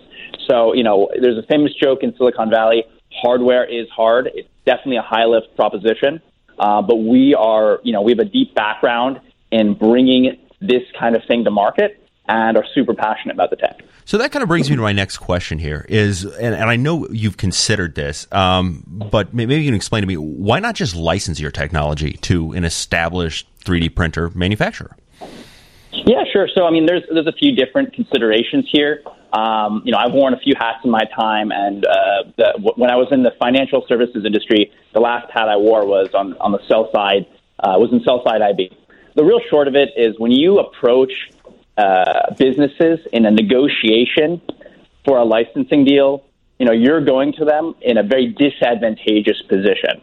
So, 0.47 0.73
you 0.73 0.83
know, 0.83 1.09
there's 1.19 1.37
a 1.37 1.47
famous 1.47 1.73
joke 1.73 2.03
in 2.03 2.15
Silicon 2.17 2.49
Valley 2.49 2.83
hardware 3.21 3.65
is 3.65 3.87
hard. 3.89 4.29
It's 4.33 4.49
definitely 4.65 4.97
a 4.97 5.01
high 5.01 5.25
lift 5.25 5.55
proposition. 5.55 6.21
Uh, 6.59 6.81
but 6.81 6.95
we 6.97 7.35
are, 7.35 7.79
you 7.83 7.93
know, 7.93 8.01
we 8.01 8.11
have 8.11 8.19
a 8.19 8.25
deep 8.25 8.55
background 8.55 9.19
in 9.51 9.73
bringing 9.73 10.37
this 10.61 10.83
kind 10.99 11.15
of 11.15 11.23
thing 11.27 11.43
to 11.43 11.51
market 11.51 12.01
and 12.27 12.57
are 12.57 12.65
super 12.73 12.93
passionate 12.93 13.33
about 13.33 13.49
the 13.49 13.55
tech. 13.55 13.81
So 14.05 14.17
that 14.17 14.31
kind 14.31 14.43
of 14.43 14.49
brings 14.49 14.69
me 14.69 14.75
to 14.75 14.81
my 14.81 14.91
next 14.91 15.17
question 15.17 15.59
here 15.59 15.85
is, 15.89 16.25
and, 16.25 16.55
and 16.55 16.69
I 16.69 16.75
know 16.75 17.07
you've 17.09 17.37
considered 17.37 17.95
this, 17.95 18.27
um, 18.31 18.83
but 18.87 19.33
maybe 19.33 19.55
you 19.55 19.65
can 19.65 19.73
explain 19.75 20.01
to 20.01 20.07
me 20.07 20.15
why 20.17 20.59
not 20.59 20.75
just 20.75 20.95
license 20.95 21.39
your 21.39 21.51
technology 21.51 22.13
to 22.21 22.53
an 22.53 22.65
established 22.65 23.47
3D 23.63 23.95
printer 23.95 24.31
manufacturer? 24.35 24.95
Yeah, 26.05 26.23
sure. 26.31 26.47
So 26.53 26.65
I 26.65 26.71
mean, 26.71 26.85
there's 26.85 27.03
there's 27.11 27.27
a 27.27 27.33
few 27.33 27.55
different 27.55 27.93
considerations 27.93 28.67
here. 28.71 29.03
Um, 29.33 29.81
you 29.85 29.91
know, 29.91 29.97
I've 29.97 30.13
worn 30.13 30.33
a 30.33 30.39
few 30.39 30.53
hats 30.57 30.79
in 30.83 30.91
my 30.91 31.03
time, 31.17 31.51
and 31.51 31.85
uh, 31.85 31.91
the, 32.37 32.73
when 32.75 32.89
I 32.89 32.95
was 32.95 33.07
in 33.11 33.23
the 33.23 33.31
financial 33.39 33.85
services 33.87 34.23
industry, 34.25 34.71
the 34.93 34.99
last 34.99 35.31
hat 35.31 35.49
I 35.49 35.57
wore 35.57 35.85
was 35.85 36.09
on 36.13 36.33
on 36.37 36.51
the 36.51 36.59
sell 36.67 36.89
side. 36.93 37.25
Uh, 37.59 37.75
was 37.77 37.91
in 37.91 38.03
sell 38.03 38.21
side 38.25 38.41
IB. 38.41 38.69
The 39.15 39.23
real 39.23 39.39
short 39.49 39.69
of 39.69 39.75
it 39.75 39.89
is 39.95 40.19
when 40.19 40.31
you 40.31 40.59
approach 40.59 41.13
uh, 41.77 42.33
businesses 42.37 42.99
in 43.13 43.25
a 43.25 43.31
negotiation 43.31 44.41
for 45.05 45.17
a 45.17 45.23
licensing 45.23 45.85
deal, 45.85 46.25
you 46.59 46.65
know, 46.65 46.73
you're 46.73 47.03
going 47.03 47.33
to 47.33 47.45
them 47.45 47.75
in 47.81 47.97
a 47.97 48.03
very 48.03 48.27
disadvantageous 48.27 49.41
position. 49.43 50.01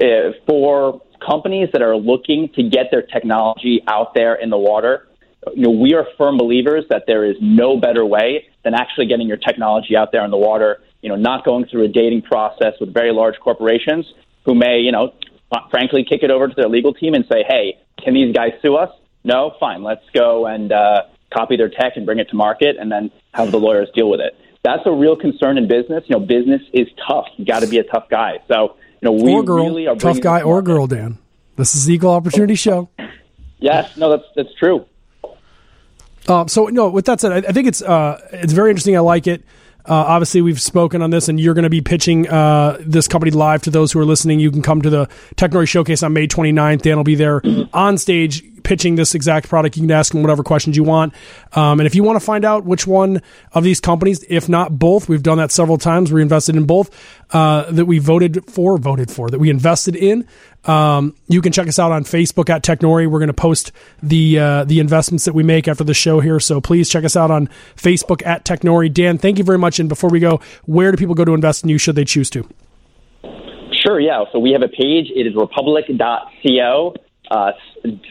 Uh, 0.00 0.32
for 0.46 1.02
companies 1.26 1.68
that 1.72 1.82
are 1.82 1.96
looking 1.96 2.48
to 2.54 2.62
get 2.62 2.90
their 2.90 3.02
technology 3.02 3.82
out 3.86 4.14
there 4.14 4.34
in 4.34 4.50
the 4.50 4.58
water, 4.58 5.06
you 5.54 5.62
know, 5.62 5.70
we 5.70 5.94
are 5.94 6.06
firm 6.16 6.38
believers 6.38 6.84
that 6.90 7.04
there 7.06 7.24
is 7.24 7.36
no 7.40 7.78
better 7.78 8.04
way 8.04 8.46
than 8.64 8.74
actually 8.74 9.06
getting 9.06 9.26
your 9.26 9.36
technology 9.36 9.96
out 9.96 10.12
there 10.12 10.24
in 10.24 10.30
the 10.30 10.36
water. 10.36 10.80
You 11.00 11.08
know, 11.08 11.16
not 11.16 11.44
going 11.44 11.66
through 11.66 11.84
a 11.84 11.88
dating 11.88 12.22
process 12.22 12.74
with 12.80 12.94
very 12.94 13.12
large 13.12 13.34
corporations 13.40 14.06
who 14.44 14.54
may, 14.54 14.78
you 14.78 14.92
know, 14.92 15.12
frankly, 15.70 16.04
kick 16.08 16.22
it 16.22 16.30
over 16.30 16.48
to 16.48 16.54
their 16.54 16.68
legal 16.68 16.94
team 16.94 17.14
and 17.14 17.24
say, 17.30 17.44
"Hey, 17.46 17.78
can 18.02 18.14
these 18.14 18.34
guys 18.34 18.52
sue 18.62 18.76
us?" 18.76 18.90
No, 19.24 19.54
fine. 19.58 19.82
Let's 19.82 20.04
go 20.14 20.46
and 20.46 20.70
uh, 20.72 21.02
copy 21.32 21.56
their 21.56 21.68
tech 21.68 21.96
and 21.96 22.06
bring 22.06 22.18
it 22.18 22.28
to 22.30 22.36
market, 22.36 22.76
and 22.78 22.90
then 22.90 23.10
have 23.34 23.50
the 23.50 23.58
lawyers 23.58 23.88
deal 23.94 24.08
with 24.08 24.20
it. 24.20 24.36
That's 24.62 24.82
a 24.86 24.92
real 24.92 25.16
concern 25.16 25.58
in 25.58 25.66
business. 25.66 26.04
You 26.06 26.18
know, 26.18 26.24
business 26.24 26.62
is 26.72 26.86
tough. 27.08 27.26
You 27.36 27.44
got 27.44 27.60
to 27.60 27.66
be 27.66 27.78
a 27.78 27.84
tough 27.84 28.08
guy. 28.08 28.38
So, 28.46 28.76
you 29.00 29.06
know, 29.06 29.12
we 29.12 29.32
or 29.32 29.42
girl, 29.42 29.64
really 29.64 29.88
are 29.88 29.96
tough 29.96 30.20
guy 30.20 30.42
or 30.42 30.62
girl. 30.62 30.86
Dan, 30.86 31.18
this 31.56 31.74
is 31.74 31.86
the 31.86 31.94
equal 31.94 32.10
opportunity 32.10 32.54
show. 32.54 32.88
Yes, 33.58 33.96
no, 33.96 34.10
that's 34.10 34.28
that's 34.36 34.54
true. 34.54 34.86
Uh, 36.28 36.46
so 36.46 36.66
no, 36.66 36.88
with 36.88 37.06
that 37.06 37.20
said, 37.20 37.32
I, 37.32 37.48
I 37.48 37.52
think 37.52 37.66
it's 37.68 37.82
uh, 37.82 38.20
it's 38.32 38.52
very 38.52 38.70
interesting. 38.70 38.96
I 38.96 39.00
like 39.00 39.26
it. 39.26 39.42
Uh, 39.84 39.94
obviously, 39.94 40.40
we've 40.42 40.62
spoken 40.62 41.02
on 41.02 41.10
this, 41.10 41.28
and 41.28 41.40
you're 41.40 41.54
going 41.54 41.64
to 41.64 41.70
be 41.70 41.80
pitching 41.80 42.28
uh, 42.28 42.76
this 42.80 43.08
company 43.08 43.32
live 43.32 43.62
to 43.62 43.70
those 43.70 43.90
who 43.90 43.98
are 43.98 44.04
listening. 44.04 44.38
You 44.38 44.52
can 44.52 44.62
come 44.62 44.80
to 44.82 44.90
the 44.90 45.08
Technori 45.34 45.68
Showcase 45.68 46.04
on 46.04 46.12
May 46.12 46.28
29th. 46.28 46.82
Dan 46.82 46.96
will 46.96 47.04
be 47.04 47.16
there 47.16 47.42
on 47.72 47.98
stage 47.98 48.44
pitching 48.62 48.94
this 48.94 49.14
exact 49.14 49.48
product. 49.48 49.76
You 49.76 49.82
can 49.82 49.90
ask 49.90 50.14
him 50.14 50.22
whatever 50.22 50.44
questions 50.44 50.76
you 50.76 50.84
want. 50.84 51.14
Um, 51.52 51.80
and 51.80 51.86
if 51.86 51.96
you 51.96 52.04
want 52.04 52.18
to 52.18 52.24
find 52.24 52.44
out 52.44 52.64
which 52.64 52.86
one 52.86 53.22
of 53.52 53.64
these 53.64 53.80
companies, 53.80 54.24
if 54.28 54.48
not 54.48 54.78
both, 54.78 55.08
we've 55.08 55.22
done 55.22 55.38
that 55.38 55.50
several 55.50 55.78
times. 55.78 56.12
We 56.12 56.22
invested 56.22 56.54
in 56.56 56.64
both 56.64 56.90
uh, 57.32 57.70
that 57.70 57.86
we 57.86 57.98
voted 57.98 58.44
for, 58.46 58.78
voted 58.78 59.10
for, 59.10 59.30
that 59.30 59.38
we 59.38 59.50
invested 59.50 59.96
in. 59.96 60.26
Um, 60.64 61.16
you 61.28 61.40
can 61.40 61.52
check 61.52 61.66
us 61.66 61.78
out 61.78 61.90
on 61.90 62.04
Facebook 62.04 62.48
at 62.48 62.62
Technori. 62.62 63.10
We're 63.10 63.18
going 63.18 63.26
to 63.28 63.32
post 63.32 63.72
the 64.02 64.38
uh, 64.38 64.64
the 64.64 64.78
investments 64.78 65.24
that 65.24 65.34
we 65.34 65.42
make 65.42 65.66
after 65.66 65.82
the 65.82 65.94
show 65.94 66.20
here. 66.20 66.38
So 66.38 66.60
please 66.60 66.88
check 66.88 67.04
us 67.04 67.16
out 67.16 67.30
on 67.30 67.48
Facebook 67.76 68.24
at 68.24 68.44
Technori. 68.44 68.92
Dan, 68.92 69.18
thank 69.18 69.38
you 69.38 69.44
very 69.44 69.58
much. 69.58 69.80
And 69.80 69.88
before 69.88 70.10
we 70.10 70.20
go, 70.20 70.40
where 70.66 70.90
do 70.90 70.96
people 70.96 71.14
go 71.14 71.24
to 71.24 71.34
invest 71.34 71.64
in 71.64 71.70
you 71.70 71.78
should 71.78 71.96
they 71.96 72.04
choose 72.04 72.30
to? 72.30 72.48
Sure, 73.82 73.98
yeah. 73.98 74.24
So 74.32 74.38
we 74.38 74.52
have 74.52 74.62
a 74.62 74.68
page. 74.68 75.10
It 75.14 75.26
is 75.26 75.34
republic.co 75.34 76.94
uh, 77.30 77.52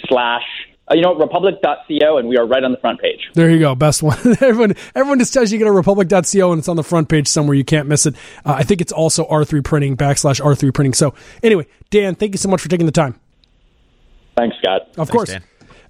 slash 0.07 0.43
uh, 0.91 0.95
you 0.95 1.01
know, 1.01 1.15
republic.co, 1.15 2.17
and 2.17 2.27
we 2.27 2.37
are 2.37 2.45
right 2.45 2.63
on 2.63 2.71
the 2.71 2.77
front 2.77 2.99
page. 2.99 3.19
There 3.33 3.49
you 3.49 3.59
go. 3.59 3.75
Best 3.75 4.03
one. 4.03 4.17
everyone, 4.41 4.75
everyone 4.95 5.19
just 5.19 5.33
tells 5.33 5.51
you 5.51 5.57
to 5.57 5.65
go 5.65 5.69
to 5.69 5.75
republic.co, 5.75 6.51
and 6.51 6.59
it's 6.59 6.67
on 6.67 6.75
the 6.75 6.83
front 6.83 7.09
page 7.09 7.27
somewhere. 7.27 7.55
You 7.55 7.63
can't 7.63 7.87
miss 7.87 8.05
it. 8.05 8.15
Uh, 8.45 8.53
I 8.53 8.63
think 8.63 8.81
it's 8.81 8.91
also 8.91 9.25
R3 9.27 9.63
printing 9.63 9.95
backslash 9.95 10.41
R3 10.41 10.73
printing. 10.73 10.93
So, 10.93 11.13
anyway, 11.41 11.67
Dan, 11.89 12.15
thank 12.15 12.33
you 12.33 12.37
so 12.37 12.49
much 12.49 12.61
for 12.61 12.69
taking 12.69 12.85
the 12.85 12.91
time. 12.91 13.19
Thanks, 14.37 14.57
Scott. 14.57 14.81
Of 14.89 14.95
Thanks, 14.95 15.11
course. 15.11 15.35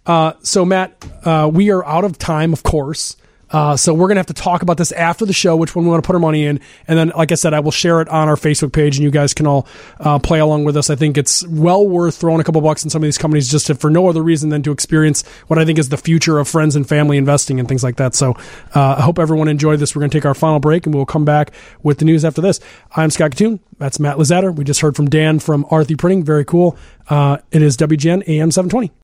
Uh, 0.06 0.34
so, 0.42 0.66
Matt, 0.66 1.06
uh, 1.24 1.50
we 1.52 1.72
are 1.72 1.86
out 1.86 2.04
of 2.04 2.18
time, 2.18 2.54
of 2.54 2.64
course. 2.64 3.16
Uh, 3.52 3.76
so 3.76 3.94
we're 3.94 4.08
gonna 4.08 4.20
have 4.20 4.26
to 4.28 4.34
talk 4.34 4.62
about 4.62 4.78
this 4.78 4.92
after 4.92 5.26
the 5.26 5.34
show, 5.34 5.56
which 5.56 5.76
one 5.76 5.86
we 5.86 5.92
want 5.92 6.04
to 6.04 6.08
put 6.08 6.16
our 6.16 6.20
money 6.20 6.46
in, 6.46 6.60
and 6.88 6.98
then, 6.98 7.12
like 7.16 7.32
I 7.32 7.36
said, 7.36 7.54
I 7.54 7.60
will 7.60 7.72
share 7.72 8.02
it 8.02 8.08
on 8.10 8.28
our 8.28 8.36
Facebook 8.36 8.72
page, 8.72 8.98
and 8.98 9.04
you 9.04 9.12
guys 9.12 9.34
can 9.34 9.48
all 9.48 9.68
uh, 10.00 10.20
play 10.20 10.40
along 10.40 10.64
with 10.64 10.78
us. 10.78 10.90
I 10.90 10.96
think 10.96 11.18
it's 11.18 11.46
well 11.48 11.88
worth 11.88 12.16
throwing 12.16 12.40
a 12.40 12.44
couple 12.44 12.62
bucks 12.62 12.84
in 12.84 12.90
some 12.90 13.02
of 13.02 13.08
these 13.08 13.18
companies 13.18 13.50
just 13.50 13.68
to, 13.68 13.76
for 13.76 13.90
no 13.90 14.08
other 14.08 14.22
reason 14.22 14.50
than 14.50 14.64
to 14.64 14.72
experience 14.72 15.28
what 15.48 15.60
I 15.60 15.66
think 15.66 15.80
is 15.80 15.90
the 15.90 15.98
future 15.98 16.40
of 16.40 16.48
friends 16.48 16.76
and 16.76 16.88
family 16.88 17.18
investing 17.18 17.60
and 17.60 17.68
things 17.68 17.84
like 17.84 17.98
that. 17.98 18.16
So 18.16 18.32
uh, 18.76 18.96
I 18.98 19.02
hope 19.02 19.20
everyone 19.20 19.48
enjoyed 19.48 19.80
this. 19.80 19.96
We're 19.96 20.02
gonna 20.02 20.10
take 20.12 20.26
our 20.26 20.36
final 20.36 20.60
break, 20.60 20.86
and 20.86 20.96
we'll 20.96 21.06
come 21.06 21.26
back 21.26 21.52
with 21.84 22.00
the 22.00 22.06
news 22.06 22.24
after 22.24 22.42
this. 22.42 22.60
I'm 22.96 23.10
Scott 23.10 23.32
Kitun. 23.32 23.60
That's 23.78 24.00
Matt 24.00 24.18
Luzadder. 24.18 24.56
We 24.56 24.64
just 24.64 24.82
heard 24.82 24.96
from 24.96 25.10
Dan 25.10 25.40
from 25.40 25.66
R3 25.66 25.98
Printing. 25.98 26.24
Very 26.24 26.46
cool. 26.46 26.78
Uh, 27.10 27.38
it 27.52 27.62
is 27.62 27.76
WGN 27.78 28.28
AM 28.28 28.52
720. 28.52 28.92